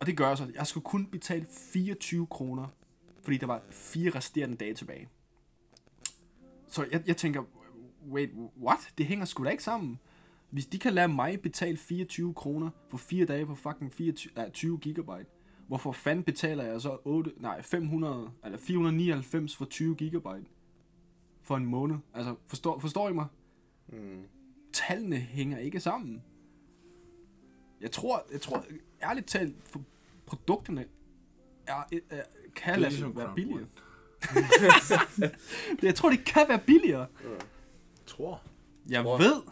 Og 0.00 0.06
det 0.06 0.16
gør 0.16 0.34
så, 0.34 0.44
at 0.44 0.54
jeg 0.54 0.66
skulle 0.66 0.84
kun 0.84 1.06
betale 1.06 1.46
24 1.72 2.26
kroner, 2.26 2.66
fordi 3.22 3.36
der 3.36 3.46
var 3.46 3.62
fire 3.70 4.10
resterende 4.10 4.56
dage 4.56 4.74
tilbage. 4.74 5.08
Så 6.68 6.86
jeg, 6.92 7.02
jeg 7.06 7.16
tænker, 7.16 7.42
wait, 8.10 8.30
what? 8.62 8.78
Det 8.98 9.06
hænger 9.06 9.24
sgu 9.24 9.44
da 9.44 9.50
ikke 9.50 9.62
sammen. 9.62 9.98
Hvis 10.50 10.66
de 10.66 10.78
kan 10.78 10.92
lade 10.92 11.08
mig 11.08 11.40
betale 11.40 11.76
24 11.76 12.34
kroner 12.34 12.70
for 12.88 12.96
fire 12.96 13.24
dage 13.24 13.46
på 13.46 13.54
fucking 13.54 13.92
24, 13.92 14.46
uh, 14.46 14.52
20 14.52 14.78
gigabyte, 14.78 15.26
hvorfor 15.66 15.92
fanden 15.92 16.24
betaler 16.24 16.64
jeg 16.64 16.80
så 16.80 16.98
8, 17.04 17.32
nej, 17.36 17.62
500, 17.62 18.30
eller 18.44 18.58
499 18.58 19.56
for 19.56 19.64
20 19.64 19.96
gigabyte 19.96 20.46
for 21.42 21.56
en 21.56 21.66
måned? 21.66 21.96
Altså, 22.14 22.34
forstår, 22.46 22.78
forstår 22.78 23.08
I 23.08 23.12
mig? 23.12 23.26
Mm. 23.88 24.22
Tallene 24.72 25.16
hænger 25.16 25.58
ikke 25.58 25.80
sammen. 25.80 26.22
Jeg 27.80 27.90
tror, 27.92 28.26
jeg 28.32 28.40
tror 28.40 28.64
ærligt 29.02 29.26
talt, 29.26 29.56
for 29.64 29.82
produkterne 30.26 30.84
er, 31.66 31.74
er, 31.92 31.98
er, 32.10 32.22
kan 32.56 32.80
lade 32.80 32.90
ligesom 32.90 33.16
være 33.16 33.32
billigere. 33.34 33.66
Jeg 35.82 35.94
tror, 35.94 36.10
det 36.10 36.24
kan 36.24 36.42
være 36.48 36.60
billigere. 36.66 37.06
Tror. 38.06 38.42
Jeg 38.88 39.02
Tror. 39.02 39.18
ved. 39.18 39.42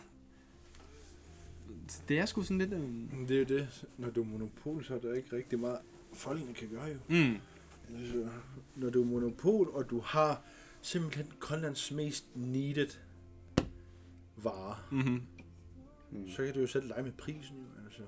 Det 2.09 2.19
er 2.19 2.27
sgu 2.27 2.43
sådan 2.43 2.59
lidt... 2.59 2.71
Men 2.71 3.25
Det 3.29 3.31
er 3.31 3.39
jo 3.39 3.45
det. 3.45 3.85
Når 3.99 4.11
du 4.11 4.23
er 4.23 4.27
monopol, 4.27 4.85
så 4.85 4.95
er 4.95 4.99
der 4.99 5.15
ikke 5.15 5.37
rigtig 5.37 5.61
meget, 5.61 5.79
folkene 6.15 6.55
kan 6.55 6.69
gøre 6.69 6.85
jo. 6.85 6.99
Mm. 7.09 7.37
Altså, 7.99 8.29
når 8.77 8.91
du 8.91 9.03
er 9.03 9.07
monopol, 9.07 9.69
og 9.69 9.91
du 9.91 10.01
har 10.01 10.43
simpelthen 10.83 11.27
Grønlands 11.41 11.93
mest 11.93 12.25
needed 12.37 12.89
vare, 14.37 14.77
Mm-hmm. 14.91 15.23
mm. 16.11 16.29
så 16.29 16.45
kan 16.45 16.55
du 16.55 16.61
jo 16.61 16.67
selv 16.67 16.89
lege 16.89 17.03
med 17.03 17.13
prisen 17.13 17.57
jo, 17.57 17.85
altså. 17.85 18.03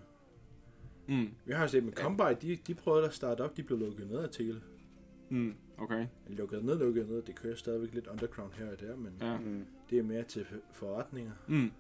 Mm. 1.08 1.28
Vi 1.44 1.52
har 1.52 1.62
jo 1.62 1.68
set 1.68 1.84
med 1.84 1.92
Combine, 1.92 2.34
de, 2.42 2.56
de 2.66 2.74
prøvede 2.74 3.06
at 3.06 3.14
starte 3.14 3.40
op, 3.40 3.56
de 3.56 3.62
blev 3.62 3.78
lukket 3.78 4.06
ned 4.10 4.18
af 4.18 4.30
Tele. 4.30 4.60
Mm. 5.30 5.54
Okay. 5.78 6.06
Lukket 6.28 6.64
ned, 6.64 6.78
lukket 6.78 7.08
ned, 7.08 7.22
det 7.22 7.34
kører 7.34 7.56
stadigvæk 7.56 7.94
lidt 7.94 8.06
underground 8.06 8.52
her 8.52 8.70
og 8.72 8.80
der, 8.80 8.96
men 8.96 9.12
ja. 9.20 9.32
Ja. 9.32 9.38
Mm. 9.38 9.66
det 9.90 9.98
er 9.98 10.02
mere 10.02 10.22
til 10.22 10.44
for- 10.44 10.56
forretninger. 10.72 11.32
Mm. 11.48 11.70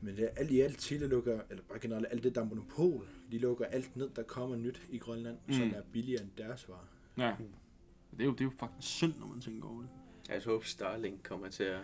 Men 0.00 0.16
det 0.16 0.24
er 0.24 0.28
alt 0.36 0.50
i 0.50 0.60
alt, 0.60 0.78
Tele 0.78 1.06
lukker, 1.08 1.40
eller 1.50 1.62
bare 1.68 1.78
generelt 1.78 2.06
alt 2.10 2.22
det, 2.22 2.34
der 2.34 2.40
er 2.40 2.44
monopol, 2.44 3.06
de 3.32 3.38
lukker 3.38 3.64
alt 3.64 3.96
ned, 3.96 4.10
der 4.16 4.22
kommer 4.22 4.56
nyt 4.56 4.82
i 4.90 4.98
Grønland, 4.98 5.36
mm. 5.46 5.52
som 5.52 5.72
er 5.76 5.82
billigere 5.92 6.22
end 6.22 6.30
deres 6.38 6.68
varer. 6.68 6.86
Ja. 7.18 7.34
Det 8.10 8.20
er, 8.20 8.24
jo, 8.24 8.32
det 8.32 8.40
er 8.40 8.44
jo 8.44 8.50
faktisk 8.50 8.88
synd, 8.92 9.12
når 9.20 9.26
man 9.26 9.40
tænker 9.40 9.68
over 9.68 9.80
det. 9.80 9.88
Jeg 10.28 10.42
håber, 10.46 10.64
Starlink 10.64 11.22
kommer 11.22 11.48
til 11.48 11.64
at 11.64 11.80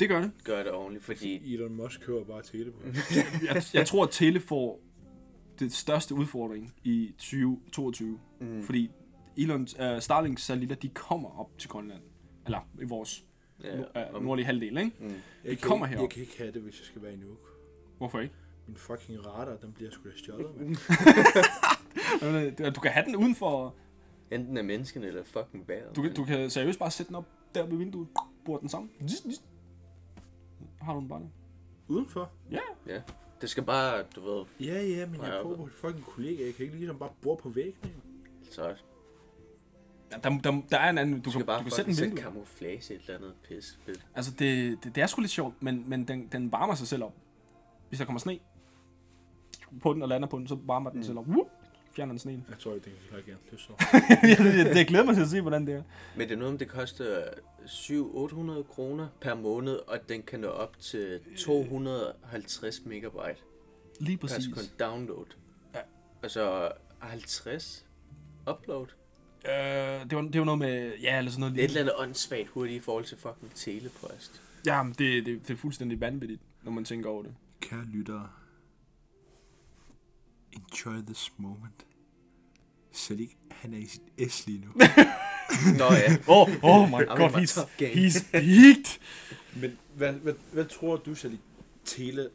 Det 0.00 0.08
gør 0.08 0.20
det. 0.20 0.30
gøre 0.44 0.64
det 0.64 0.72
ordentligt, 0.72 1.04
fordi 1.04 1.54
Elon 1.54 1.74
Musk 1.74 2.00
kører 2.00 2.24
bare 2.24 2.42
Tele 2.42 2.72
på. 2.72 2.78
Jeg, 3.46 3.62
jeg 3.74 3.86
tror, 3.86 4.04
at 4.04 4.10
Tele 4.10 4.40
får 4.40 4.80
det 5.58 5.72
største 5.72 6.14
udfordring 6.14 6.74
i 6.84 7.12
2022. 7.18 8.20
Mm. 8.40 8.62
Fordi 8.62 8.90
Elon, 9.36 9.60
uh, 9.62 9.98
Starlinks 10.00 10.42
satellitter, 10.42 10.76
de 10.76 10.88
kommer 10.88 11.40
op 11.40 11.58
til 11.58 11.68
Grønland. 11.70 12.02
Eller 12.46 12.68
i 12.80 12.84
vores 12.84 13.24
ja, 13.64 13.76
ja, 13.94 14.14
om- 14.14 14.22
nordlige 14.22 14.46
halvdel, 14.46 14.76
ikke? 14.78 14.92
mm. 15.00 15.06
Jeg 15.06 15.14
De 15.44 15.56
kan 15.56 15.68
kommer 15.68 15.86
herop. 15.86 16.02
Jeg 16.02 16.10
kan 16.10 16.22
ikke 16.22 16.38
have 16.38 16.52
det, 16.52 16.62
hvis 16.62 16.78
jeg 16.80 16.86
skal 16.86 17.02
være 17.02 17.12
i 17.12 17.16
Nuuk. 17.16 17.38
Hvorfor 17.98 18.20
ikke? 18.20 18.34
Min 18.68 18.76
fucking 18.76 19.26
radar, 19.26 19.56
den 19.56 19.72
bliver 19.72 19.90
sgu 19.90 20.08
da 20.08 20.16
stjålet, 20.16 20.56
mand. 20.60 20.76
Du 22.74 22.80
kan 22.80 22.90
have 22.90 23.06
den 23.06 23.16
udenfor. 23.16 23.74
enten 24.30 24.56
af 24.56 24.64
menneskene 24.64 25.06
eller 25.06 25.24
fucking 25.24 25.68
vejret. 25.68 25.96
Du, 25.96 26.02
kan- 26.02 26.14
du 26.14 26.24
kan 26.24 26.50
seriøst 26.50 26.78
bare 26.78 26.90
sætte 26.90 27.08
den 27.08 27.16
op 27.16 27.26
der 27.54 27.66
ved 27.66 27.76
vinduet. 27.78 28.08
Bor 28.44 28.58
den 28.58 28.68
sammen. 28.68 28.90
Har 30.82 30.94
du 30.94 31.00
den 31.00 31.08
bare 31.08 31.20
der? 31.20 31.26
Udenfor? 31.88 32.30
Ja. 32.50 32.58
Ja. 32.86 33.00
Det 33.40 33.50
skal 33.50 33.62
bare, 33.62 34.02
du 34.16 34.20
ved, 34.20 34.44
Ja, 34.60 34.82
ja, 34.82 35.06
men 35.06 35.20
jeg 35.20 35.40
bor 35.42 35.56
på 35.56 35.64
et 35.66 35.72
fucking 35.72 36.04
kollega. 36.04 36.44
Jeg 36.46 36.54
kan 36.54 36.64
ikke 36.64 36.76
ligesom 36.78 36.98
bare 36.98 37.10
bor 37.22 37.34
på 37.34 37.48
væggene. 37.48 37.74
jo. 37.84 38.00
så 38.52 38.68
ja 38.68 40.16
der, 40.22 40.38
der, 40.38 40.62
der 40.70 40.78
er 40.78 40.90
en 40.90 40.98
anden. 40.98 41.20
Du, 41.20 41.30
du 41.30 41.36
kan, 41.38 41.46
bare 41.46 41.58
du 41.58 41.62
kan 41.62 41.72
sætte 41.72 41.94
sætte 41.94 42.08
vinduet. 42.10 42.24
camouflage 42.24 42.94
et 42.94 43.00
eller 43.00 43.14
andet 43.16 43.34
pis. 43.48 43.78
fedt. 43.86 44.06
Altså, 44.14 44.32
det, 44.38 44.78
det, 44.84 44.94
det 44.94 45.02
er 45.02 45.06
sgu 45.06 45.20
lidt 45.20 45.32
sjovt, 45.32 45.62
men, 45.62 45.84
men 45.90 46.08
den, 46.08 46.28
den 46.32 46.52
varmer 46.52 46.74
sig 46.74 46.86
selv 46.88 47.04
op. 47.04 47.14
Hvis 47.88 47.98
der 47.98 48.04
kommer 48.06 48.20
sne 48.20 48.38
på 49.82 49.92
den 49.92 50.02
og 50.02 50.08
lander 50.08 50.28
på 50.28 50.38
den, 50.38 50.48
så 50.48 50.58
varmer 50.62 50.90
den 50.90 50.98
mm. 50.98 51.04
selv 51.04 51.18
op. 51.18 51.28
Whoop, 51.28 51.46
fjerner 51.92 52.12
den 52.12 52.18
sneen. 52.18 52.44
Jeg 52.48 52.58
tror 52.58 52.74
ikke, 52.74 52.84
det 52.84 52.92
kan 53.08 53.16
jeg 53.16 53.24
gerne 53.24 53.40
det 53.50 53.60
så. 53.60 53.72
det, 54.66 54.76
det 54.76 54.86
glæder 54.86 55.04
mig 55.04 55.14
til 55.14 55.22
at 55.22 55.28
se, 55.28 55.40
hvordan 55.40 55.66
det 55.66 55.74
er. 55.74 55.82
Men 56.16 56.28
det 56.28 56.34
er 56.34 56.38
noget, 56.38 56.52
om 56.52 56.58
det 56.58 56.68
koster 56.68 57.22
700-800 57.66 58.62
kroner 58.62 59.08
per 59.20 59.34
måned, 59.34 59.78
og 59.86 59.98
den 60.08 60.22
kan 60.22 60.40
nå 60.40 60.48
op 60.48 60.80
til 60.80 61.20
250 61.38 62.84
megabyte 62.86 63.40
Lige 64.00 64.16
per 64.16 64.26
præcis. 64.26 64.44
sekund 64.44 64.66
download. 64.80 65.26
Ja. 65.74 65.80
Og 66.22 66.30
så 66.30 66.72
50 66.98 67.86
upload. 68.50 68.86
Øh, 69.48 70.10
det, 70.10 70.16
var, 70.16 70.22
det 70.22 70.38
var 70.38 70.44
noget 70.44 70.58
med, 70.58 70.92
ja, 71.02 71.18
eller 71.18 71.30
sådan 71.30 71.40
noget. 71.40 71.54
Det 71.54 71.60
er 71.60 71.64
et 71.64 71.68
eller 71.68 71.80
andet 71.80 71.94
åndssvagt 71.98 72.48
hurtigt 72.48 72.76
i 72.76 72.80
forhold 72.80 73.04
til 73.04 73.18
fucking 73.18 73.54
telepost. 73.54 74.42
Ja, 74.66 74.82
men 74.82 74.94
det, 74.98 75.26
det, 75.26 75.48
det 75.48 75.54
er 75.54 75.58
fuldstændig 75.58 76.00
vanvittigt, 76.00 76.40
når 76.62 76.72
man 76.72 76.84
tænker 76.84 77.10
over 77.10 77.22
det. 77.22 77.34
Kære 77.60 77.84
lyttere. 77.84 78.28
Enjoy 80.52 81.02
this 81.06 81.32
moment. 81.36 81.86
Selig, 82.92 83.36
han 83.50 83.74
er 83.74 83.78
i 83.78 83.86
sit 83.86 84.32
S 84.32 84.46
lige 84.46 84.60
nu. 84.60 84.68
Nå 85.78 85.84
ja. 85.84 86.16
Oh, 86.26 86.48
oh 86.62 86.88
my 86.88 87.06
god, 87.06 87.30
he's, 87.30 87.58
he's 87.80 88.30
peaked. 88.32 89.00
Men 89.56 89.78
hvad, 89.94 90.12
hvad, 90.12 90.34
hvad 90.52 90.64
tror 90.64 90.96
du, 90.96 91.14
Selig, 91.14 91.40
Tele... 91.84 92.30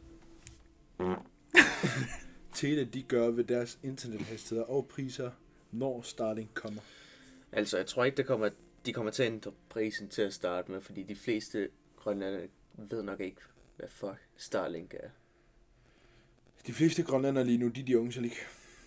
Tele, 2.54 2.84
de 2.84 3.02
gør 3.02 3.30
ved 3.30 3.44
deres 3.44 3.78
internethastigheder 3.82 4.66
og 4.66 4.86
priser, 4.86 5.30
når 5.72 6.02
Starlink 6.02 6.50
kommer? 6.54 6.80
Altså, 7.52 7.76
jeg 7.76 7.86
tror 7.86 8.04
ikke, 8.04 8.16
det 8.16 8.26
kommer, 8.26 8.48
de 8.86 8.92
kommer 8.92 9.12
til 9.12 9.22
at 9.22 9.32
ændre 9.32 9.52
prisen 9.68 10.08
til 10.08 10.22
at 10.22 10.34
starte 10.34 10.72
med, 10.72 10.80
fordi 10.80 11.02
de 11.02 11.16
fleste 11.16 11.68
grønlandere 11.96 12.48
ved 12.74 13.02
nok 13.02 13.20
ikke, 13.20 13.40
hvad 13.76 13.88
fuck 13.88 14.28
Starlink 14.36 14.94
er. 14.94 15.08
De 16.66 16.72
fleste 16.72 17.02
grønlandere 17.02 17.44
lige 17.44 17.58
nu, 17.58 17.68
de 17.68 17.80
er 17.80 17.84
de 17.84 17.98
unge, 17.98 18.12
Selig. 18.12 18.32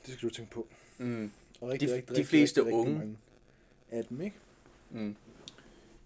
Det 0.05 0.13
skal 0.13 0.29
du 0.29 0.33
tænke 0.33 0.51
på. 0.51 0.67
Mm. 0.97 1.31
Og 1.61 1.69
rigtig, 1.69 1.89
De- 1.89 1.93
rigtig, 1.93 2.07
de 2.07 2.11
rigtig, 2.11 2.27
fleste 2.27 2.61
rigtig, 2.61 2.73
rigtig 2.77 2.87
unge. 2.93 2.99
mange 2.99 3.17
af 3.89 4.05
dem, 4.05 4.21
ikke? 4.21 4.35
Mm. 4.91 5.15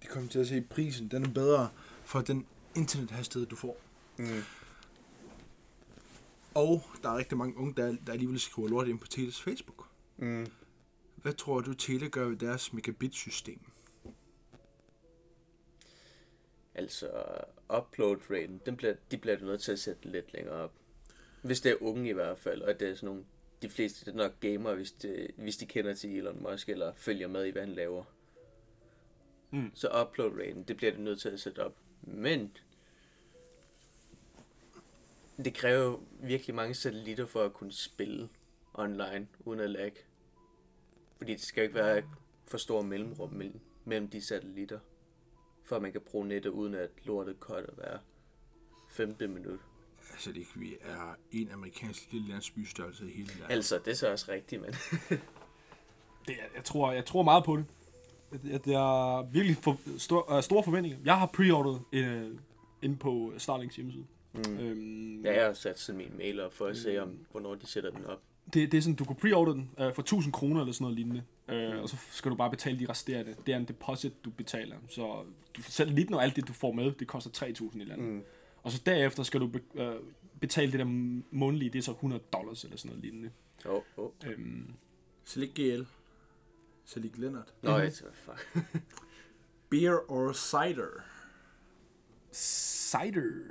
De 0.02 0.08
kommer 0.08 0.30
til 0.30 0.40
at 0.40 0.48
se, 0.48 0.56
at 0.56 0.70
prisen 0.70 1.08
den 1.08 1.24
er 1.26 1.30
bedre 1.30 1.70
for 2.04 2.22
den 2.22 2.46
internethastighed, 2.76 3.48
du 3.48 3.56
får. 3.56 3.78
Mm. 4.18 4.26
Og 6.54 6.84
der 7.04 7.10
er 7.10 7.18
rigtig 7.18 7.38
mange 7.38 7.58
unge, 7.58 7.74
der, 7.78 7.96
der 8.08 8.14
alligevel 8.14 8.40
skriver 8.40 8.68
lort 8.70 8.88
ind 8.88 9.00
på 9.00 9.08
Teles 9.08 9.42
Facebook. 9.42 9.88
Mm. 10.18 10.48
Hvad 11.16 11.34
tror 11.34 11.62
du, 11.62 11.74
Tele 11.74 12.10
gør 12.10 12.28
ved 12.28 12.38
deres 12.38 12.74
megabit-system? 12.74 13.60
Altså, 16.76 17.10
upload-raten, 17.78 18.62
den 18.66 18.78
bliver, 18.78 18.94
de 19.12 19.18
bliver 19.18 19.40
nødt 19.40 19.62
til 19.62 19.72
at 19.72 19.80
sætte 19.80 20.12
lidt 20.12 20.34
længere 20.34 20.56
op. 20.56 20.74
Hvis 21.42 21.62
det 21.62 21.72
er 21.72 21.82
unge 21.82 22.10
i 22.10 22.14
hvert 22.14 22.38
fald, 22.38 22.62
og 22.62 22.80
det 22.80 22.90
er 22.90 22.96
sådan 22.96 23.08
nogle, 23.08 23.26
de 23.62 23.70
fleste 23.70 24.06
det 24.06 24.12
er 24.12 24.24
nok 24.24 24.40
gamer, 24.40 24.76
hvis 24.76 24.92
de, 24.92 25.28
hvis 25.38 25.58
de 25.58 25.66
kender 25.66 25.94
til 25.94 26.18
Elon 26.18 26.44
Musk, 26.44 26.70
eller 26.70 26.94
følger 26.94 27.28
med 27.28 27.46
i, 27.46 27.50
hvad 27.50 27.62
han 27.62 27.72
laver. 27.72 28.04
Mm. 29.52 29.72
Så 29.74 29.88
upload-raten, 30.02 30.64
det 30.64 30.78
bliver 30.78 30.92
de 30.92 31.04
nødt 31.04 31.22
til 31.22 31.30
at 31.30 31.40
sætte 31.40 31.66
op. 31.66 31.76
Men, 32.02 32.58
det 35.38 35.54
kræver 35.54 36.00
virkelig 36.20 36.56
mange 36.56 36.74
satellitter 36.74 37.26
for 37.26 37.44
at 37.44 37.54
kunne 37.54 37.72
spille 37.72 38.30
online, 38.74 39.28
uden 39.46 39.60
at 39.60 39.70
lag. 39.70 39.94
Fordi 41.18 41.32
det 41.32 41.42
skal 41.42 41.62
jo 41.62 41.64
ikke 41.64 41.76
være 41.76 42.04
for 42.48 42.58
stor 42.58 42.82
mellemrum 42.82 43.34
mellem, 43.34 43.60
mellem 43.86 44.10
de 44.10 44.22
satellitter 44.22 44.80
for 45.72 45.76
at 45.76 45.82
man 45.82 45.92
kan 45.92 46.02
bruge 46.02 46.28
nettet 46.28 46.50
uden 46.50 46.76
at 46.76 46.90
lortet 47.04 47.36
cutter 47.40 47.74
hver 47.74 47.98
15 48.90 49.34
minut. 49.34 49.60
Altså, 50.28 50.32
det, 50.40 50.62
vi 50.62 50.76
er 50.82 51.16
en 51.32 51.50
amerikansk 51.54 52.12
lille 52.12 52.28
landsbystørrelse 52.30 53.06
i 53.06 53.12
hele 53.18 53.28
landet. 53.28 53.56
Altså, 53.56 53.80
det 53.86 53.92
er 53.92 53.96
så 53.96 54.12
også 54.12 54.32
rigtigt, 54.32 54.62
men 54.62 54.72
Det, 56.28 56.36
er- 56.40 56.50
jeg, 56.56 56.64
tror, 56.64 56.92
jeg 56.92 57.06
tror 57.06 57.24
meget 57.24 57.44
på 57.44 57.58
det. 57.58 57.66
Jeg, 58.44 58.68
jeg 58.68 59.18
er 59.20 59.24
virkelig 59.32 59.58
for, 59.58 59.78
stor, 59.98 60.34
uh, 60.38 60.42
store 60.44 60.64
forventninger. 60.64 61.00
Jeg 61.06 61.18
har 61.20 61.26
preordret 61.26 61.82
uh, 61.94 62.38
inde 62.82 62.96
på 63.00 63.34
Starlinks 63.38 63.76
hjemmeside. 63.76 64.06
mm. 64.34 64.58
Øhm, 64.60 65.22
ja, 65.26 65.34
jeg 65.38 65.46
har 65.46 65.54
sat 65.54 65.80
sådan 65.80 65.98
min 65.98 66.18
mail 66.18 66.40
op 66.40 66.54
for 66.54 66.66
at 66.68 66.78
se, 66.78 67.02
om, 67.02 67.18
hvornår 67.32 67.56
de 67.56 67.68
sætter 67.68 67.90
den 67.92 68.06
op. 68.06 68.20
det, 68.54 68.72
det 68.72 68.78
er 68.78 68.82
sådan, 68.82 68.96
du 68.96 69.06
kan 69.06 69.16
preordre 69.16 69.54
den 69.54 69.70
uh, 69.78 69.94
for 69.94 70.02
1000 70.02 70.34
kroner 70.34 70.62
eller 70.62 70.74
sådan 70.74 70.84
noget 70.84 70.96
lignende. 70.98 71.24
Uh, 71.76 71.82
og 71.82 71.90
så 71.90 71.98
skal 72.12 72.32
du 72.32 72.36
bare 72.36 72.50
betale 72.50 72.80
de 72.80 72.86
resterende. 72.90 73.36
Det 73.46 73.54
er 73.54 73.58
en 73.58 73.66
deposit, 73.66 74.26
du 74.26 74.30
betaler. 74.30 74.76
Så 74.90 75.24
du 75.58 75.62
selv 75.62 75.92
lidt 75.92 76.14
og 76.14 76.24
alt 76.24 76.36
det, 76.36 76.48
du 76.48 76.54
får 76.54 76.72
med, 76.72 76.92
det 76.92 77.08
koster 77.08 77.32
3000 77.32 77.82
eller 77.82 77.94
andet. 77.96 78.10
Mm. 78.10 78.24
Og 78.64 78.72
så 78.72 78.82
derefter 78.86 79.24
skal 79.24 79.40
du 79.40 79.48
be, 79.48 79.62
uh, 79.74 80.04
betale 80.40 80.72
det 80.72 80.80
der 80.80 80.86
månedlige, 81.32 81.70
det 81.70 81.80
er 81.80 81.84
så 81.84 81.92
100 81.92 82.24
dollars 82.34 82.64
eller 82.64 82.78
sådan 82.78 82.90
noget 82.90 83.04
lignende. 83.04 83.32
Oh, 83.66 83.82
oh. 83.98 84.10
Øhm, 84.26 84.74
Salik 85.26 85.54
GL. 85.56 85.82
Salik 86.86 87.18
Leonard. 87.18 87.48
Nå, 87.62 87.80
fuck. 88.14 88.66
Beer 89.70 90.12
or 90.12 90.34
cider? 90.34 91.04
cider. 92.34 93.44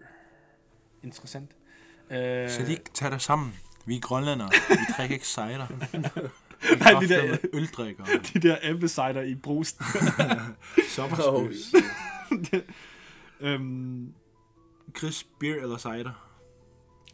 Interessant. 1.02 1.50
Uh, 2.10 2.16
Salik, 2.50 2.94
tag 2.94 3.10
dig 3.10 3.20
sammen. 3.20 3.54
Vi 3.86 3.96
er 3.96 4.00
grønlandere. 4.00 4.50
Vi 4.68 4.76
drikker 4.96 5.14
ikke 5.14 5.26
cider. 5.26 5.66
Nej, 6.78 6.92
de 7.00 7.08
der, 7.08 7.36
øldrikker. 7.52 8.04
de 8.34 8.40
der 8.40 8.56
apple 8.62 8.88
cider 8.88 9.22
i 9.22 9.34
brusen. 9.34 9.84
Sommerspøs. 10.88 11.74
øhm, 13.40 14.14
Chris, 14.98 15.26
beer 15.40 15.62
eller 15.62 15.76
cider? 15.76 16.26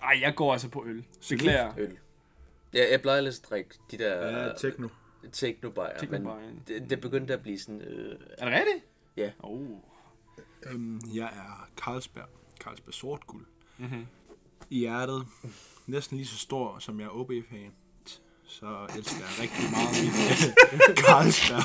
ej, 0.03 0.19
jeg 0.21 0.35
går 0.37 0.53
altså 0.53 0.69
på 0.69 0.85
øl. 0.87 1.05
Beklager. 1.29 1.73
Øl. 1.79 1.99
Ja, 2.75 2.91
jeg 2.91 3.03
plejer 3.03 3.19
ellers 3.19 3.39
at 3.41 3.51
drikke 3.51 3.71
de 3.91 3.99
der 3.99 4.27
Ja, 4.47 4.53
techno. 4.59 4.89
technobajer, 5.33 5.91
men 5.93 6.01
Technobajer. 6.11 6.51
det, 6.69 6.91
det 6.91 7.01
begyndte 7.01 7.35
at 7.35 7.43
blive 7.43 7.59
sådan... 7.59 7.81
Øh, 7.81 8.19
Er 8.39 8.45
det 8.45 8.55
rigtigt? 8.59 8.85
Ja. 9.17 9.31
Oh. 9.39 9.69
Øhm, 10.67 11.01
jeg 11.15 11.25
er 11.27 11.69
Carlsberg. 11.77 12.29
Carlsberg 12.61 12.95
sort 12.95 13.27
guld. 13.27 13.45
Mm-hmm. 13.79 14.07
I 14.71 14.79
hjertet. 14.79 15.27
Næsten 15.87 16.17
lige 16.17 16.27
så 16.27 16.37
stor, 16.39 16.79
som 16.79 17.01
jeg 17.01 17.07
er 17.07 17.11
OB-fan. 17.11 17.73
Så 18.45 18.87
elsker 18.97 19.19
jeg 19.21 19.43
rigtig 19.43 19.71
meget 19.71 20.03
min 20.03 20.97
Carlsberg. 21.05 21.65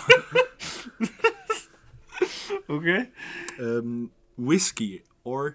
Okay. 2.69 3.05
Øhm, 3.59 4.11
whisky 4.39 5.01
or 5.25 5.51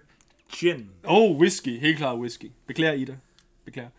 gin? 0.49 0.91
Oh, 1.03 1.39
whisky. 1.39 1.79
Helt 1.79 1.97
klart 1.97 2.19
whisky. 2.19 2.51
Beklager, 2.65 2.93
Ida. 2.93 3.17
Beklager. 3.65 3.89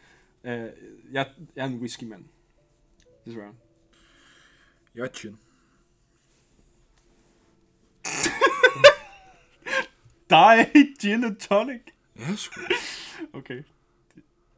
Uh, 0.44 0.50
jeg, 0.50 0.70
jeg 1.12 1.26
er 1.56 1.64
en 1.64 1.78
whisky-mand. 1.78 2.24
Desværre. 3.26 3.54
Jeg 4.94 5.02
er 5.02 5.08
gin. 5.08 5.38
Dig, 10.30 10.70
gin 11.00 11.24
and 11.24 11.36
tonic. 11.36 11.80
Ja, 12.18 12.36
sgu. 12.36 12.60
Okay. 13.32 13.62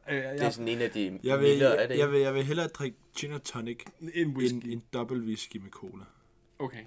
Jeg, 0.07 0.33
det 0.33 0.41
er 0.41 0.49
sådan 0.49 0.67
en 0.67 0.81
af 0.81 0.91
de 0.91 1.19
Jeg 1.23 1.39
vil, 1.39 1.47
mildere, 1.49 1.75
er 1.75 1.79
jeg, 1.79 1.89
det 1.89 1.95
jeg, 1.97 2.03
ikke? 2.03 2.11
vil, 2.11 2.21
jeg 2.21 2.33
vil 2.33 2.43
hellere 2.43 2.67
drikke 2.67 2.97
gin 3.15 3.31
og 3.31 3.43
tonic 3.43 3.79
en 4.13 4.37
whisky. 4.37 4.53
end 4.53 4.63
en 4.63 4.83
dobbelt 4.93 5.23
whisky 5.23 5.57
med 5.57 5.69
cola. 5.69 6.03
Okay. 6.59 6.83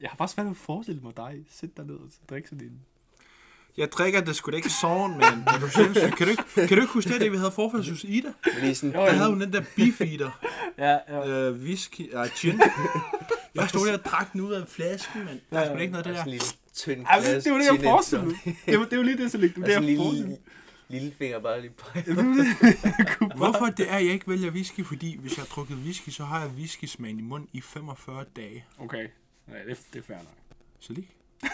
Jeg 0.00 0.10
har 0.10 0.16
bare 0.16 0.28
svært 0.28 0.44
ved 0.46 0.50
at 0.50 0.56
forestille 0.56 1.00
mig 1.00 1.16
dig. 1.16 1.44
Sæt 1.48 1.76
dig 1.76 1.84
ned 1.86 1.94
og 1.94 2.10
drikke 2.30 2.48
sådan 2.48 2.64
en. 2.66 2.80
Jeg 3.76 3.92
drikker 3.92 4.20
det 4.20 4.36
sgu 4.36 4.50
da 4.50 4.56
ikke 4.56 4.70
sådan, 4.70 5.10
man. 5.10 5.22
Er 5.46 5.58
du 5.60 5.68
sindssyg? 5.70 6.10
Kan 6.16 6.26
du 6.26 6.30
ikke, 6.30 6.42
kan 6.54 6.68
du 6.68 6.74
ikke 6.82 6.86
huske 6.92 7.12
det, 7.12 7.20
da 7.20 7.28
vi 7.28 7.36
havde 7.36 7.50
forfældes 7.50 7.88
hos 7.88 8.04
Ida? 8.04 8.28
Jo, 8.82 8.90
Der 8.92 9.10
havde 9.12 9.28
hun 9.28 9.40
den 9.40 9.52
der 9.52 9.62
beef 9.76 10.00
eater. 10.00 10.30
Ja, 10.78 10.98
ja. 11.08 11.28
Øh, 11.28 11.54
whisky, 11.62 12.00
nej, 12.12 12.28
gin. 12.36 12.60
Jeg 13.54 13.68
stod 13.68 13.86
der 13.86 13.92
og 13.98 14.04
drak 14.04 14.32
den 14.32 14.40
ud 14.40 14.52
af 14.52 14.68
flasken, 14.68 15.24
mand. 15.24 15.40
Der 15.50 15.58
er 15.60 15.66
sgu 15.66 15.74
da 15.74 15.80
ikke 15.80 15.92
noget 15.92 16.06
af 16.06 16.24
det 16.24 16.24
der. 16.40 16.54
tynd 16.74 16.96
men 16.96 17.06
glas 17.22 17.44
det 17.44 17.52
var 17.52 17.58
det, 17.58 17.66
jeg 17.66 17.80
forestillede. 17.82 18.34
Det 18.66 18.78
var, 18.78 18.84
det 18.84 18.98
var 18.98 19.04
lige 19.04 19.16
det, 19.16 19.30
så 19.32 19.38
ligge. 19.38 19.54
Det 19.54 19.60
var 19.62 19.66
det, 19.66 19.74
sådan 19.74 19.88
en 19.88 19.90
jeg 19.90 19.98
forestillede 19.98 20.28
lille, 20.28 20.40
mig. 20.88 21.00
lille 21.00 21.12
finger 21.18 21.38
bare 21.40 21.60
lige. 21.60 21.72
Det 21.94 22.06
det, 22.06 22.16
bare- 22.16 23.36
Hvorfor 23.36 23.66
det 23.66 23.90
er, 23.90 23.96
at 23.96 24.04
jeg 24.04 24.12
ikke 24.12 24.28
vælger 24.30 24.50
whisky? 24.50 24.84
Fordi 24.84 25.18
hvis 25.20 25.36
jeg 25.36 25.42
har 25.42 25.46
drukket 25.54 25.76
whisky, 25.76 26.08
så 26.10 26.24
har 26.24 26.40
jeg 26.40 26.50
whisky-smagen 26.50 27.18
i 27.18 27.22
munden 27.22 27.48
i 27.52 27.60
45 27.60 28.24
dage. 28.36 28.64
Okay. 28.78 29.06
Ja, 29.48 29.54
det, 29.70 29.78
det 29.92 29.98
er 29.98 30.02
fair 30.06 30.16
nok. 30.16 30.34
Så 30.80 30.92
lige. 30.92 31.08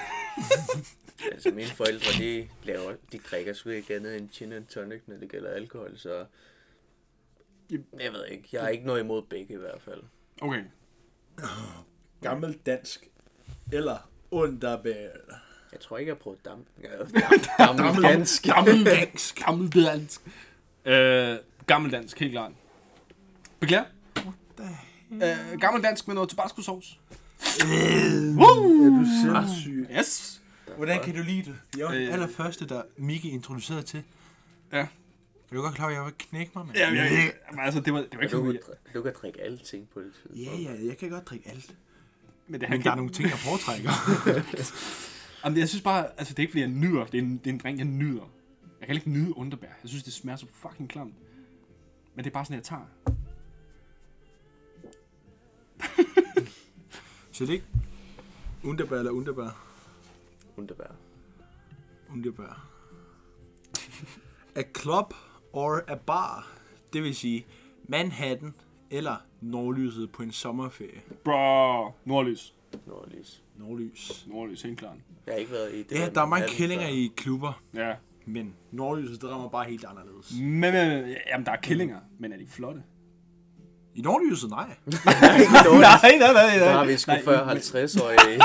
Altså 1.32 1.50
mine 1.50 1.68
forældre, 1.68 2.12
de, 2.18 2.48
laver, 2.64 2.94
de 3.12 3.18
drikker 3.18 3.52
sgu 3.52 3.70
ikke 3.70 3.96
andet 3.96 4.16
end 4.16 4.28
gin 4.28 4.52
and 4.52 4.66
tonic, 4.66 5.00
når 5.06 5.16
det 5.16 5.30
gælder 5.30 5.50
alkohol, 5.50 5.98
så... 5.98 6.24
Jeg 8.00 8.12
ved 8.12 8.26
ikke, 8.26 8.48
jeg 8.52 8.62
har 8.62 8.68
ikke 8.68 8.86
noget 8.86 9.00
imod 9.00 9.22
begge 9.22 9.54
i 9.54 9.56
hvert 9.56 9.82
fald. 9.82 10.02
Okay. 10.40 10.64
Gammel 12.22 12.58
dansk. 12.66 13.08
Eller 13.72 14.10
underbær. 14.30 15.08
Jeg 15.72 15.80
tror 15.80 15.98
ikke, 15.98 16.08
jeg 16.08 16.16
har 16.16 16.22
prøvet 16.22 16.44
dam. 16.44 16.66
Gammel 17.76 18.02
dansk. 18.02 18.42
Gammel 18.42 18.86
dansk. 18.86 19.44
Gammel 19.44 19.72
dansk. 19.72 20.20
Øh, 20.84 21.36
gammel 21.66 21.92
dansk, 21.92 22.18
helt 22.18 22.32
klart. 22.32 22.52
Beklager. 23.60 23.84
Øh, 25.10 25.60
gammel 25.60 25.82
dansk 25.82 26.06
med 26.06 26.14
noget 26.14 26.30
tabasco-sauce. 26.30 26.98
Woo! 28.36 28.84
Er 28.84 28.90
du 28.90 29.04
sindssyg? 29.22 29.86
Yes. 29.98 30.42
Hvordan 30.76 31.02
kan 31.04 31.14
du 31.16 31.22
lide 31.22 31.42
det? 31.42 31.54
Jeg 31.78 31.86
var 31.86 31.92
den 31.92 32.02
Øh. 32.02 32.12
allerførste, 32.12 32.66
der 32.68 32.82
Miki 32.96 33.28
introducerede 33.30 33.82
til. 33.82 34.02
Ja. 34.72 34.78
Er 34.78 35.56
du 35.56 35.62
godt 35.62 35.74
klar, 35.74 35.86
at 35.86 35.94
jeg 35.94 36.02
var 36.02 36.12
knække 36.18 36.52
mig, 36.54 36.66
mand? 36.66 36.76
Ja, 36.78 36.90
ja, 36.92 37.04
ja. 37.04 37.28
Men 37.50 37.60
altså, 37.60 37.80
det 37.80 37.92
var, 37.92 37.98
det 37.98 38.08
var 38.16 38.20
ikke 38.22 38.36
Du, 38.36 38.40
sådan, 38.40 38.52
kan 38.52 38.60
dri- 38.62 38.92
du 38.94 39.02
kan 39.02 39.12
drikke 39.22 39.40
alting 39.40 39.88
på 39.94 40.00
det 40.00 40.12
tidspunkt. 40.12 40.38
Ja, 40.66 40.72
ja, 40.72 40.86
jeg 40.86 40.96
kan 40.98 41.10
godt 41.10 41.26
drikke 41.26 41.48
alt. 41.48 41.74
men 42.46 42.60
det, 42.60 42.68
Men 42.70 42.78
der 42.82 42.90
er 42.90 42.94
kan, 42.94 42.96
nogle 42.98 43.12
ting, 43.12 43.28
jeg 43.28 43.38
foretrækker. 43.38 43.90
Jamen, 45.44 45.58
jeg 45.58 45.68
synes 45.68 45.82
bare, 45.82 46.06
altså 46.18 46.34
det 46.34 46.38
er 46.38 46.42
ikke 46.42 46.50
fordi, 46.50 46.60
jeg 46.60 46.68
nyder. 46.70 47.04
Det 47.04 47.18
er 47.18 47.22
en, 47.22 47.36
det 47.36 47.46
er 47.46 47.50
en 47.54 47.58
drink, 47.58 47.78
jeg 47.78 47.86
nyder. 47.86 48.30
Jeg 48.80 48.86
kan 48.86 48.96
ikke 48.96 49.10
nyde 49.10 49.36
underbær. 49.36 49.66
Jeg 49.82 49.88
synes, 49.88 50.02
det 50.04 50.12
smager 50.12 50.36
så 50.36 50.46
fucking 50.62 50.88
klamt. 50.88 51.14
Men 52.14 52.24
det 52.24 52.30
er 52.30 52.34
bare 52.34 52.44
sådan, 52.44 52.56
jeg 52.56 52.64
tager. 52.64 53.11
Så 57.32 57.46
det 57.46 57.52
ikke 57.52 57.66
underbær 58.64 58.98
eller 58.98 59.10
underbær? 59.10 59.64
Underbær. 60.56 60.84
Underbær. 62.12 62.68
A 64.54 64.62
club 64.80 65.14
or 65.52 65.80
a 65.88 65.94
bar. 65.94 66.50
Det 66.92 67.02
vil 67.02 67.14
sige 67.14 67.46
Manhattan 67.88 68.54
eller 68.90 69.16
Nordlyset 69.40 70.12
på 70.12 70.22
en 70.22 70.32
sommerferie. 70.32 71.00
Bro, 71.24 71.90
nordlys. 72.04 72.54
Nordlys. 72.86 73.42
Nordlys. 73.56 74.26
Nordlys, 74.26 74.62
helt 74.62 74.78
klart. 74.78 74.96
Jeg 75.26 75.34
har 75.34 75.38
ikke 75.38 75.52
været 75.52 75.74
i 75.74 75.82
det. 75.82 75.92
Ja, 75.92 76.08
der 76.14 76.20
er 76.20 76.26
mange 76.26 76.48
kællinger 76.48 76.88
i. 76.88 77.12
klubber, 77.16 77.62
Ja. 77.74 77.94
men 78.26 78.54
Nordlyset, 78.70 79.22
det 79.22 79.30
rammer 79.30 79.48
bare 79.48 79.64
helt 79.70 79.84
anderledes. 79.84 80.32
Men, 80.40 80.60
men, 80.60 81.16
jamen, 81.30 81.46
der 81.46 81.52
er 81.52 81.60
killinger, 81.60 82.00
men 82.18 82.32
er 82.32 82.36
de 82.36 82.46
flotte? 82.46 82.82
I 83.94 84.00
Nordlyset, 84.00 84.50
nej. 84.58 84.66
nej, 84.86 86.16
nej, 86.18 86.32
nej, 86.32 86.58
Der 86.58 86.70
har 86.72 86.84
vi 86.84 86.96
sgu 86.96 87.12
Nej, 87.12 87.24
før 87.24 87.46
men- 87.46 87.56
50-årige. 87.56 88.42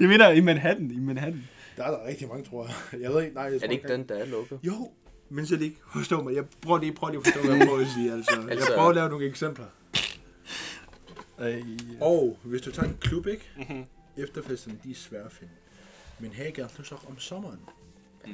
Jeg 0.00 0.08
mener 0.08 0.28
i 0.30 0.40
Manhattan, 0.40 0.90
i 0.90 0.98
Manhattan. 1.00 1.44
Der 1.76 1.84
er 1.84 1.90
der 1.90 2.06
rigtig 2.06 2.28
mange, 2.28 2.44
tror 2.44 2.66
jeg. 2.92 3.00
Jeg 3.00 3.10
ved 3.10 3.22
ikke, 3.22 3.34
nej. 3.34 3.44
Jeg 3.44 3.54
er 3.54 3.58
det 3.58 3.70
ikke 3.72 3.88
den, 3.88 4.08
der 4.08 4.14
er 4.14 4.26
lukket? 4.26 4.58
Jo, 4.62 4.90
men 5.30 5.46
så 5.46 5.54
er 5.54 5.58
det 5.58 5.64
ikke. 5.64 5.76
Forstå 5.92 6.22
mig. 6.22 6.34
Jeg 6.34 6.44
prøver 6.62 6.78
lige, 6.80 6.92
prøver 6.92 7.10
lige 7.12 7.20
at 7.20 7.26
forstå, 7.26 7.48
hvad 7.48 7.56
jeg 7.56 7.66
prøver 7.66 7.80
at 7.80 7.86
sige. 7.94 8.12
Altså, 8.12 8.40
jeg 8.40 8.50
Altså- 8.50 8.72
prøver 8.74 8.88
at 8.88 8.94
lave 8.94 9.08
nogle 9.08 9.26
eksempler. 9.26 9.64
Øh, 11.40 11.62
Og 12.00 12.38
hvis 12.42 12.62
du 12.62 12.70
tager 12.72 12.88
en 12.88 12.96
klub, 13.00 13.26
ikke? 13.26 13.50
Mhm. 13.56 13.84
Efterfesterne, 14.16 14.76
de 14.84 14.90
er 14.90 14.94
svære 14.94 15.22
at 15.24 15.32
finde. 15.32 15.52
Men 16.18 16.30
her 16.30 16.50
gør 16.50 16.66
nu 16.78 16.84
så 16.84 16.94
om 17.08 17.18
sommeren. 17.18 17.58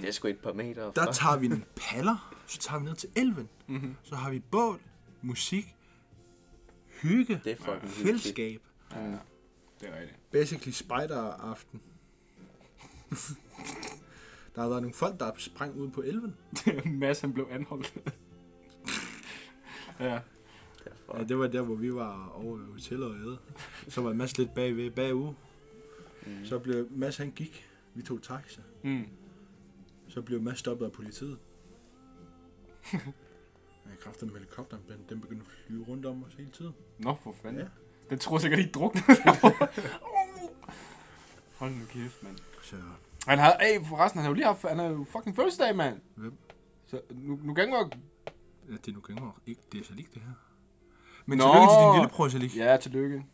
Det 0.01 0.09
er 0.09 0.13
sgu 0.13 0.29
et 0.29 0.39
par 0.39 0.53
meter 0.53 0.91
Der 0.91 1.05
fra. 1.05 1.13
tager 1.13 1.37
vi 1.37 1.47
en 1.47 1.65
paller, 1.77 2.35
så 2.47 2.59
tager 2.59 2.79
vi 2.81 2.85
ned 2.85 2.95
til 2.95 3.09
elven. 3.17 3.49
Mhm. 3.67 3.97
Så 4.03 4.15
har 4.15 4.31
vi 4.31 4.39
bål, 4.39 4.81
musik, 5.23 5.75
hygge, 7.03 7.41
Det 7.45 7.53
er 7.53 7.57
fucking 7.57 7.75
hyggeligt. 7.81 8.07
fællesskab. 8.07 8.63
Ja, 8.93 9.11
det 9.81 9.89
er 9.89 10.01
rigtigt. 10.01 10.31
Basically 10.31 10.73
spider-aften. 10.73 11.81
der 14.55 14.61
har 14.63 14.69
været 14.69 14.83
nogle 14.83 14.95
folk, 14.95 15.21
der 15.21 15.27
er 15.27 15.33
sprang 15.39 15.75
ud 15.77 15.91
på 15.91 16.03
elven. 16.03 16.37
Mads, 17.01 17.21
han 17.21 17.33
blev 17.33 17.49
anholdt. 17.51 17.95
ja. 20.01 20.21
Ja, 21.15 21.25
det 21.25 21.39
var 21.39 21.47
der, 21.47 21.63
hvor 21.63 21.75
vi 21.75 21.95
var 21.95 22.29
over 22.29 22.59
i 22.61 22.65
hotellet 22.73 23.09
og 23.09 23.17
æde. 23.17 23.39
Så 23.89 24.03
var 24.03 24.13
Mads 24.13 24.39
lidt 24.39 24.55
bagved, 24.55 24.91
bagude. 24.91 25.35
Mm. 26.27 26.45
Så 26.45 26.59
blev 26.59 26.89
Mads, 26.91 27.17
han 27.17 27.31
gik. 27.31 27.69
Vi 27.95 28.03
tog 28.03 28.23
taxa. 28.23 28.61
Mm. 28.85 29.05
Så 30.09 30.23
blev 30.23 30.43
Mads 30.43 30.59
stoppet 30.59 30.87
af 30.87 30.93
politiet. 30.93 31.39
Jeg 33.91 33.99
kræfter 34.01 34.26
med 34.26 34.34
helikopteren, 34.34 34.82
den, 34.89 35.05
den 35.09 35.20
begyndte 35.20 35.45
at 35.47 35.53
flyve 35.66 35.84
rundt 35.89 36.07
om 36.07 36.24
os 36.24 36.34
hele 36.34 36.51
tiden. 36.51 36.74
Nå, 36.99 37.16
for 37.22 37.34
fanden. 37.43 37.61
Ja. 37.61 37.66
Den 38.11 38.18
tror 38.18 38.39
sikkert, 38.39 38.61
I 38.61 38.70
drukne. 38.70 39.01
Hold 41.59 41.70
nu 41.70 41.84
kæft, 41.89 42.22
mand. 42.22 42.37
Så 42.62 42.76
Han 43.26 43.39
har, 43.39 43.53
ey, 43.53 43.84
forresten, 43.84 44.18
han 44.18 44.24
har 44.24 44.30
jo 44.30 44.34
lige 44.34 44.47
haft, 44.47 44.62
han 44.68 44.78
har 44.78 44.87
jo 44.87 45.07
fucking 45.12 45.37
fødselsdag, 45.37 45.76
mand. 45.76 46.01
Hvem? 46.14 46.37
Så 46.87 47.01
nu, 47.11 47.39
nu 47.43 47.55
kan 47.55 47.68
jeg 47.68 47.91
ja, 48.68 48.72
det 48.72 48.89
er 48.89 48.93
nu 48.93 49.03
ikke 49.11 49.22
ikke 49.47 49.62
det 49.72 49.80
er 49.80 49.84
så 49.84 49.95
lige 49.95 50.09
det 50.14 50.22
her. 50.22 50.32
Men 51.26 51.39
Nå. 51.39 51.45
tillykke 51.45 51.72
til 51.72 51.82
din 51.82 51.95
lillebror, 51.95 52.28
Salik. 52.28 52.57
Ja, 52.57 52.76
tillykke. 52.76 53.26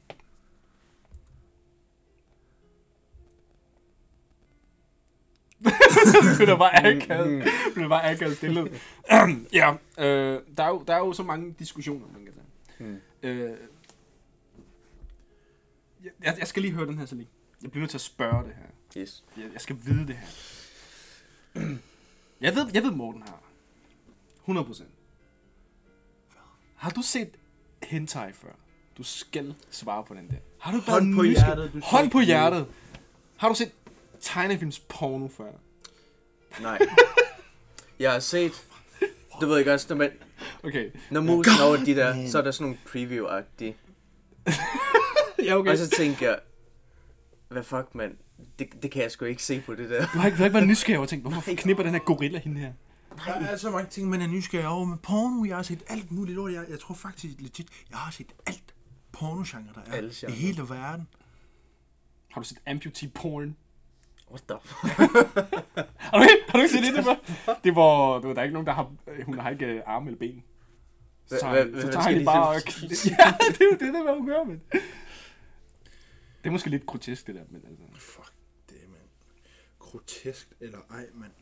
Det 6.38 6.48
er 6.48 6.56
bare 6.56 6.76
akavet. 6.86 7.44
Det 7.74 7.82
er 7.82 7.88
bare 7.88 8.10
akavet 8.10 8.36
stillhed. 8.36 8.66
ja, 9.52 9.72
øh, 9.98 10.40
der, 10.56 10.62
er 10.64 10.68
jo, 10.68 10.84
der 10.86 10.94
er 10.94 10.98
jo 10.98 11.12
så 11.12 11.22
mange 11.22 11.54
diskussioner, 11.58 12.06
man 12.12 12.24
kan 12.24 12.34
tage. 12.34 12.46
Hmm. 12.90 12.98
Øh, 13.22 13.56
jeg, 16.24 16.34
jeg 16.38 16.46
skal 16.48 16.62
lige 16.62 16.74
høre 16.74 16.86
den 16.86 16.98
her, 16.98 17.06
Salik. 17.06 17.28
Jeg 17.62 17.70
bliver 17.70 17.80
nødt 17.82 17.90
til 17.90 17.96
at 17.98 18.00
spørge 18.02 18.44
det 18.44 18.52
her. 18.56 19.00
Yes. 19.02 19.24
Jeg, 19.36 19.44
jeg 19.52 19.60
skal 19.60 19.76
vide 19.84 20.06
det 20.06 20.16
her. 20.16 20.26
Jeg 22.40 22.54
ved, 22.54 22.66
jeg 22.74 22.82
ved 22.82 22.90
Morten 22.90 23.22
har. 23.22 23.42
100%. 24.48 24.82
Har 26.76 26.90
du 26.90 27.02
set 27.02 27.30
hentai 27.82 28.32
før? 28.32 28.48
Du 28.98 29.02
skal 29.02 29.54
svare 29.70 30.04
på 30.04 30.14
den 30.14 30.28
der. 30.28 30.36
Har 30.58 30.72
du 30.72 30.78
været 30.78 30.90
Hånd 31.02 31.14
på 31.14 31.22
nysgerrig- 31.22 31.44
hjertet, 31.44 31.70
du 31.72 31.80
Hånd 31.84 32.10
på 32.10 32.20
hjertet. 32.20 32.66
Har 33.36 33.48
du 33.48 33.54
set 33.54 33.72
tegnefilms 34.20 34.80
porno 34.80 35.28
før? 35.28 35.52
Nej. 36.60 36.78
Jeg 37.98 38.12
har 38.12 38.18
set... 38.20 38.52
Du 39.40 39.46
ved 39.46 39.58
ikke 39.58 39.72
også, 39.74 39.86
når, 39.88 39.96
man, 39.96 40.10
Okay. 40.62 40.90
når 41.10 41.20
musen 41.20 41.52
over 41.64 41.76
de 41.76 41.94
der, 41.96 42.28
så 42.30 42.38
er 42.38 42.42
der 42.42 42.50
sådan 42.50 42.64
nogle 42.64 42.78
preview-agtige. 42.86 43.74
Ja, 45.44 45.56
okay. 45.56 45.70
Og 45.70 45.78
så 45.78 45.88
tænker 45.90 46.28
jeg, 46.28 46.38
hvad 47.48 47.62
fuck, 47.62 47.94
mand. 47.94 48.16
Det, 48.58 48.68
det 48.82 48.90
kan 48.90 49.02
jeg 49.02 49.10
sgu 49.10 49.24
ikke 49.24 49.42
se 49.42 49.60
på 49.60 49.74
det 49.74 49.90
der. 49.90 50.06
Du 50.06 50.18
har 50.18 50.26
ikke, 50.26 50.36
du 50.36 50.38
har 50.38 50.44
ikke 50.44 50.54
været 50.54 50.66
nysgerrig 50.68 51.00
og 51.00 51.08
tænkt, 51.08 51.24
hvorfor 51.24 51.52
knipper 51.56 51.82
den 51.82 51.92
her 51.92 52.00
gorilla 52.00 52.38
hende 52.38 52.60
her? 52.60 52.72
Der 53.26 53.32
er 53.32 53.56
så 53.56 53.70
mange 53.70 53.90
ting, 53.90 54.08
man 54.08 54.22
er 54.22 54.26
nysgerrig 54.26 54.68
over 54.68 54.84
med 54.84 54.96
porno. 54.96 55.44
Jeg 55.44 55.56
har 55.56 55.62
set 55.62 55.82
alt 55.88 56.12
muligt 56.12 56.36
lort. 56.36 56.52
Jeg, 56.52 56.64
jeg 56.70 56.80
tror 56.80 56.94
faktisk 56.94 57.34
legit, 57.40 57.66
jeg 57.90 57.98
har 57.98 58.10
set 58.10 58.32
alt 58.46 58.74
pornogenre, 59.12 59.72
der 59.74 59.80
er 59.86 59.92
Alle 59.96 60.10
i 60.10 60.12
genrer. 60.14 60.32
hele 60.34 60.62
verden. 60.68 61.08
Har 62.30 62.40
du 62.40 62.46
set 62.48 62.58
amputee 62.66 63.08
porn? 63.14 63.56
What 64.32 64.42
the 64.48 64.56
fuck? 64.62 64.98
Har 66.12 66.18
du 66.18 66.22
ikke, 66.22 66.44
har 66.48 66.58
du 66.58 66.62
ikke 66.62 66.74
set 66.74 66.96
det 66.96 67.04
før? 67.04 67.14
Det 67.64 67.74
var, 67.74 68.18
det 68.18 68.28
var 68.28 68.34
der 68.34 68.40
er 68.40 68.42
ikke 68.42 68.52
nogen, 68.52 68.66
der 68.66 68.72
har, 68.72 68.92
hun 69.24 69.38
har 69.38 69.50
ikke 69.50 69.66
øh, 69.66 69.82
arme 69.86 70.06
eller 70.06 70.18
ben. 70.18 70.44
Så 71.26 71.38
tager, 71.40 72.00
han 72.00 72.24
bare 72.24 72.48
og... 72.48 72.54
Ja, 73.18 73.34
det 73.48 73.60
er 73.60 73.64
jo 73.64 73.76
det, 73.80 73.94
der, 73.94 74.02
hvad 74.02 74.14
hun 74.14 74.26
gør, 74.26 74.44
men. 74.44 74.62
Det 76.38 76.48
er 76.48 76.50
måske 76.50 76.70
lidt 76.70 76.86
grotesk, 76.86 77.26
det 77.26 77.34
der, 77.34 77.44
men 77.50 77.62
altså... 77.68 77.84
Fuck 78.00 78.32
det, 78.68 78.76
mand. 78.88 79.08
Grotesk 79.78 80.48
eller 80.60 80.78
ej, 80.90 81.06
mand. 81.14 81.32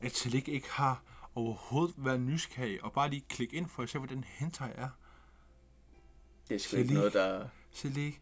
At 0.00 0.12
Salik 0.12 0.48
ikke 0.48 0.70
har 0.70 1.02
overhovedet 1.34 1.94
været 1.98 2.20
nysgerrig, 2.20 2.84
og 2.84 2.92
bare 2.92 3.10
lige 3.10 3.24
klikke 3.28 3.56
ind 3.56 3.68
for 3.68 3.82
at 3.82 3.88
se, 3.88 3.98
hvad 3.98 4.08
den 4.08 4.24
hentai 4.24 4.70
er. 4.74 4.88
Det 6.48 6.54
er 6.54 6.58
sgu 6.58 6.76
ikke 6.76 6.94
noget, 6.94 7.12
der... 7.12 7.48
Salik. 7.72 8.20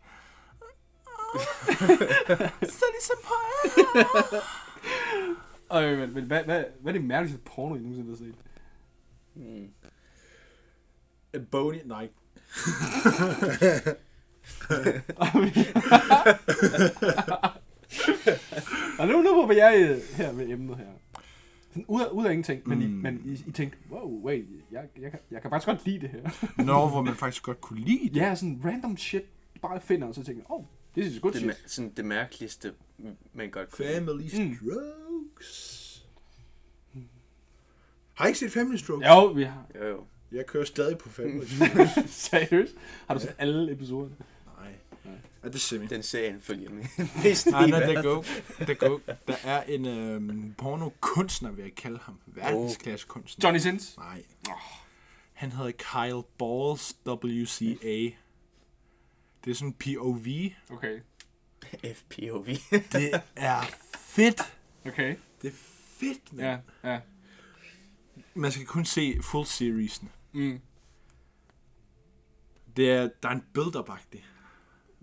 så 2.79 2.85
ligesom 2.93 3.17
på 3.25 3.35
Øh, 5.79 5.99
men, 5.99 6.15
men 6.15 6.25
hvad, 6.25 6.45
hvad, 6.45 6.65
hvad 6.81 6.93
er 6.95 6.99
det 6.99 7.07
mærkeligste 7.07 7.41
porno, 7.45 7.75
I 7.75 7.79
nogensinde 7.79 8.11
har 8.11 8.17
set? 8.17 8.35
Hmm. 9.35 9.69
En 11.35 11.47
bony... 11.51 11.77
Nej. 11.85 12.09
Og 18.99 19.09
nu, 19.09 19.23
nu 19.23 19.45
hvor 19.45 19.53
jeg 19.53 20.01
her 20.17 20.33
med 20.33 20.49
emnet 20.49 20.77
her. 20.77 20.87
Sådan 21.71 21.85
ud 21.89 22.01
af, 22.03 22.07
ud 22.09 22.27
af 22.27 22.31
ingenting, 22.31 22.69
men, 22.69 22.83
I, 22.83 22.87
Mm. 22.87 22.93
men 22.93 23.23
I, 23.25 23.33
I 23.47 23.53
tænkte, 23.53 23.79
wow, 23.91 24.23
wait, 24.25 24.45
jeg, 24.73 24.83
jeg, 25.01 25.11
kan, 25.11 25.21
jeg 25.31 25.43
kan 25.43 25.51
faktisk 25.51 25.67
godt 25.67 25.87
lide 25.87 26.01
det 26.01 26.11
her. 26.11 26.47
Nå, 26.65 26.89
hvor 26.89 27.03
man 27.03 27.15
faktisk 27.15 27.43
godt 27.43 27.61
kunne 27.61 27.81
lide 27.81 28.09
det. 28.09 28.17
ja, 28.17 28.35
sådan 28.35 28.61
random 28.65 28.97
shit, 28.97 29.23
bare 29.63 29.81
finder, 29.81 30.09
og 30.09 30.15
så 30.15 30.25
tænker 30.25 30.43
jeg, 30.43 30.51
oh, 30.51 30.65
this 30.97 31.07
is 31.15 31.21
good 31.21 31.33
Det, 31.33 31.41
shit. 31.41 31.71
sådan 31.71 31.91
det 31.91 32.05
mærkeligste, 32.05 32.75
man 33.33 33.51
godt 33.51 33.71
kunne... 33.71 33.87
Family 33.87 34.23
Mm. 34.39 34.57
Strokes. 34.57 35.79
Har 38.15 38.25
I 38.25 38.29
ikke 38.29 38.39
set 38.39 38.53
Family 38.53 38.77
Strokes? 38.77 39.07
Jo, 39.07 39.25
vi 39.27 39.43
har. 39.45 39.67
Jo, 39.75 39.87
jo. 39.89 40.05
Jeg 40.33 40.47
kører 40.47 40.65
stadig 40.65 40.99
på 40.99 41.09
Family 41.09 41.47
Strokes. 41.47 42.11
Seriøst? 42.31 42.75
Har 43.07 43.15
du 43.15 43.21
set 43.21 43.35
alle 43.39 43.73
episoder? 43.73 44.11
Nej. 44.61 44.73
Er 45.43 45.49
det 45.49 45.61
semi? 45.61 45.87
Den 45.87 46.03
serien 46.03 46.41
følger 46.41 46.71
med. 46.71 46.85
Nej, 47.51 47.67
nej, 47.67 47.87
det 47.95 48.05
go. 48.05 48.23
Det 48.67 48.79
go. 48.79 48.99
Der 49.29 49.35
er 49.45 49.63
en 49.63 49.87
øhm, 49.87 50.55
porno-kunstner, 50.59 51.51
vil 51.51 51.63
jeg 51.63 51.75
kalde 51.75 51.99
ham. 52.03 52.19
Verdensklasse 52.27 53.07
kunstner. 53.07 53.47
Johnny 53.49 53.59
Sins? 53.59 53.97
Nej. 53.97 54.23
Han 55.33 55.53
hedder 55.53 55.71
Kyle 55.71 56.23
Balls 56.39 56.97
WCA. 57.07 58.11
Det 59.45 59.51
er 59.51 59.55
sådan 59.55 59.73
POV. 59.73 60.27
Okay. 60.71 61.01
FPOV. 61.95 62.47
Det 62.93 63.23
er 63.37 63.63
fedt. 63.99 64.41
Okay. 64.87 65.17
Det 65.43 65.49
er 65.49 65.57
fedt, 65.97 66.33
man. 66.33 66.45
Ja, 66.45 66.91
ja. 66.91 67.01
Man 68.35 68.53
skal 68.53 68.67
kun 68.67 68.85
se 68.85 69.19
full 69.23 69.47
seriesen. 69.47 70.11
Mm. 70.33 70.61
Det 72.77 72.91
er, 72.91 73.09
der 73.23 73.29
er 73.29 73.33
en 73.33 73.45
build-up-agtig. 73.55 74.25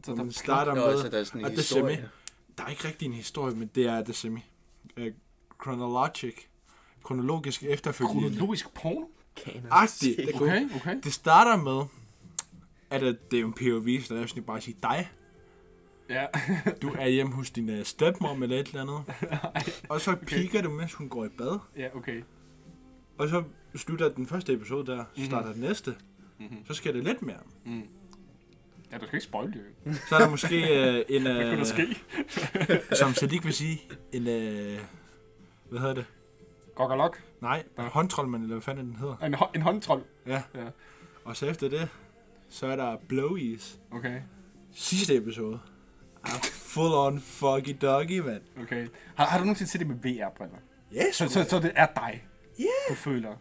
Så 0.03 0.11
Hvor 0.11 0.15
der 0.15 0.23
man 0.23 0.31
starter 0.33 0.75
med, 0.75 1.01
så 1.01 1.09
der 1.09 1.19
er 1.19 1.23
sådan 1.23 1.41
en 1.41 1.45
og 1.45 1.51
det 1.51 1.57
er 1.57 1.61
historie. 1.61 1.95
semi. 1.95 2.07
Der 2.57 2.63
er 2.63 2.67
ikke 2.69 2.87
rigtig 2.87 3.05
en 3.05 3.13
historie, 3.13 3.55
men 3.55 3.67
det 3.75 3.85
er 3.85 4.03
det 4.03 4.15
semi. 4.15 4.39
Uh, 4.97 5.05
chronologic. 5.63 6.35
Kronologisk 7.03 7.63
efterfølgende. 7.63 8.29
kronologisk 8.29 8.73
porno? 8.73 9.05
Agtigt. 9.71 10.19
Er. 10.19 10.41
Okay, 10.41 10.69
okay. 10.75 10.99
det 11.03 11.13
starter 11.13 11.55
med, 11.63 11.85
at 12.89 13.03
øh, 13.03 13.15
det 13.31 13.39
er 13.39 13.45
en 13.45 13.53
POV, 13.53 14.01
så 14.03 14.15
der 14.15 14.21
er 14.21 14.25
sådan 14.25 14.43
bare 14.43 14.57
at 14.57 14.63
sige 14.63 14.77
dig. 14.83 15.09
Ja. 16.09 16.25
Du 16.81 16.89
er 16.99 17.07
hjemme 17.07 17.33
hos 17.33 17.51
din 17.51 17.69
uh, 17.69 17.83
stepmom 17.83 18.43
eller 18.43 18.59
et 18.59 18.67
eller 18.67 18.81
andet. 18.81 19.03
Og 19.89 20.01
så 20.01 20.15
piker 20.15 20.61
du, 20.61 20.69
mens 20.69 20.93
hun 20.93 21.09
går 21.09 21.25
i 21.25 21.29
bad. 21.29 21.59
ja, 21.77 21.87
okay. 21.95 22.23
Og 23.17 23.29
så 23.29 23.43
slutter 23.75 24.09
den 24.09 24.27
første 24.27 24.53
episode 24.53 24.91
der, 24.91 25.05
så 25.15 25.25
starter 25.25 25.51
den 25.51 25.61
næste. 25.61 25.95
Mhm. 26.39 26.57
Så 26.67 26.73
sker 26.73 26.91
det 26.91 27.03
lidt 27.03 27.21
mere. 27.21 27.37
Ja, 28.91 28.97
du 28.97 29.05
skal 29.05 29.15
ikke 29.15 29.25
spoil 29.25 29.53
det. 29.53 30.01
Så 30.09 30.15
er 30.15 30.19
der 30.19 30.29
måske 30.29 30.55
uh, 30.55 31.15
en, 31.15 31.21
Hvad 31.21 31.33
kunne 31.35 31.51
der 31.51 31.59
uh, 31.59 31.65
ske? 31.65 32.95
som 33.01 33.13
Sadiq 33.13 33.45
vil 33.45 33.53
sige, 33.53 33.81
en, 34.11 34.21
uh, 34.21 34.79
hvad 35.69 35.79
hedder 35.79 35.93
det? 35.93 36.05
Gok 36.75 36.97
lok. 36.97 37.21
Nej, 37.41 37.63
Nå. 37.77 37.83
håndtrollmand, 37.83 38.43
eller 38.43 38.55
hvad 38.55 38.61
fanden 38.61 38.85
den 38.85 38.95
hedder. 38.95 39.17
En, 39.17 39.35
en 39.55 39.61
håndtrold. 39.61 40.03
Ja. 40.27 40.41
Ja. 40.55 40.65
Og 41.25 41.37
så 41.37 41.45
efter 41.45 41.69
det, 41.69 41.89
så 42.49 42.67
er 42.67 42.75
der 42.75 42.97
Blowies. 43.07 43.79
Okay. 43.91 44.21
Sidste 44.73 45.15
episode. 45.15 45.59
Er 46.25 46.29
full 46.53 46.93
on 46.93 47.19
fucky 47.21 47.75
doggy, 47.81 48.19
mand. 48.19 48.41
Okay. 48.61 48.87
Har, 49.15 49.25
har 49.25 49.37
du 49.37 49.43
nogensinde 49.43 49.71
set 49.71 49.79
det 49.79 49.87
med 49.87 49.95
VR-briller? 49.95 50.57
Yes, 50.95 51.15
Så, 51.15 51.27
så, 51.29 51.43
så 51.49 51.59
det 51.59 51.71
er 51.75 51.87
dig, 51.95 52.25
Ja. 52.59 52.65
du 52.89 52.95
føler. 52.95 53.35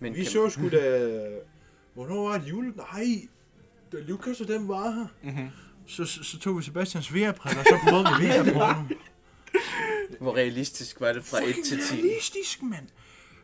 Men 0.00 0.14
Vi 0.14 0.24
så 0.24 0.50
sgu 0.50 0.68
da... 0.68 1.20
Hvornår 1.94 2.28
var 2.28 2.38
det 2.38 2.48
jule? 2.48 2.72
Nej, 2.76 3.04
da 3.92 3.96
Lukas 4.00 4.40
og 4.40 4.48
dem 4.48 4.68
var 4.68 4.90
her. 4.90 5.06
Mhm. 5.22 5.48
Så, 5.86 6.04
så, 6.04 6.24
så 6.24 6.38
tog 6.38 6.58
vi 6.58 6.62
Sebastians 6.62 7.14
VR-briller, 7.14 7.58
og 7.60 7.64
så 7.64 7.78
prøvede 7.88 8.08
vi 8.20 8.26
VR-porno. 8.26 8.84
hvor 10.20 10.36
realistisk 10.36 11.00
var 11.00 11.12
det 11.12 11.24
fra 11.24 11.38
1 11.44 11.54
til 11.64 11.78
10? 11.78 11.94
Realistisk, 11.94 12.62
mand. 12.62 12.86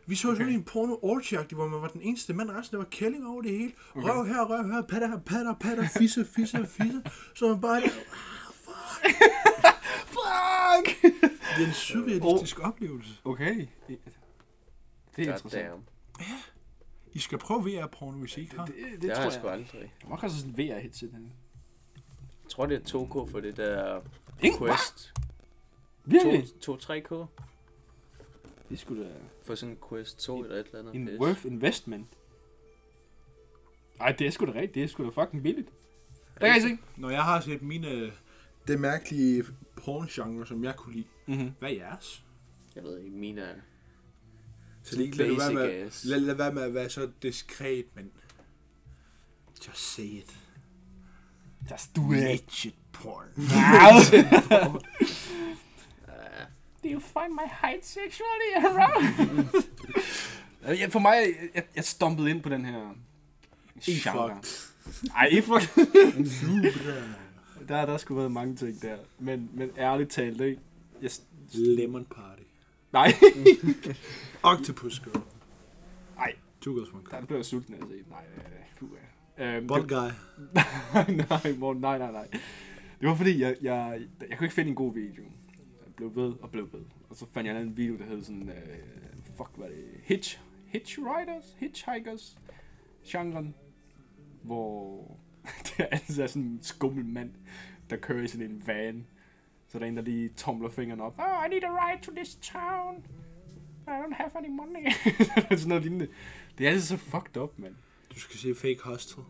Vi 0.05 0.15
så 0.15 0.35
sådan 0.35 0.49
en 0.53 0.63
porno 0.63 0.95
orgy 1.01 1.53
hvor 1.55 1.67
man 1.67 1.81
var 1.81 1.87
den 1.87 2.01
eneste 2.01 2.33
mand, 2.33 2.49
resten 2.51 2.75
der 2.77 2.83
var 2.83 2.89
kælling 2.89 3.27
over 3.27 3.41
det 3.41 3.51
hele. 3.51 3.71
Okay. 3.95 4.07
Røv 4.09 4.25
her, 4.25 4.41
røv 4.45 4.71
her, 4.71 4.81
patter 4.81 5.07
her, 5.07 5.19
patter, 5.19 5.53
patter, 5.53 5.87
fisse, 5.99 6.25
fisse, 6.25 6.65
fisse. 6.67 7.03
Så 7.35 7.47
man 7.47 7.61
bare, 7.61 7.77
ah, 7.83 7.89
Fuck! 10.05 11.01
det 11.57 11.63
er 11.63 11.67
en 11.67 11.73
surrealistisk 11.73 12.59
oplevelse. 12.59 13.11
Okay. 13.25 13.55
Det 13.57 13.67
er 15.17 15.25
God 15.25 15.25
interessant. 15.25 15.53
damn. 15.53 15.83
I 17.13 17.19
skal 17.19 17.37
prøve 17.37 17.61
VR-porno, 17.63 18.17
hvis 18.17 18.37
I 18.37 18.41
ikke 18.41 18.55
har. 18.57 18.65
Det, 18.65 18.75
det, 18.91 19.01
Det 19.01 19.09
har 19.09 19.15
tror 19.15 19.23
jeg 19.23 19.31
jeg. 19.33 19.39
sgu 19.41 19.47
aldrig. 19.47 19.93
Hvor 20.07 20.15
koster 20.15 20.37
sådan 20.39 20.51
en 20.51 20.57
VR-headset? 20.69 21.11
henne? 21.11 21.29
Jeg 22.43 22.49
tror, 22.49 22.65
det 22.65 22.75
er 22.75 22.97
2K 22.99 23.31
for 23.31 23.39
det 23.39 23.57
der 23.57 24.01
Quest. 24.59 25.13
Virkelig? 26.05 26.43
2-3K 26.69 27.25
Det 28.69 28.79
skulle 28.79 29.03
da 29.03 29.09
for 29.43 29.55
sådan 29.55 29.75
en 29.75 29.79
Quest 29.89 30.19
2 30.19 30.43
eller 30.43 30.55
et 30.55 30.65
eller 30.65 30.79
andet. 30.79 30.95
en 30.95 31.05
pis. 31.05 31.19
worth 31.19 31.45
investment. 31.45 32.07
Ej, 33.99 34.11
det 34.11 34.27
er 34.27 34.31
sgu 34.31 34.45
da 34.45 34.51
rigtigt. 34.51 34.75
Det 34.75 34.83
er 34.83 34.87
sgu 34.87 35.03
da 35.03 35.09
fucking 35.23 35.43
billigt. 35.43 35.69
Der 36.41 36.47
kan 36.47 36.57
I 36.57 36.61
se. 36.61 36.77
Når 36.97 37.09
jeg 37.09 37.23
har 37.23 37.41
set 37.41 37.61
mine... 37.61 38.11
Det 38.67 38.79
mærkelige 38.79 39.43
porn-genre, 39.75 40.45
som 40.45 40.63
jeg 40.63 40.75
kunne 40.75 40.93
lide. 40.93 41.07
Mm-hmm. 41.27 41.51
Hvad 41.59 41.69
er 41.69 41.73
jeres? 41.73 42.23
Jeg 42.75 42.83
ved 42.83 42.99
ikke, 42.99 43.17
mine 43.17 43.41
er 43.41 43.55
Så 44.83 44.95
det 44.95 45.15
lad, 45.15 45.27
være 45.37 45.53
med, 45.53 45.91
lad, 46.05 46.19
lad 46.19 46.35
være 46.35 46.53
med 46.53 46.63
at 46.63 46.73
være 46.73 46.89
så 46.89 47.09
diskret, 47.21 47.85
men... 47.95 48.11
Just 49.67 49.93
say 49.95 50.03
it. 50.03 50.37
Just 51.71 51.95
do 51.95 52.01
it. 52.01 52.23
Midget 52.23 52.75
porn. 52.91 53.27
Do 53.35 54.79
you 56.91 56.99
find 56.99 57.31
my 57.33 57.47
height 57.61 57.85
sexually 57.85 58.51
aroused? 58.55 59.63
ja, 60.79 60.87
for 60.87 60.99
mig, 60.99 61.17
jeg, 61.55 61.63
jeg 61.75 61.83
stompede 61.83 62.29
ind 62.29 62.41
på 62.41 62.49
den 62.49 62.65
her 62.65 62.95
genre. 63.81 64.41
Ej, 65.15 65.25
ikke 65.25 65.47
fuck. 65.47 65.75
der, 67.69 67.85
der 67.85 67.97
skulle 67.97 68.17
været 68.17 68.31
mange 68.31 68.55
ting 68.55 68.81
der. 68.81 68.97
Men, 69.19 69.49
men 69.53 69.69
ærligt 69.77 70.11
talt, 70.11 70.41
ikke? 70.41 70.61
Jeg, 71.01 71.11
Lemon 71.53 72.05
party. 72.05 72.41
nej, 72.93 73.13
Octopus 74.43 74.99
girl. 74.99 75.23
Ej. 76.17 76.35
Two 76.61 76.73
girls, 76.73 76.93
one 76.93 77.03
cup. 77.03 77.19
der 77.19 77.25
blev 77.25 77.37
jeg 77.37 77.45
sulten 77.45 77.73
af 77.73 77.77
at 77.77 77.83
se. 77.83 77.95
Nej, 78.09 78.23
nej, 78.37 78.45
nej. 78.49 78.59
Øhm, 79.39 79.67
det, 79.67 79.89
guy. 79.89 80.09
nej, 81.29 81.55
Morten, 81.57 81.81
nej, 81.81 81.97
nej, 81.97 82.11
nej. 82.11 82.27
Det 82.99 83.09
var 83.09 83.15
fordi, 83.15 83.41
jeg, 83.41 83.55
jeg, 83.61 84.01
jeg 84.29 84.37
kunne 84.37 84.45
ikke 84.45 84.55
finde 84.55 84.69
en 84.69 84.75
god 84.75 84.93
video. 84.93 85.23
Blev 85.99 86.15
ved 86.15 86.33
og 86.41 86.51
blev 86.51 86.73
ved. 86.73 86.85
Og 87.09 87.15
så 87.15 87.25
fandt 87.31 87.47
jeg 87.47 87.61
en 87.61 87.77
video, 87.77 87.97
der 87.97 88.05
hed 88.05 88.23
sådan, 88.23 88.49
øh, 88.49 88.55
fuck, 89.37 89.49
hvad 89.55 89.67
er 89.67 89.71
det? 89.71 89.85
Hitch, 90.03 90.39
Hitchriders? 90.65 91.55
Hitchhikers? 91.57 92.37
Genren. 93.07 93.55
Hvor 94.43 95.17
det 95.65 95.79
er 95.79 95.85
altid 95.85 96.21
er 96.21 96.27
sådan 96.27 96.41
en 96.41 96.59
skummel 96.61 97.05
mand, 97.05 97.31
der 97.89 97.97
kører 97.97 98.23
i 98.23 98.27
sådan 98.27 98.51
en 98.51 98.67
van. 98.67 99.07
Så 99.67 99.77
er 99.77 99.79
der 99.79 99.87
en, 99.87 99.97
der 99.97 100.03
lige 100.03 100.29
tomler 100.29 100.69
fingrene 100.69 101.03
op. 101.03 101.19
Oh, 101.19 101.45
I 101.45 101.49
need 101.49 101.63
a 101.63 101.91
ride 101.91 102.01
to 102.03 102.11
this 102.15 102.35
town. 102.35 103.05
I 103.87 103.91
don't 103.91 104.15
have 104.15 104.31
any 104.35 104.49
money. 104.49 104.91
sådan 105.59 105.67
noget 105.67 105.83
lignende. 105.83 106.07
Det 106.57 106.65
er 106.65 106.69
altid 106.69 106.85
så 106.85 106.97
fucked 106.97 107.37
up, 107.37 107.59
mand. 107.59 107.75
Du 108.15 108.19
skal 108.19 108.37
se 108.37 108.55
Fake 108.55 108.79
Hostel. 108.83 109.23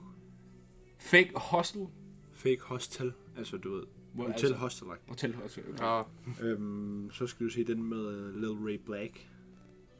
Fake 0.98 1.32
hustle. 1.52 1.88
Fake 2.34 2.62
Hostel. 2.62 3.14
Altså, 3.38 3.58
du 3.58 3.76
ved. 3.76 3.84
Hvor- 4.24 4.32
Hotel 4.32 4.46
altså- 4.46 4.56
Hostel. 4.56 4.88
Hotel. 5.08 5.36
Okay. 5.46 6.04
Nå, 6.42 6.48
Øhm, 6.48 7.10
så 7.14 7.28
skal 7.28 7.46
du 7.46 7.52
se 7.52 7.64
den 7.64 7.84
med 7.84 7.98
uh, 7.98 8.36
Lil 8.36 8.50
Ray 8.52 8.80
Black. 8.86 9.28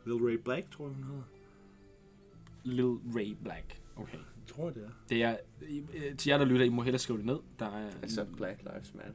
Lil 0.06 0.16
Ray 0.16 0.38
Black, 0.46 0.72
tror 0.72 0.86
jeg, 0.88 0.96
hun 0.96 1.04
hedder. 1.04 1.24
Lil 2.64 2.86
Ray 3.16 3.36
Black. 3.44 3.80
Okay. 3.96 4.14
Jeg 4.18 4.56
tror, 4.56 4.70
det 4.70 4.84
er. 4.84 4.90
Det 5.10 5.24
er, 5.24 5.38
øh, 5.62 6.18
til 6.18 6.30
jer, 6.30 6.38
der 6.38 6.46
lytter, 6.46 6.66
I 6.66 6.70
må 6.70 6.82
hellere 6.82 7.00
skrive 7.00 7.18
det 7.18 7.26
ned. 7.26 7.38
Der 7.60 7.66
er, 7.66 7.90
altså 8.02 8.26
Black 8.38 8.60
Lives 8.62 8.94
Matter. 8.96 9.12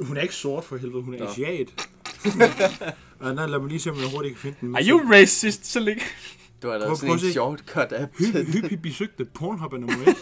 Hun 0.00 0.16
er 0.16 0.20
ikke 0.20 0.34
sort 0.34 0.64
for 0.64 0.76
helvede, 0.76 1.02
hun 1.02 1.14
er 1.14 1.18
Nå. 1.18 1.24
asiat. 1.24 1.88
Og 3.20 3.34
nej, 3.34 3.46
lad 3.46 3.58
mig 3.58 3.68
lige 3.68 3.80
se, 3.80 3.90
om 3.90 3.96
jeg 3.96 4.06
hurtigt 4.16 4.34
kan 4.34 4.40
finde 4.42 4.56
den. 4.60 4.76
Are 4.76 4.82
you 4.88 4.98
racist, 5.12 5.66
så 5.66 5.80
lig? 5.80 5.96
Du 6.62 6.68
har 6.68 6.78
lavet 6.78 6.98
sådan 6.98 7.14
en 7.14 7.18
shortcut 7.18 7.92
app 7.92 8.12
Hyppig, 8.18 8.46
hyppig 8.62 8.82
besøgte 8.82 9.24
Pornhub 9.24 9.72
er 9.72 9.78
nummer 9.78 9.96
et. 9.96 10.16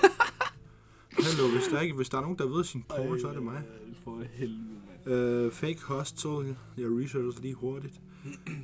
Hallo, 1.27 1.49
hvis 1.49 1.63
der, 1.71 1.81
ikke, 1.81 1.95
hvis 1.95 2.09
der 2.09 2.17
er 2.19 2.23
nogen, 2.23 2.39
der 2.39 2.47
ved 2.47 2.65
sin 2.65 2.83
porn, 2.89 3.21
så 3.21 3.29
er 3.29 3.33
det 3.33 3.43
mig. 3.43 3.63
For 4.05 4.23
helvede, 4.33 4.81
mand. 5.07 5.45
Uh, 5.47 5.53
fake 5.53 5.83
Hostel, 5.83 6.57
jeg 6.79 6.87
researcher 6.87 7.43
lige 7.43 7.55
hurtigt. 7.55 8.01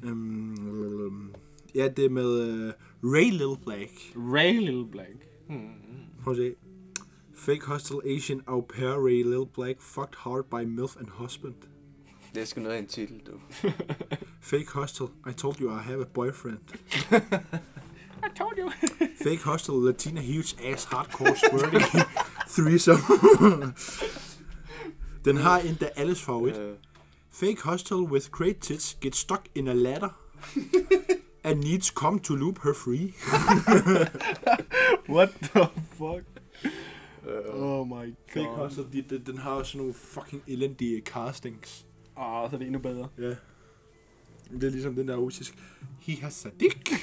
um, 0.04 1.34
ja, 1.74 1.88
det 1.88 2.04
er 2.04 2.10
med 2.10 2.28
uh, 2.68 2.72
Ray 3.14 3.30
Lil 3.30 3.56
Black. 3.64 3.90
Ray 4.16 4.60
Lil 4.60 4.84
Black. 4.92 5.28
Hmm. 5.48 5.68
Prøv 6.22 6.30
at 6.32 6.36
se. 6.36 6.54
Fake 7.34 7.66
Hostel 7.66 7.96
Asian 8.16 8.42
au 8.46 8.60
pair 8.60 9.06
Ray 9.06 9.22
Lil 9.22 9.46
Black 9.54 9.80
fucked 9.80 10.14
hard 10.16 10.44
by 10.44 10.64
MILF 10.66 10.96
and 10.96 11.06
husband. 11.10 11.54
Det 12.34 12.40
er 12.42 12.44
sgu 12.44 12.60
noget 12.60 12.74
af 12.74 12.78
en 12.78 12.86
titel, 12.86 13.20
du. 13.26 13.32
Fake 14.40 14.72
Hostel, 14.72 15.06
I 15.30 15.32
told 15.32 15.60
you 15.60 15.70
I 15.70 15.82
have 15.82 16.00
a 16.00 16.04
boyfriend. 16.14 16.58
I 18.26 18.28
told 18.36 18.58
you. 18.58 18.70
Fake 19.22 19.42
Hostel, 19.44 19.74
Latina 19.74 20.20
huge 20.20 20.56
ass 20.64 20.84
hardcore 20.84 21.36
squirting 21.36 21.82
threesome. 22.56 22.98
Den 25.24 25.36
har 25.36 25.58
endda 25.58 25.88
alles 25.96 26.22
favorit. 26.22 26.56
Øh, 26.58 26.76
Fake 27.30 27.62
hostel 27.64 27.96
with 27.96 28.30
great 28.30 28.56
tits 28.60 28.98
get 29.00 29.16
stuck 29.16 29.48
in 29.54 29.68
a 29.68 29.72
ladder 29.72 30.08
and 31.44 31.60
needs 31.64 31.86
come 31.86 32.20
to 32.20 32.34
loop 32.34 32.58
her 32.64 32.72
free. 32.72 33.14
What 35.16 35.28
the 35.42 35.66
fuck? 35.92 36.22
Oh 37.52 37.88
my 37.88 38.14
Fake 38.28 38.46
god. 38.46 38.56
hostel, 38.56 38.86
de, 38.92 39.02
de, 39.02 39.18
den 39.18 39.38
har 39.38 39.50
også 39.50 39.72
sådan 39.72 39.78
nogle 39.78 39.94
fucking 39.94 40.42
elendige 40.46 41.00
castings. 41.00 41.86
Åh, 42.16 42.42
oh, 42.42 42.50
så 42.50 42.56
er 42.56 42.58
det 42.58 42.66
endnu 42.66 42.80
bedre. 42.80 43.08
Ja. 43.18 43.34
Det 44.50 44.64
er 44.64 44.70
ligesom 44.70 44.94
den 44.94 45.08
der 45.08 45.16
russisk. 45.16 45.54
He 46.00 46.16
has 46.16 46.46
a 46.46 46.48
dick. 46.60 46.92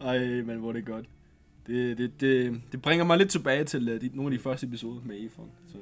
Ej, 0.00 0.18
men 0.42 0.58
hvor 0.58 0.68
er 0.68 0.72
det 0.72 0.86
godt. 0.86 1.06
Det, 1.66 1.98
det, 1.98 2.20
det, 2.20 2.60
det 2.72 2.82
bringer 2.82 3.04
mig 3.04 3.18
lidt 3.18 3.30
tilbage 3.30 3.64
til 3.64 3.94
uh, 3.94 4.00
de, 4.00 4.10
nogle 4.14 4.32
af 4.32 4.38
de 4.38 4.42
første 4.42 4.66
episoder 4.66 5.00
med 5.04 5.26
Efon. 5.26 5.50
Så 5.68 5.78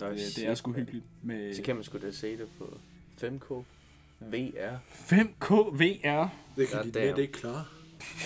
Nå, 0.00 0.06
det, 0.08 0.16
det 0.16 0.32
shit, 0.32 0.44
er 0.44 0.54
sgu 0.54 0.72
hyggeligt. 0.72 1.04
Med 1.22 1.54
Så 1.54 1.62
kan 1.62 1.74
man 1.74 1.84
sgu 1.84 1.98
da 1.98 2.10
se 2.10 2.36
det 2.36 2.48
på 2.58 2.78
5K. 3.22 3.54
VR. 4.20 4.78
5K 5.10 5.54
VR. 5.54 6.28
Det 6.56 6.68
kan 6.68 6.84
de 6.84 6.90
damn. 6.90 7.06
net 7.06 7.18
ikke 7.18 7.32
klare. 7.32 7.64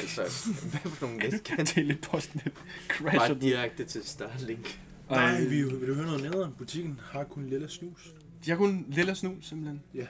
Altså, 0.01 0.23
hvad 0.71 0.91
for 0.91 1.07
nogle 1.07 1.19
net 1.19 1.67
Teleposten 1.67 2.41
crasher 2.89 3.19
Bare 3.19 3.41
direkte 3.41 3.85
til 3.85 4.05
Starlink. 4.05 4.81
Nej, 5.11 5.41
vi, 5.41 5.63
vil 5.63 5.89
du 5.89 5.95
høre 5.95 6.07
noget 6.07 6.23
nederen? 6.23 6.53
Butikken 6.59 7.01
har 7.03 7.25
kun 7.25 7.47
lille 7.47 7.69
snus. 7.69 8.15
De 8.45 8.51
har 8.51 8.57
kun 8.57 8.87
lille 8.89 9.15
snus, 9.15 9.47
simpelthen. 9.47 9.83
Jeg 9.95 10.07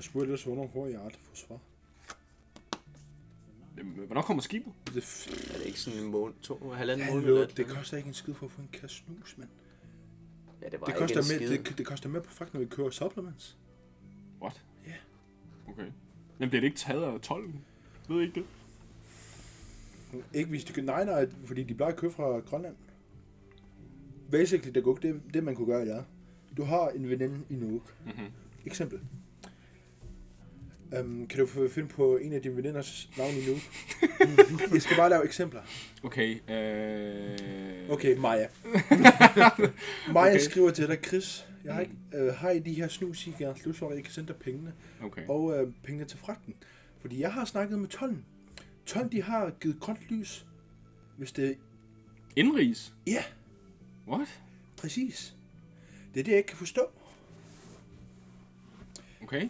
spurgte 0.00 0.24
ellers, 0.24 0.42
hvornår 0.42 0.70
får 0.72 0.86
jeg 0.86 1.00
aldrig 1.00 1.20
få 1.22 1.36
svar. 1.46 1.58
Hvornår 3.84 4.22
kommer 4.22 4.42
skibet? 4.42 4.72
Det, 4.86 4.96
er 4.96 5.00
f- 5.00 5.54
Er 5.54 5.58
det 5.58 5.66
ikke 5.66 5.80
sådan 5.80 5.98
en 6.02 6.10
måned, 6.10 6.34
to, 6.42 6.70
halvanden 6.70 7.06
Ja, 7.08 7.14
måned? 7.14 7.46
det, 7.46 7.56
det 7.56 7.66
koster 7.66 7.96
ikke 7.96 8.06
en 8.06 8.14
skid 8.14 8.34
for 8.34 8.46
at 8.46 8.52
få 8.52 8.60
en 8.62 8.68
kasse 8.72 8.96
snus, 8.96 9.34
mand. 9.38 9.48
Ja, 10.62 10.68
det 10.68 10.80
var 10.80 10.86
Det 10.86 10.92
ikke 10.92 10.98
koster, 11.00 11.20
en 11.34 11.40
mere, 11.40 11.48
skid. 11.58 11.64
det, 11.70 11.78
det 11.78 11.86
koster 11.86 12.08
mere 12.08 12.22
på 12.22 12.30
fragt, 12.32 12.54
når 12.54 12.60
vi 12.60 12.66
kører 12.66 12.90
supplements. 12.90 13.58
What? 14.42 14.62
Ja. 14.86 14.92
Okay. 15.68 15.86
Men 16.38 16.48
bliver 16.48 16.60
det 16.60 16.66
ikke 16.68 16.78
taget 16.78 17.02
af 17.02 17.20
12? 17.20 17.52
Ved 18.08 18.20
I 18.20 18.22
ikke 18.22 18.34
det? 18.34 18.46
Ikke 20.34 20.50
hvis 20.50 20.64
de. 20.64 20.82
Nej, 20.82 21.04
nej, 21.04 21.28
fordi 21.44 21.62
de 21.62 21.74
plejer 21.74 21.92
at 21.92 21.98
købe 21.98 22.12
fra 22.14 22.38
Grønland. 22.38 22.76
Basically, 24.30 24.74
det, 24.74 25.02
det, 25.02 25.22
det 25.34 25.44
man 25.44 25.54
kunne 25.54 25.66
gøre, 25.66 25.84
det 25.84 25.94
er, 25.94 26.02
du 26.56 26.64
har 26.64 26.88
en 26.88 27.08
veninde 27.10 27.40
i 27.50 27.54
Nuuk. 27.54 27.94
Mhm. 28.06 28.26
Eksempel. 28.66 29.00
Um, 31.00 31.26
kan 31.26 31.38
du 31.40 31.46
få- 31.46 31.68
finde 31.68 31.88
på 31.88 32.16
en 32.16 32.32
af 32.32 32.42
dine 32.42 32.56
veninders 32.56 33.10
navn 33.18 33.30
i 33.34 33.46
Nuuk? 33.46 33.60
Jeg 34.74 34.82
skal 34.82 34.96
bare 34.96 35.10
lave 35.10 35.24
eksempler. 35.24 35.60
Okay, 36.02 36.50
øh... 36.50 37.90
Okay, 37.90 38.16
Maja. 38.16 38.46
Maja 40.12 40.30
okay. 40.34 40.38
skriver 40.38 40.70
til 40.70 40.88
dig, 40.88 40.98
Chris, 41.06 41.46
jeg 41.64 41.74
har, 41.74 41.80
ikke, 41.80 41.94
øh, 42.14 42.34
har 42.34 42.50
I 42.50 42.58
de 42.58 42.74
her 42.74 42.88
snus, 42.88 43.26
I 43.26 43.30
kan 43.30 43.56
slutte, 43.56 43.78
så 43.78 43.90
jeg 43.90 44.02
kan 44.04 44.12
sende 44.12 44.28
dig 44.28 44.36
pengene, 44.36 44.72
Okay. 45.02 45.26
og 45.28 45.58
øh, 45.58 45.72
pengene 45.82 46.04
til 46.04 46.18
fragten. 46.18 46.54
Fordi 47.00 47.20
jeg 47.20 47.32
har 47.32 47.44
snakket 47.44 47.78
med 47.78 47.88
tolden. 47.88 48.24
Tolden, 48.86 49.12
de 49.12 49.22
har 49.22 49.50
givet 49.60 49.80
grønt 49.80 50.00
lys, 50.10 50.46
hvis 51.16 51.32
det... 51.32 51.56
Indrigs? 52.36 52.94
Ja, 53.06 53.22
What? 54.08 54.28
præcis. 54.76 55.34
Det 56.14 56.20
er 56.20 56.24
det, 56.24 56.30
jeg 56.32 56.38
ikke 56.38 56.48
kan 56.48 56.58
forstå. 56.58 56.82
Okay. 59.22 59.48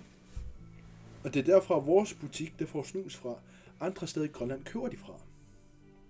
Og 1.24 1.34
det 1.34 1.40
er 1.40 1.44
derfra 1.44 1.78
vores 1.78 2.14
butik, 2.14 2.58
det 2.58 2.68
får 2.68 2.82
snus 2.82 3.16
fra. 3.16 3.34
Andre 3.80 4.06
steder 4.06 4.26
i 4.26 4.28
Grønland 4.28 4.64
køber 4.64 4.88
de 4.88 4.96
fra. 4.96 5.12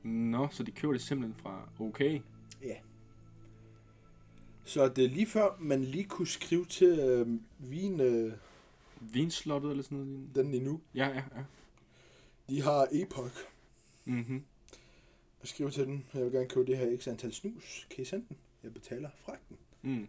Nå, 0.02 0.48
så 0.50 0.62
de 0.62 0.70
køber 0.70 0.92
det 0.92 1.02
simpelthen 1.02 1.40
fra 1.42 1.68
okay. 1.80 2.20
Ja. 2.62 2.76
Så 4.64 4.88
det 4.88 5.04
er 5.04 5.08
lige 5.08 5.26
før, 5.26 5.56
man 5.60 5.84
lige 5.84 6.04
kunne 6.04 6.28
skrive 6.28 6.64
til 6.64 6.98
øh, 6.98 7.26
vin... 7.70 8.00
Øh, 8.00 8.32
Vinslottet 9.00 9.70
eller 9.70 9.82
sådan 9.82 9.98
noget. 9.98 10.34
Den 10.34 10.54
i 10.54 10.58
nu. 10.58 10.80
Ja, 10.94 11.08
ja, 11.08 11.22
ja. 11.36 11.42
De 12.48 12.62
har 12.62 12.88
Epoch. 12.92 13.34
Mhm. 14.04 14.44
Jeg 15.42 15.48
skriver 15.48 15.70
til 15.70 15.86
den, 15.86 16.06
jeg 16.14 16.24
vil 16.24 16.32
gerne 16.32 16.48
købe 16.48 16.66
det 16.66 16.78
her 16.78 16.98
x 16.98 17.08
antal 17.08 17.32
snus. 17.32 17.86
Kan 17.90 18.02
I 18.02 18.04
sende 18.04 18.24
den? 18.28 18.36
Jeg 18.62 18.74
betaler 18.74 19.10
fragten. 19.24 19.56
Mm. 19.82 20.08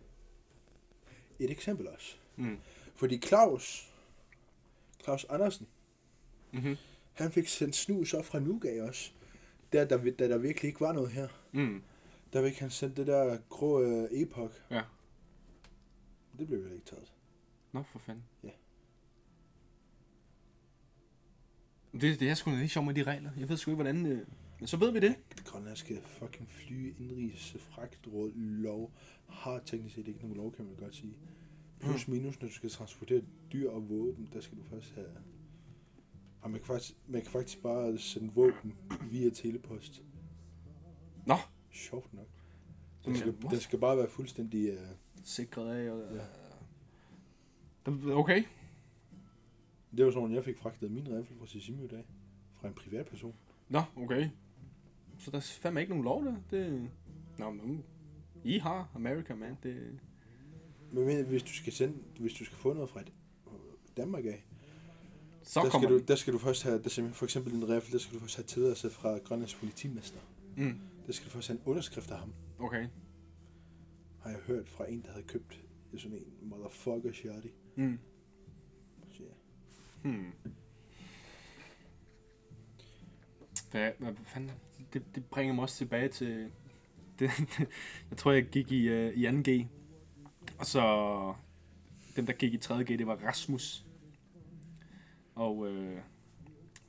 Et 1.39 1.51
eksempel 1.51 1.87
også. 1.87 2.15
Mm. 2.35 2.57
Fordi 2.95 3.17
Claus, 3.17 3.88
Claus 5.09 5.25
Andersen, 5.29 5.67
Mhm. 6.51 6.75
han 7.13 7.31
fik 7.31 7.47
sendt 7.47 7.75
snus 7.75 8.13
op 8.13 8.25
fra 8.25 8.39
Nuga 8.39 8.83
også. 8.83 9.11
Der, 9.73 9.85
der, 9.85 10.11
da 10.11 10.27
der 10.29 10.37
virkelig 10.37 10.67
ikke 10.67 10.81
var 10.81 10.93
noget 10.93 11.09
her. 11.11 11.27
Mm. 11.51 11.83
Der 12.33 12.49
fik 12.49 12.59
han 12.59 12.69
sendt 12.69 12.97
det 12.97 13.07
der 13.07 13.37
grå 13.49 13.81
uh, 14.03 14.07
Epoch. 14.21 14.53
Ja. 14.71 14.81
Det 16.39 16.47
blev 16.47 16.63
vel 16.63 16.71
ikke 16.73 16.85
taget. 16.85 17.13
Nå, 17.71 17.83
for 17.83 17.99
fanden. 17.99 18.23
Ja. 18.43 18.49
Det, 21.93 22.19
det 22.19 22.29
er 22.29 22.33
sgu 22.33 22.51
ikke 22.51 22.67
sjovt 22.67 22.85
med 22.85 22.93
de 22.93 23.03
regler. 23.03 23.31
Jeg 23.39 23.49
ved 23.49 23.57
sgu 23.57 23.71
ikke, 23.71 23.83
hvordan... 23.83 24.05
Øh... 24.05 24.27
Men 24.59 24.67
så 24.67 24.77
ved 24.77 24.91
vi 24.91 24.99
det. 24.99 25.15
Det 25.37 25.45
grønlandske 25.45 26.01
fucking 26.05 26.49
fly 26.49 26.93
indrigs 26.99 27.55
fragtråd 27.59 28.31
lov 28.35 28.91
har 29.29 29.59
teknisk 29.65 29.95
set 29.95 30.07
ikke 30.07 30.19
nogen 30.19 30.35
lov, 30.37 30.55
kan 30.55 30.65
man 30.65 30.75
godt 30.75 30.95
sige. 30.95 31.13
Plus 31.79 32.07
minus, 32.07 32.41
når 32.41 32.47
du 32.47 32.53
skal 32.53 32.69
transportere 32.69 33.21
dyr 33.53 33.69
og 33.69 33.89
våben, 33.89 34.29
der 34.33 34.41
skal 34.41 34.57
du 34.57 34.63
først 34.63 34.93
have... 34.95 35.07
Og 36.41 36.51
man 36.51 36.59
kan 36.59 36.67
faktisk, 36.67 36.97
man 37.07 37.21
kan 37.21 37.31
faktisk 37.31 37.61
bare 37.61 37.97
sende 37.97 38.33
våben 38.33 38.75
via 39.11 39.29
telepost. 39.29 40.03
Nå. 41.25 41.35
Sjovt 41.71 42.13
nok. 42.13 42.27
Den 43.05 43.15
skal, 43.15 43.35
den 43.41 43.59
skal 43.59 43.79
bare 43.79 43.97
være 43.97 44.09
fuldstændig... 44.09 44.73
Uh, 44.73 44.87
Sikret 45.23 45.75
af. 45.75 45.91
Og, 45.91 46.15
Ja. 46.15 46.25
Okay. 48.13 48.43
det 49.97 50.05
var 50.05 50.11
sådan, 50.11 50.33
jeg 50.33 50.43
fik 50.43 50.57
fragtet 50.57 50.91
min 50.91 51.07
rifle 51.07 51.35
fra 51.39 51.47
Sisimi 51.47 51.83
i 51.83 51.87
dag. 51.87 52.03
Fra 52.53 52.67
en 52.67 52.73
privatperson. 52.73 53.35
Nå, 53.69 53.81
okay. 53.95 54.29
Så 55.17 55.31
der 55.31 55.37
er 55.37 55.41
fandme 55.61 55.81
ikke 55.81 55.89
nogen 55.89 56.03
lov 56.03 56.25
der. 56.25 56.35
Det... 56.51 56.89
Nå, 57.37 57.51
men 57.51 57.83
I 58.43 58.57
har 58.57 58.91
America, 58.95 59.35
man. 59.35 59.57
Det... 59.63 59.99
Men, 60.91 61.25
hvis 61.25 61.43
du 61.43 61.53
skal 61.53 61.73
sende, 61.73 61.97
hvis 62.19 62.33
du 62.33 62.45
skal 62.45 62.57
få 62.57 62.73
noget 62.73 62.89
fra 62.89 63.01
et, 63.01 63.11
Danmark 63.97 64.25
af, 64.25 64.45
Så 65.43 65.61
der 65.63 65.69
skal, 65.69 65.89
du, 65.89 65.99
der 66.07 66.15
skal 66.15 66.33
du 66.33 66.37
først 66.37 66.63
have, 66.63 66.83
der 66.83 67.09
for 67.13 67.25
eksempel 67.25 67.53
en 67.53 67.69
rifle, 67.69 67.93
der 67.93 67.99
skal 67.99 68.15
du 68.15 68.19
først 68.19 68.35
have 68.35 68.45
tilladelse 68.45 68.89
fra 68.89 69.17
Grønlands 69.17 69.55
politimester. 69.55 70.19
Mm. 70.57 70.79
Der 71.07 71.13
skal 71.13 71.25
du 71.25 71.31
først 71.31 71.47
have 71.47 71.57
en 71.59 71.63
underskrift 71.65 72.11
af 72.11 72.17
ham. 72.17 72.33
Okay. 72.59 72.87
har 74.19 74.29
jeg 74.29 74.39
hørt 74.39 74.69
fra 74.69 74.91
en, 74.91 75.01
der 75.01 75.11
havde 75.11 75.25
købt 75.27 75.63
sådan 75.97 76.17
en 76.17 76.49
motherfucker 76.49 77.13
shotty. 77.13 77.47
Mm. 77.75 77.99
Så 79.11 79.23
ja. 79.23 79.29
Hmm. 80.09 80.31
Hvad, 83.71 83.91
hvad 83.97 84.13
fanden? 84.25 84.51
Det, 84.93 85.15
det 85.15 85.25
bringer 85.25 85.53
mig 85.53 85.61
også 85.61 85.77
tilbage 85.77 86.07
til... 86.07 86.51
Det, 87.19 87.29
jeg 88.09 88.17
tror, 88.17 88.31
jeg 88.31 88.45
gik 88.45 88.71
i, 88.71 88.89
uh, 88.89 89.13
i 89.13 89.27
2G. 89.27 89.65
Og 90.59 90.65
så... 90.65 91.33
Den, 92.15 92.27
der 92.27 92.33
gik 92.33 92.53
i 92.53 92.57
3G, 92.57 92.83
det 92.83 93.07
var 93.07 93.15
Rasmus. 93.15 93.85
Og... 95.35 95.67
øh, 95.67 96.01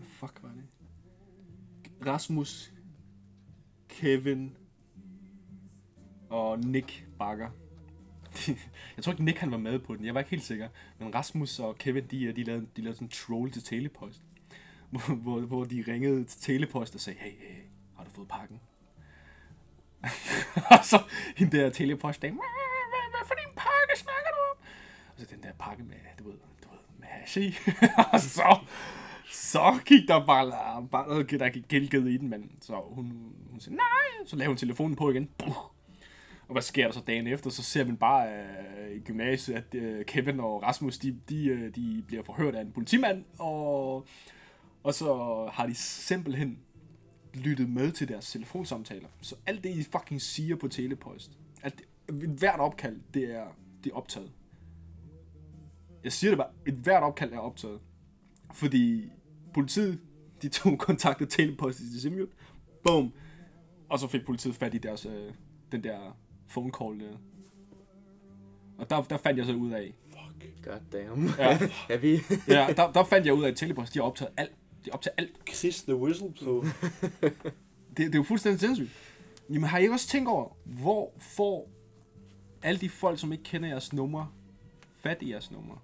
fuck 0.03 0.43
var 0.43 0.49
det? 0.49 0.65
Rasmus, 2.07 2.73
Kevin 3.89 4.57
og 6.31 6.59
Nick 6.59 7.07
Bakker. 7.19 7.51
Jeg 8.97 9.05
tror 9.05 9.13
ikke, 9.13 9.25
Nick 9.25 9.39
han 9.39 9.51
var 9.51 9.59
med 9.59 9.79
på 9.79 9.97
den. 9.97 10.05
Jeg 10.05 10.15
var 10.15 10.21
ikke 10.21 10.31
helt 10.31 10.43
sikker. 10.43 10.69
Men 10.99 11.15
Rasmus 11.15 11.59
og 11.59 11.79
Kevin, 11.79 12.05
de, 12.11 12.25
øh, 12.25 12.37
de, 12.37 12.43
lavede, 12.43 12.67
de 12.77 12.83
lavede 12.83 12.97
sådan 12.97 13.07
en 13.07 13.11
troll 13.11 13.51
til 13.51 13.63
Telepost. 13.63 14.23
Hvor, 14.91 15.15
hvor, 15.15 15.41
hvor 15.41 15.65
de 15.65 15.85
ringede 15.89 16.25
til 16.25 16.41
Telepost 16.41 16.95
og 16.95 17.01
sagde, 17.01 17.19
hey, 17.19 17.31
hey, 17.31 17.63
har 17.97 18.05
du 18.05 18.11
fået 18.11 18.29
pakken? 18.29 18.61
og 20.71 20.85
så 20.85 21.03
hende 21.37 21.57
der 21.57 21.71
Telepost 21.71 22.23
der, 22.23 22.33
så 25.21 25.27
den 25.31 25.43
der 25.43 25.53
pakke 25.59 25.83
med, 25.83 25.97
du 26.19 26.25
ved, 26.25 26.39
du 26.65 26.69
ved 26.69 26.79
med 26.99 27.07
hash 27.07 27.39
i. 27.39 27.55
og 28.13 28.21
så, 28.21 28.59
så 29.31 29.79
gik 29.87 30.09
der 30.09 30.27
bare, 30.27 30.89
bare 30.89 31.23
der 31.23 31.49
gik 31.49 31.69
gælket 31.69 32.09
i 32.09 32.17
den, 32.17 32.29
men 32.31 32.53
så 32.61 32.81
hun, 32.91 33.35
hun 33.51 33.61
sagde, 33.61 33.77
nej, 33.77 34.27
så 34.27 34.37
lavede 34.37 34.49
hun 34.49 34.57
telefonen 34.57 34.97
på 34.97 35.11
igen. 35.11 35.29
Puh. 35.39 35.57
Og 36.51 36.55
hvad 36.55 36.63
sker 36.63 36.85
der 36.85 36.93
så 36.93 37.01
dagen 37.01 37.27
efter? 37.27 37.51
Så 37.51 37.63
ser 37.63 37.85
man 37.85 37.97
bare 37.97 38.29
øh, 38.29 38.97
i 38.97 39.01
gymnasiet, 39.01 39.57
at 39.57 39.75
øh, 39.75 40.05
Kevin 40.05 40.41
og 40.41 40.63
Rasmus, 40.63 40.99
de, 40.99 41.21
de, 41.29 41.47
øh, 41.47 41.75
de 41.75 42.05
bliver 42.07 42.23
forhørt 42.23 42.55
af 42.55 42.61
en 42.61 42.73
politimand, 42.73 43.25
og, 43.39 44.07
og 44.83 44.95
så 44.95 45.15
har 45.53 45.67
de 45.67 45.75
simpelthen 45.75 46.59
lyttet 47.35 47.69
med 47.69 47.93
til 47.93 48.09
deres 48.09 48.33
telefonsamtaler. 48.33 49.09
Så 49.21 49.37
alt 49.47 49.65
det, 49.65 49.71
I 49.71 49.83
fucking 49.83 50.23
siger 50.23 50.57
på 50.57 50.69
telepost, 50.69 51.31
at 51.63 51.79
det, 51.79 51.87
hvert 52.29 52.61
opkald, 52.61 53.01
det 53.15 53.35
er, 53.35 53.47
det 53.85 53.93
er 53.93 53.97
optaget. 53.97 54.33
Jeg 56.05 56.13
siger 56.13 56.31
det 56.31 56.39
bare, 56.39 56.51
et 56.67 56.75
hvert 56.75 57.03
opkald 57.03 57.33
er 57.33 57.39
optaget. 57.39 57.81
Fordi 58.53 59.13
politiet, 59.55 60.01
de 60.43 60.49
tog 60.59 60.79
kontaktet 60.79 61.29
telepost 61.31 61.81
i 61.81 62.01
Simjut. 62.01 62.29
Boom. 62.85 63.13
Og 63.89 63.99
så 63.99 64.09
fik 64.09 64.27
politiet 64.27 64.55
fat 64.55 64.75
i 64.75 64.79
deres, 64.79 65.07
øh, 65.07 65.33
den 65.73 65.85
der 65.85 66.17
phone 66.49 66.73
call 66.79 67.01
der. 67.01 67.17
Og 68.79 68.91
der, 68.91 69.03
der 69.03 69.17
fandt 69.17 69.39
jeg 69.39 69.47
så 69.47 69.53
ud 69.53 69.71
af, 69.71 69.95
Fuck. 70.11 70.65
God 70.65 70.81
damn. 70.93 71.27
Ja. 71.39 71.59
er 71.95 71.99
vi? 71.99 72.21
ja, 72.49 72.73
der, 72.77 72.93
der 72.93 73.05
fandt 73.05 73.27
jeg 73.27 73.35
ud 73.35 73.45
af, 73.45 73.49
at 73.49 73.57
telepost, 73.57 73.95
de 73.95 73.99
har 73.99 74.07
optaget 74.07 74.33
alt. 74.37 74.51
De 74.85 74.91
har 74.91 74.93
optaget 74.93 75.15
alt. 75.19 75.55
Chris 75.55 75.83
the 75.83 75.97
Whistleblower. 75.97 76.65
Det, 77.97 78.07
det 78.07 78.15
er 78.15 78.19
jo 78.19 78.23
fuldstændig 78.23 78.61
sindssygt. 78.61 78.91
Jamen 79.51 79.69
har 79.69 79.79
I 79.79 79.83
ikke 79.83 79.95
også 79.95 80.09
tænkt 80.09 80.29
over, 80.29 80.57
hvor 80.65 81.13
får 81.19 81.71
alle 82.63 82.81
de 82.81 82.89
folk, 82.89 83.19
som 83.19 83.33
ikke 83.33 83.45
kender 83.45 83.69
jeres 83.69 83.93
nummer, 83.93 84.35
fat 84.97 85.19
i 85.21 85.31
jeres 85.31 85.51
nummer? 85.51 85.77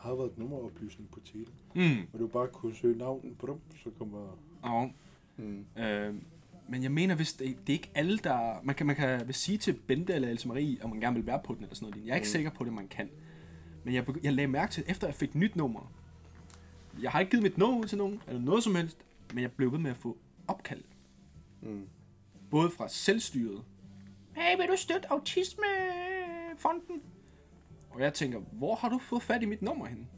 Har 0.00 0.14
været 0.14 0.38
nummeroplysning 0.38 1.10
på 1.10 1.20
tele. 1.20 1.46
Mm. 1.74 2.06
Og 2.12 2.18
du 2.18 2.26
bare 2.26 2.48
kunne 2.48 2.74
søge 2.74 2.98
navnet 2.98 3.38
på 3.38 3.46
dem, 3.46 3.60
så 3.84 3.90
kommer... 3.98 4.38
Ja. 4.64 4.88
Mm. 5.36 5.66
Øh, 5.82 6.14
men 6.68 6.82
jeg 6.82 6.92
mener, 6.92 7.14
hvis 7.14 7.32
det, 7.32 7.56
det 7.66 7.72
er 7.72 7.76
ikke 7.76 7.90
alle, 7.94 8.18
der... 8.18 8.60
Man 8.62 8.74
kan, 8.74 8.86
man 8.86 8.96
kan 8.96 9.26
vil 9.26 9.34
sige 9.34 9.58
til 9.58 9.72
Bente 9.72 10.12
eller 10.12 10.28
Else 10.28 10.48
Marie, 10.48 10.78
om 10.82 10.90
man 10.90 11.00
gerne 11.00 11.16
vil 11.16 11.26
være 11.26 11.40
på 11.44 11.54
den 11.54 11.62
eller 11.62 11.74
sådan 11.74 11.90
noget. 11.90 12.06
Jeg 12.06 12.12
er 12.12 12.16
ikke 12.16 12.24
mm. 12.24 12.32
sikker 12.32 12.50
på 12.50 12.64
det, 12.64 12.72
man 12.72 12.88
kan. 12.88 13.10
Men 13.84 13.94
jeg, 13.94 14.04
jeg 14.22 14.32
lagde 14.32 14.48
mærke 14.48 14.72
til, 14.72 14.84
efter 14.86 15.06
jeg 15.06 15.14
fik 15.14 15.34
nyt 15.34 15.56
nummer. 15.56 15.92
Jeg 17.02 17.10
har 17.10 17.20
ikke 17.20 17.30
givet 17.30 17.42
mit 17.42 17.58
nummer 17.58 17.80
ud 17.80 17.84
til 17.84 17.98
nogen, 17.98 18.22
eller 18.28 18.40
noget 18.40 18.64
som 18.64 18.74
helst. 18.74 18.98
Men 19.34 19.42
jeg 19.42 19.52
blev 19.52 19.72
ved 19.72 19.78
med 19.78 19.90
at 19.90 19.96
få 19.96 20.18
opkald. 20.48 20.82
Mm. 21.62 21.88
Både 22.50 22.70
fra 22.70 22.88
selvstyret. 22.88 23.64
Hey, 24.36 24.56
vil 24.56 24.68
du 24.68 24.76
støtte 24.76 25.12
autismefonden? 25.12 27.02
Og 27.90 28.00
jeg 28.00 28.14
tænker, 28.14 28.38
hvor 28.52 28.74
har 28.74 28.88
du 28.88 28.98
fået 28.98 29.22
fat 29.22 29.42
i 29.42 29.46
mit 29.46 29.62
nummer 29.62 29.86
hen? 29.86 30.08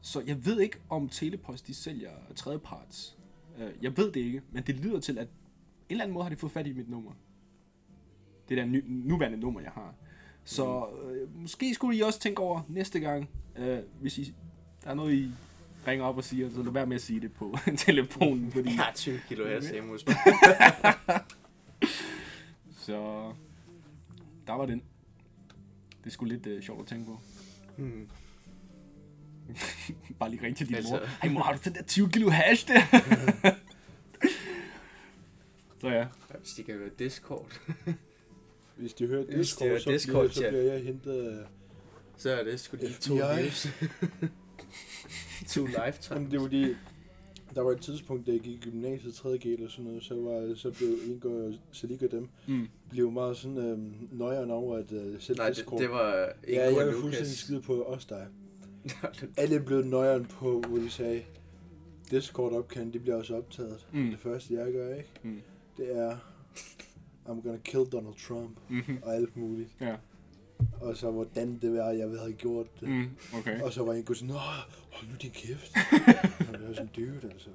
Så 0.00 0.22
jeg 0.26 0.46
ved 0.46 0.60
ikke, 0.60 0.76
om 0.88 1.08
Telepost 1.08 1.66
de 1.66 1.74
sælger 1.74 2.10
tredjeparts. 2.36 3.16
Øh, 3.58 3.70
Jeg 3.82 3.96
ved 3.96 4.12
det 4.12 4.20
ikke, 4.20 4.42
men 4.52 4.62
det 4.62 4.76
lyder 4.76 5.00
til, 5.00 5.18
at 5.18 5.26
en 5.26 5.30
eller 5.90 6.04
anden 6.04 6.14
måde 6.14 6.24
har 6.24 6.30
de 6.30 6.36
fået 6.36 6.52
fat 6.52 6.66
i 6.66 6.72
mit 6.72 6.88
nummer. 6.90 7.12
Det 8.48 8.56
der 8.56 8.64
ny, 8.64 8.84
nuværende 8.86 9.38
nummer, 9.38 9.60
jeg 9.60 9.70
har. 9.70 9.94
Så 10.44 10.86
øh, 11.10 11.40
måske 11.42 11.74
skulle 11.74 11.98
I 11.98 12.00
også 12.02 12.20
tænke 12.20 12.42
over 12.42 12.60
næste 12.68 13.00
gang, 13.00 13.28
øh, 13.56 13.78
hvis 14.00 14.18
I, 14.18 14.34
der 14.84 14.90
er 14.90 14.94
noget, 14.94 15.14
I 15.14 15.30
ringer 15.86 16.04
op 16.04 16.16
og 16.16 16.24
siger, 16.24 16.50
så 16.50 16.62
lad 16.62 16.72
være 16.72 16.86
med 16.86 16.96
at 16.96 17.02
sige 17.02 17.20
det 17.20 17.32
på 17.32 17.56
telefonen. 17.76 18.50
Fordi, 18.52 18.68
Jeg 18.68 18.76
har 18.84 18.92
20 18.94 19.20
kilo 19.28 19.46
her, 19.46 19.60
Samus. 19.60 20.04
Så 22.70 23.32
der 24.46 24.52
var 24.52 24.66
den. 24.66 24.82
Det 26.04 26.10
er 26.10 26.12
sgu 26.12 26.24
lidt 26.24 26.46
øh, 26.46 26.62
sjovt 26.62 26.80
at 26.80 26.86
tænke 26.86 27.06
på. 27.06 27.20
Hmm. 27.76 28.08
Bare 30.18 30.30
lige 30.30 30.42
ringe 30.42 30.56
til 30.56 30.66
din 30.68 30.74
Altså. 30.74 30.90
mor. 30.90 31.00
Hey 31.22 31.30
mor, 31.30 31.40
har 31.42 31.52
du 31.52 31.58
den 31.64 31.74
der 31.74 31.82
20 31.82 32.10
kilo 32.10 32.30
hash 32.30 32.68
der? 32.68 32.80
så 35.80 35.88
ja. 35.88 36.06
Hvis 36.38 36.52
de 36.52 36.62
kan 36.62 36.74
høre 36.74 36.90
Discord, 36.98 37.60
Hvis 38.76 38.94
de 38.94 39.06
hører 39.06 39.24
Hvis 39.24 39.34
de 39.34 39.38
Discord, 39.38 39.68
hører 39.68 39.78
så, 39.78 39.84
bliver, 39.84 39.98
Discord, 39.98 40.30
så 40.30 40.42
ja. 40.44 40.50
bliver 40.50 40.62
jeg 40.72 40.82
hentet 40.84 41.12
af... 41.12 41.46
så 42.16 42.30
er 42.30 42.44
det 42.44 42.60
sgu 42.60 42.76
de 42.76 42.92
FBI. 42.92 43.02
to 43.08 43.14
lives. 43.14 43.68
to 45.48 45.60
Jamen, 45.60 45.74
lifetimes. 45.86 46.30
det 46.30 46.40
var 46.40 46.48
de... 46.48 46.76
Der 47.54 47.60
var 47.60 47.70
et 47.70 47.80
tidspunkt, 47.80 48.26
da 48.26 48.32
jeg 48.32 48.40
gik 48.40 48.54
i 48.66 48.70
gymnasiet 48.70 49.12
3.G 49.12 49.46
eller 49.46 49.68
sådan 49.68 49.84
noget, 49.84 50.02
så, 50.04 50.14
var, 50.14 50.54
så 50.54 50.70
blev 50.70 50.88
Ingo 51.06 51.46
og 51.46 51.54
Salik 51.72 52.02
og 52.02 52.10
dem 52.10 52.28
Mm. 52.48 52.68
blev 52.90 53.10
meget 53.10 53.36
sådan 53.36 53.58
øhm, 53.58 53.94
nøjeren 54.12 54.50
over, 54.50 54.76
at 54.76 54.92
øh, 54.92 55.20
selv 55.20 55.38
Nej, 55.38 55.48
det, 55.48 55.64
det 55.78 55.90
var 55.90 56.28
ikke 56.46 56.60
ja, 56.62 56.76
jeg 56.78 56.86
vil 56.86 56.94
fuldstændig 57.00 57.36
skide 57.36 57.60
på 57.60 57.82
os 57.84 58.04
der. 58.06 58.26
Alle 59.36 59.60
blev 59.60 59.84
nøjeren 59.84 60.24
på, 60.24 60.60
hvor 60.68 60.78
de 60.78 60.90
sagde, 60.90 61.22
Discord 62.10 62.52
opkald, 62.52 62.92
det 62.92 63.02
bliver 63.02 63.16
også 63.16 63.36
optaget. 63.36 63.86
Mm. 63.92 64.10
Det 64.10 64.18
første, 64.18 64.54
jeg 64.54 64.72
gør, 64.72 64.94
ikke? 64.94 65.10
Mm. 65.22 65.40
Det 65.76 65.96
er, 65.98 66.16
I'm 67.26 67.42
gonna 67.42 67.58
kill 67.64 67.84
Donald 67.92 68.14
Trump 68.28 68.56
Mm-hmm. 68.68 68.98
og 69.02 69.14
alt 69.14 69.36
muligt. 69.36 69.68
Ja. 69.80 69.96
Og 70.80 70.96
så 70.96 71.10
hvordan 71.10 71.58
det 71.62 71.72
var, 71.72 71.90
jeg 71.90 72.08
havde 72.08 72.32
gjort 72.32 72.80
det. 72.80 72.88
Mm, 72.88 73.10
okay. 73.38 73.60
Og 73.60 73.72
så 73.72 73.84
var 73.84 73.92
en 73.92 74.02
god 74.02 74.14
sådan, 74.14 74.34
Åh, 74.34 74.36
hold 74.90 75.10
nu 75.10 75.16
din 75.22 75.30
kæft. 75.30 75.72
og 76.48 76.58
det 76.58 76.68
var 76.68 76.74
sådan, 76.74 76.90
dude, 76.96 77.30
altså. 77.32 77.48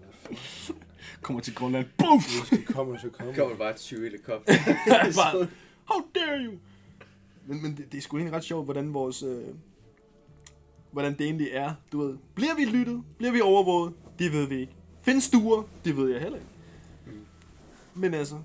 Kommer 1.22 1.42
til 1.42 1.56
Grønland. 1.56 1.86
Boom! 1.98 2.20
Hvis 2.20 2.60
det 2.60 2.68
kommer, 2.68 2.98
så 2.98 3.10
kommer. 3.10 3.34
kommer 3.34 3.58
bare 3.58 3.70
et 3.70 3.76
20 3.76 4.04
helikopter. 4.04 4.54
Bare, 5.16 5.48
How 5.90 6.02
dare 6.16 6.46
you? 6.46 6.54
Men, 7.46 7.62
men 7.62 7.78
det, 7.78 7.92
det 7.92 7.98
er 7.98 8.02
sgu 8.02 8.18
egentlig 8.18 8.36
ret 8.36 8.44
sjovt, 8.44 8.66
hvordan 8.66 8.94
vores... 8.94 9.24
Øh, 9.24 9.44
hvordan 10.92 11.18
det 11.18 11.22
egentlig 11.22 11.48
er, 11.52 11.74
du 11.92 12.02
ved. 12.02 12.18
Bliver 12.36 12.56
vi 12.56 12.66
lyttet? 12.66 13.04
Bliver 13.18 13.32
vi 13.32 13.42
overvåget? 13.42 13.94
Det 14.20 14.32
ved 14.32 14.48
vi 14.48 14.60
ikke. 14.60 14.76
Findes 15.02 15.24
stuer? 15.24 15.64
Det 15.86 15.98
ved 15.98 16.12
jeg 16.12 16.22
heller 16.22 16.38
ikke. 16.38 16.50
Men 17.94 18.14
altså, 18.14 18.36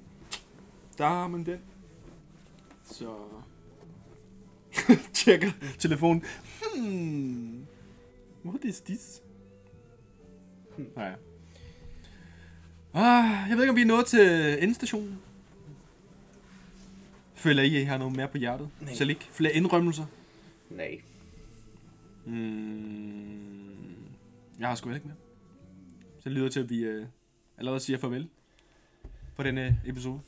der 0.98 1.06
har 1.06 1.28
man 1.28 1.46
den. 1.46 1.58
Så... 2.84 3.14
Tjekker 5.14 5.50
telefonen. 5.78 6.24
Hmm. 6.74 7.66
What 8.44 8.64
is 8.64 8.80
this? 8.80 9.22
Nej. 10.96 11.12
Ah, 12.94 13.48
jeg 13.48 13.56
ved 13.56 13.62
ikke, 13.64 13.70
om 13.70 13.76
vi 13.76 13.82
er 13.82 13.86
nået 13.86 14.06
til 14.06 14.56
endestationen. 14.62 15.18
Føler 17.34 17.62
I, 17.62 17.76
at 17.76 17.82
I 17.82 17.84
har 17.84 17.98
noget 17.98 18.16
mere 18.16 18.28
på 18.28 18.38
hjertet? 18.38 18.68
Nej. 18.80 18.94
Selv 18.94 19.10
ikke? 19.10 19.28
Flere 19.30 19.52
indrømmelser? 19.52 20.06
Nej. 20.70 21.00
Mm, 22.24 23.94
jeg 24.58 24.68
har 24.68 24.74
sgu 24.74 24.88
heller 24.88 24.96
ikke 24.96 25.08
mere. 25.08 25.16
Så 26.18 26.28
det 26.28 26.32
lyder 26.32 26.48
til, 26.48 26.60
at 26.60 26.70
vi 26.70 26.84
øh, 26.84 27.06
allerede 27.58 27.80
siger 27.80 27.98
farvel 27.98 28.28
for 29.34 29.42
denne 29.42 29.80
episode. 29.86 30.20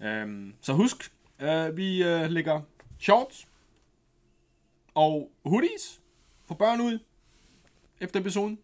Um, 0.00 0.54
så 0.60 0.72
husk, 0.72 1.12
øh, 1.40 1.76
vi 1.76 2.04
øh, 2.04 2.30
lægger 2.30 2.60
shorts 2.98 3.48
og 4.94 5.30
hoodies 5.44 6.00
for 6.44 6.54
børn 6.54 6.80
ud 6.80 6.98
efter 8.00 8.20
episoden. 8.20 8.58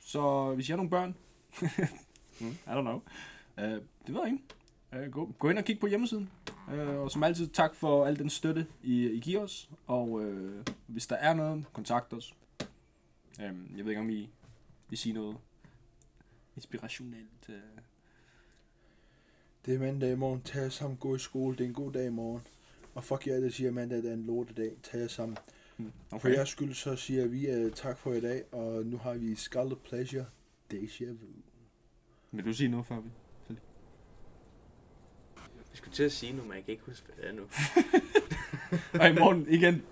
Så 0.00 0.52
hvis 0.54 0.68
I 0.68 0.72
har 0.72 0.76
nogle 0.76 0.90
børn, 0.90 1.16
mm, 2.40 2.46
I 2.46 2.68
don't 2.68 2.80
know, 2.80 3.02
uh, 3.58 3.62
det 3.62 4.14
ved 4.14 4.20
jeg 4.24 4.32
ikke. 4.32 5.06
Uh, 5.06 5.12
gå, 5.12 5.32
gå 5.38 5.50
ind 5.50 5.58
og 5.58 5.64
kig 5.64 5.80
på 5.80 5.86
hjemmesiden. 5.86 6.30
Uh, 6.68 6.78
og 6.78 7.10
som 7.10 7.22
altid, 7.22 7.48
tak 7.48 7.74
for 7.74 8.06
al 8.06 8.18
den 8.18 8.30
støtte, 8.30 8.66
I, 8.82 9.06
I 9.06 9.20
giver 9.20 9.40
os. 9.40 9.70
Og 9.86 10.10
uh, 10.10 10.64
hvis 10.86 11.06
der 11.06 11.16
er 11.16 11.34
noget, 11.34 11.64
kontakt 11.72 12.12
os. 12.12 12.34
Um, 13.38 13.70
jeg 13.76 13.84
ved 13.84 13.88
ikke, 13.88 14.00
om 14.00 14.10
I 14.10 14.28
vil 14.88 14.98
sige 14.98 15.12
noget 15.12 15.36
inspirationelt. 16.56 17.48
Uh. 17.48 17.54
Det 19.66 19.74
er 19.74 19.78
mandag 19.78 20.12
i 20.12 20.16
morgen. 20.16 20.42
Tag 20.42 20.72
sammen, 20.72 20.96
gå 20.96 21.14
i 21.14 21.18
skole. 21.18 21.56
Det 21.56 21.64
er 21.64 21.68
en 21.68 21.74
god 21.74 21.92
dag 21.92 22.06
i 22.06 22.10
morgen. 22.10 22.42
Og 22.96 23.04
fuck 23.04 23.26
jer, 23.26 23.40
der 23.40 23.48
siger, 23.50 23.68
at 23.68 23.74
mandag 23.74 24.04
er 24.04 24.12
en 24.12 24.22
lortedag. 24.26 24.72
Tag 24.82 25.00
jer 25.00 25.08
sammen. 25.08 25.38
Hmm, 25.76 25.92
Okay. 26.10 26.20
For 26.20 26.28
jeres 26.28 26.48
skyld, 26.48 26.74
så 26.74 26.96
siger 26.96 27.26
vi 27.26 27.64
uh, 27.66 27.72
tak 27.72 27.98
for 27.98 28.12
i 28.12 28.20
dag. 28.20 28.44
Og 28.54 28.86
nu 28.86 28.96
har 28.98 29.14
vi 29.14 29.34
Scarlet 29.34 29.78
Pleasure. 29.78 30.24
Deja 30.70 31.10
Vu. 31.12 31.26
Vil 32.32 32.44
du 32.44 32.52
sige 32.52 32.68
noget, 32.68 32.86
Fabi? 32.86 33.08
Jeg 35.70 35.78
skulle 35.78 35.94
til 35.94 36.02
at 36.02 36.12
sige 36.12 36.32
nu, 36.32 36.42
men 36.42 36.52
jeg 36.52 36.64
kan 36.64 36.72
ikke 36.72 36.84
huske, 36.86 37.06
hvad 37.06 37.16
det 37.16 37.30
er 37.30 37.32
nu. 37.34 37.42
I 39.16 39.18
morgen 39.18 39.46
igen. 39.48 39.82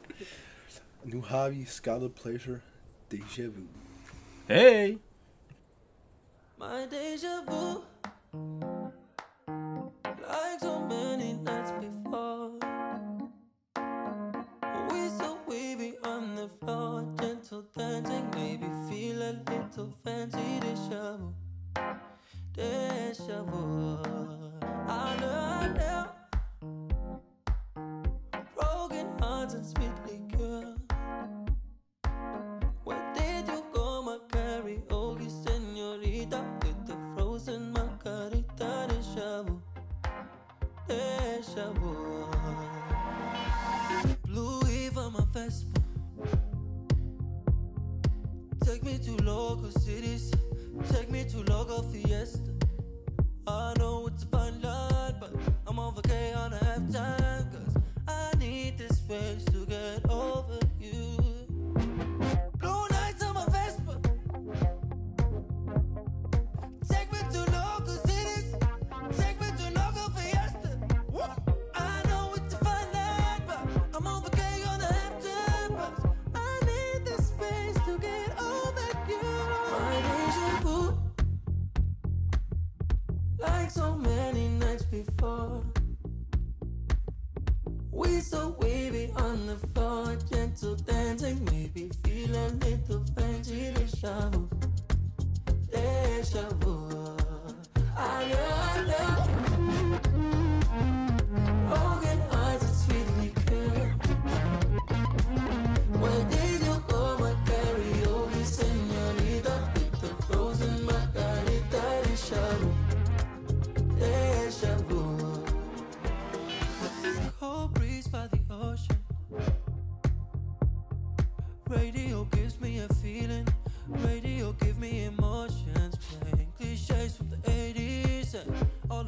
Nu 1.04 1.20
har 1.22 1.48
vi 1.48 1.64
Scarlet 1.64 2.14
Pleasure. 2.14 2.60
Deja 3.10 3.46
Vu. 3.46 3.62
Hey! 4.48 4.98
My 6.58 6.64
deja 6.90 7.34
vu, 7.48 7.80
like 10.04 10.60
so 10.60 10.78
many 10.80 11.32
nights 11.32 11.63
dancing, 17.76 18.30
maybe 18.34 18.66
feel 18.88 19.22
a 19.22 19.32
little 19.50 19.92
fancy 20.04 20.60
deja 20.60 21.16
vu. 21.16 21.34
Deja 22.52 23.42
vu. 23.42 23.98
I 24.88 25.16
learned 25.20 25.76
now, 25.76 26.13
local 49.34 49.70
cities, 49.80 50.32
take 50.92 51.10
me 51.10 51.24
to 51.24 51.38
local 51.52 51.82
fiesta. 51.90 52.38
I 53.48 53.74
know 53.78 54.08
before. 85.02 85.62
We 87.90 88.20
so 88.20 88.56
wavy 88.60 89.12
on 89.16 89.46
the 89.46 89.56
floor, 89.68 90.16
gentle 90.30 90.76
dancing, 90.76 91.44
maybe 91.50 91.90
feel 92.04 92.34
a 92.34 92.48
little 92.64 93.04
fancy 93.16 93.72
deja 93.74 94.28
vu, 94.30 94.48
deja 95.70 96.48
vu. 96.60 97.16
I 97.96 98.28
know, 98.28 98.84
I. 98.86 99.53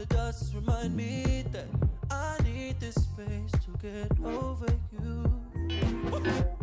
does 0.08 0.54
remind 0.54 0.96
me 0.96 1.44
that 1.52 1.66
I 2.10 2.36
need 2.44 2.80
this 2.80 2.94
space 2.94 3.52
to 3.52 3.70
get 3.80 4.10
over 4.24 4.66
you. 4.92 6.55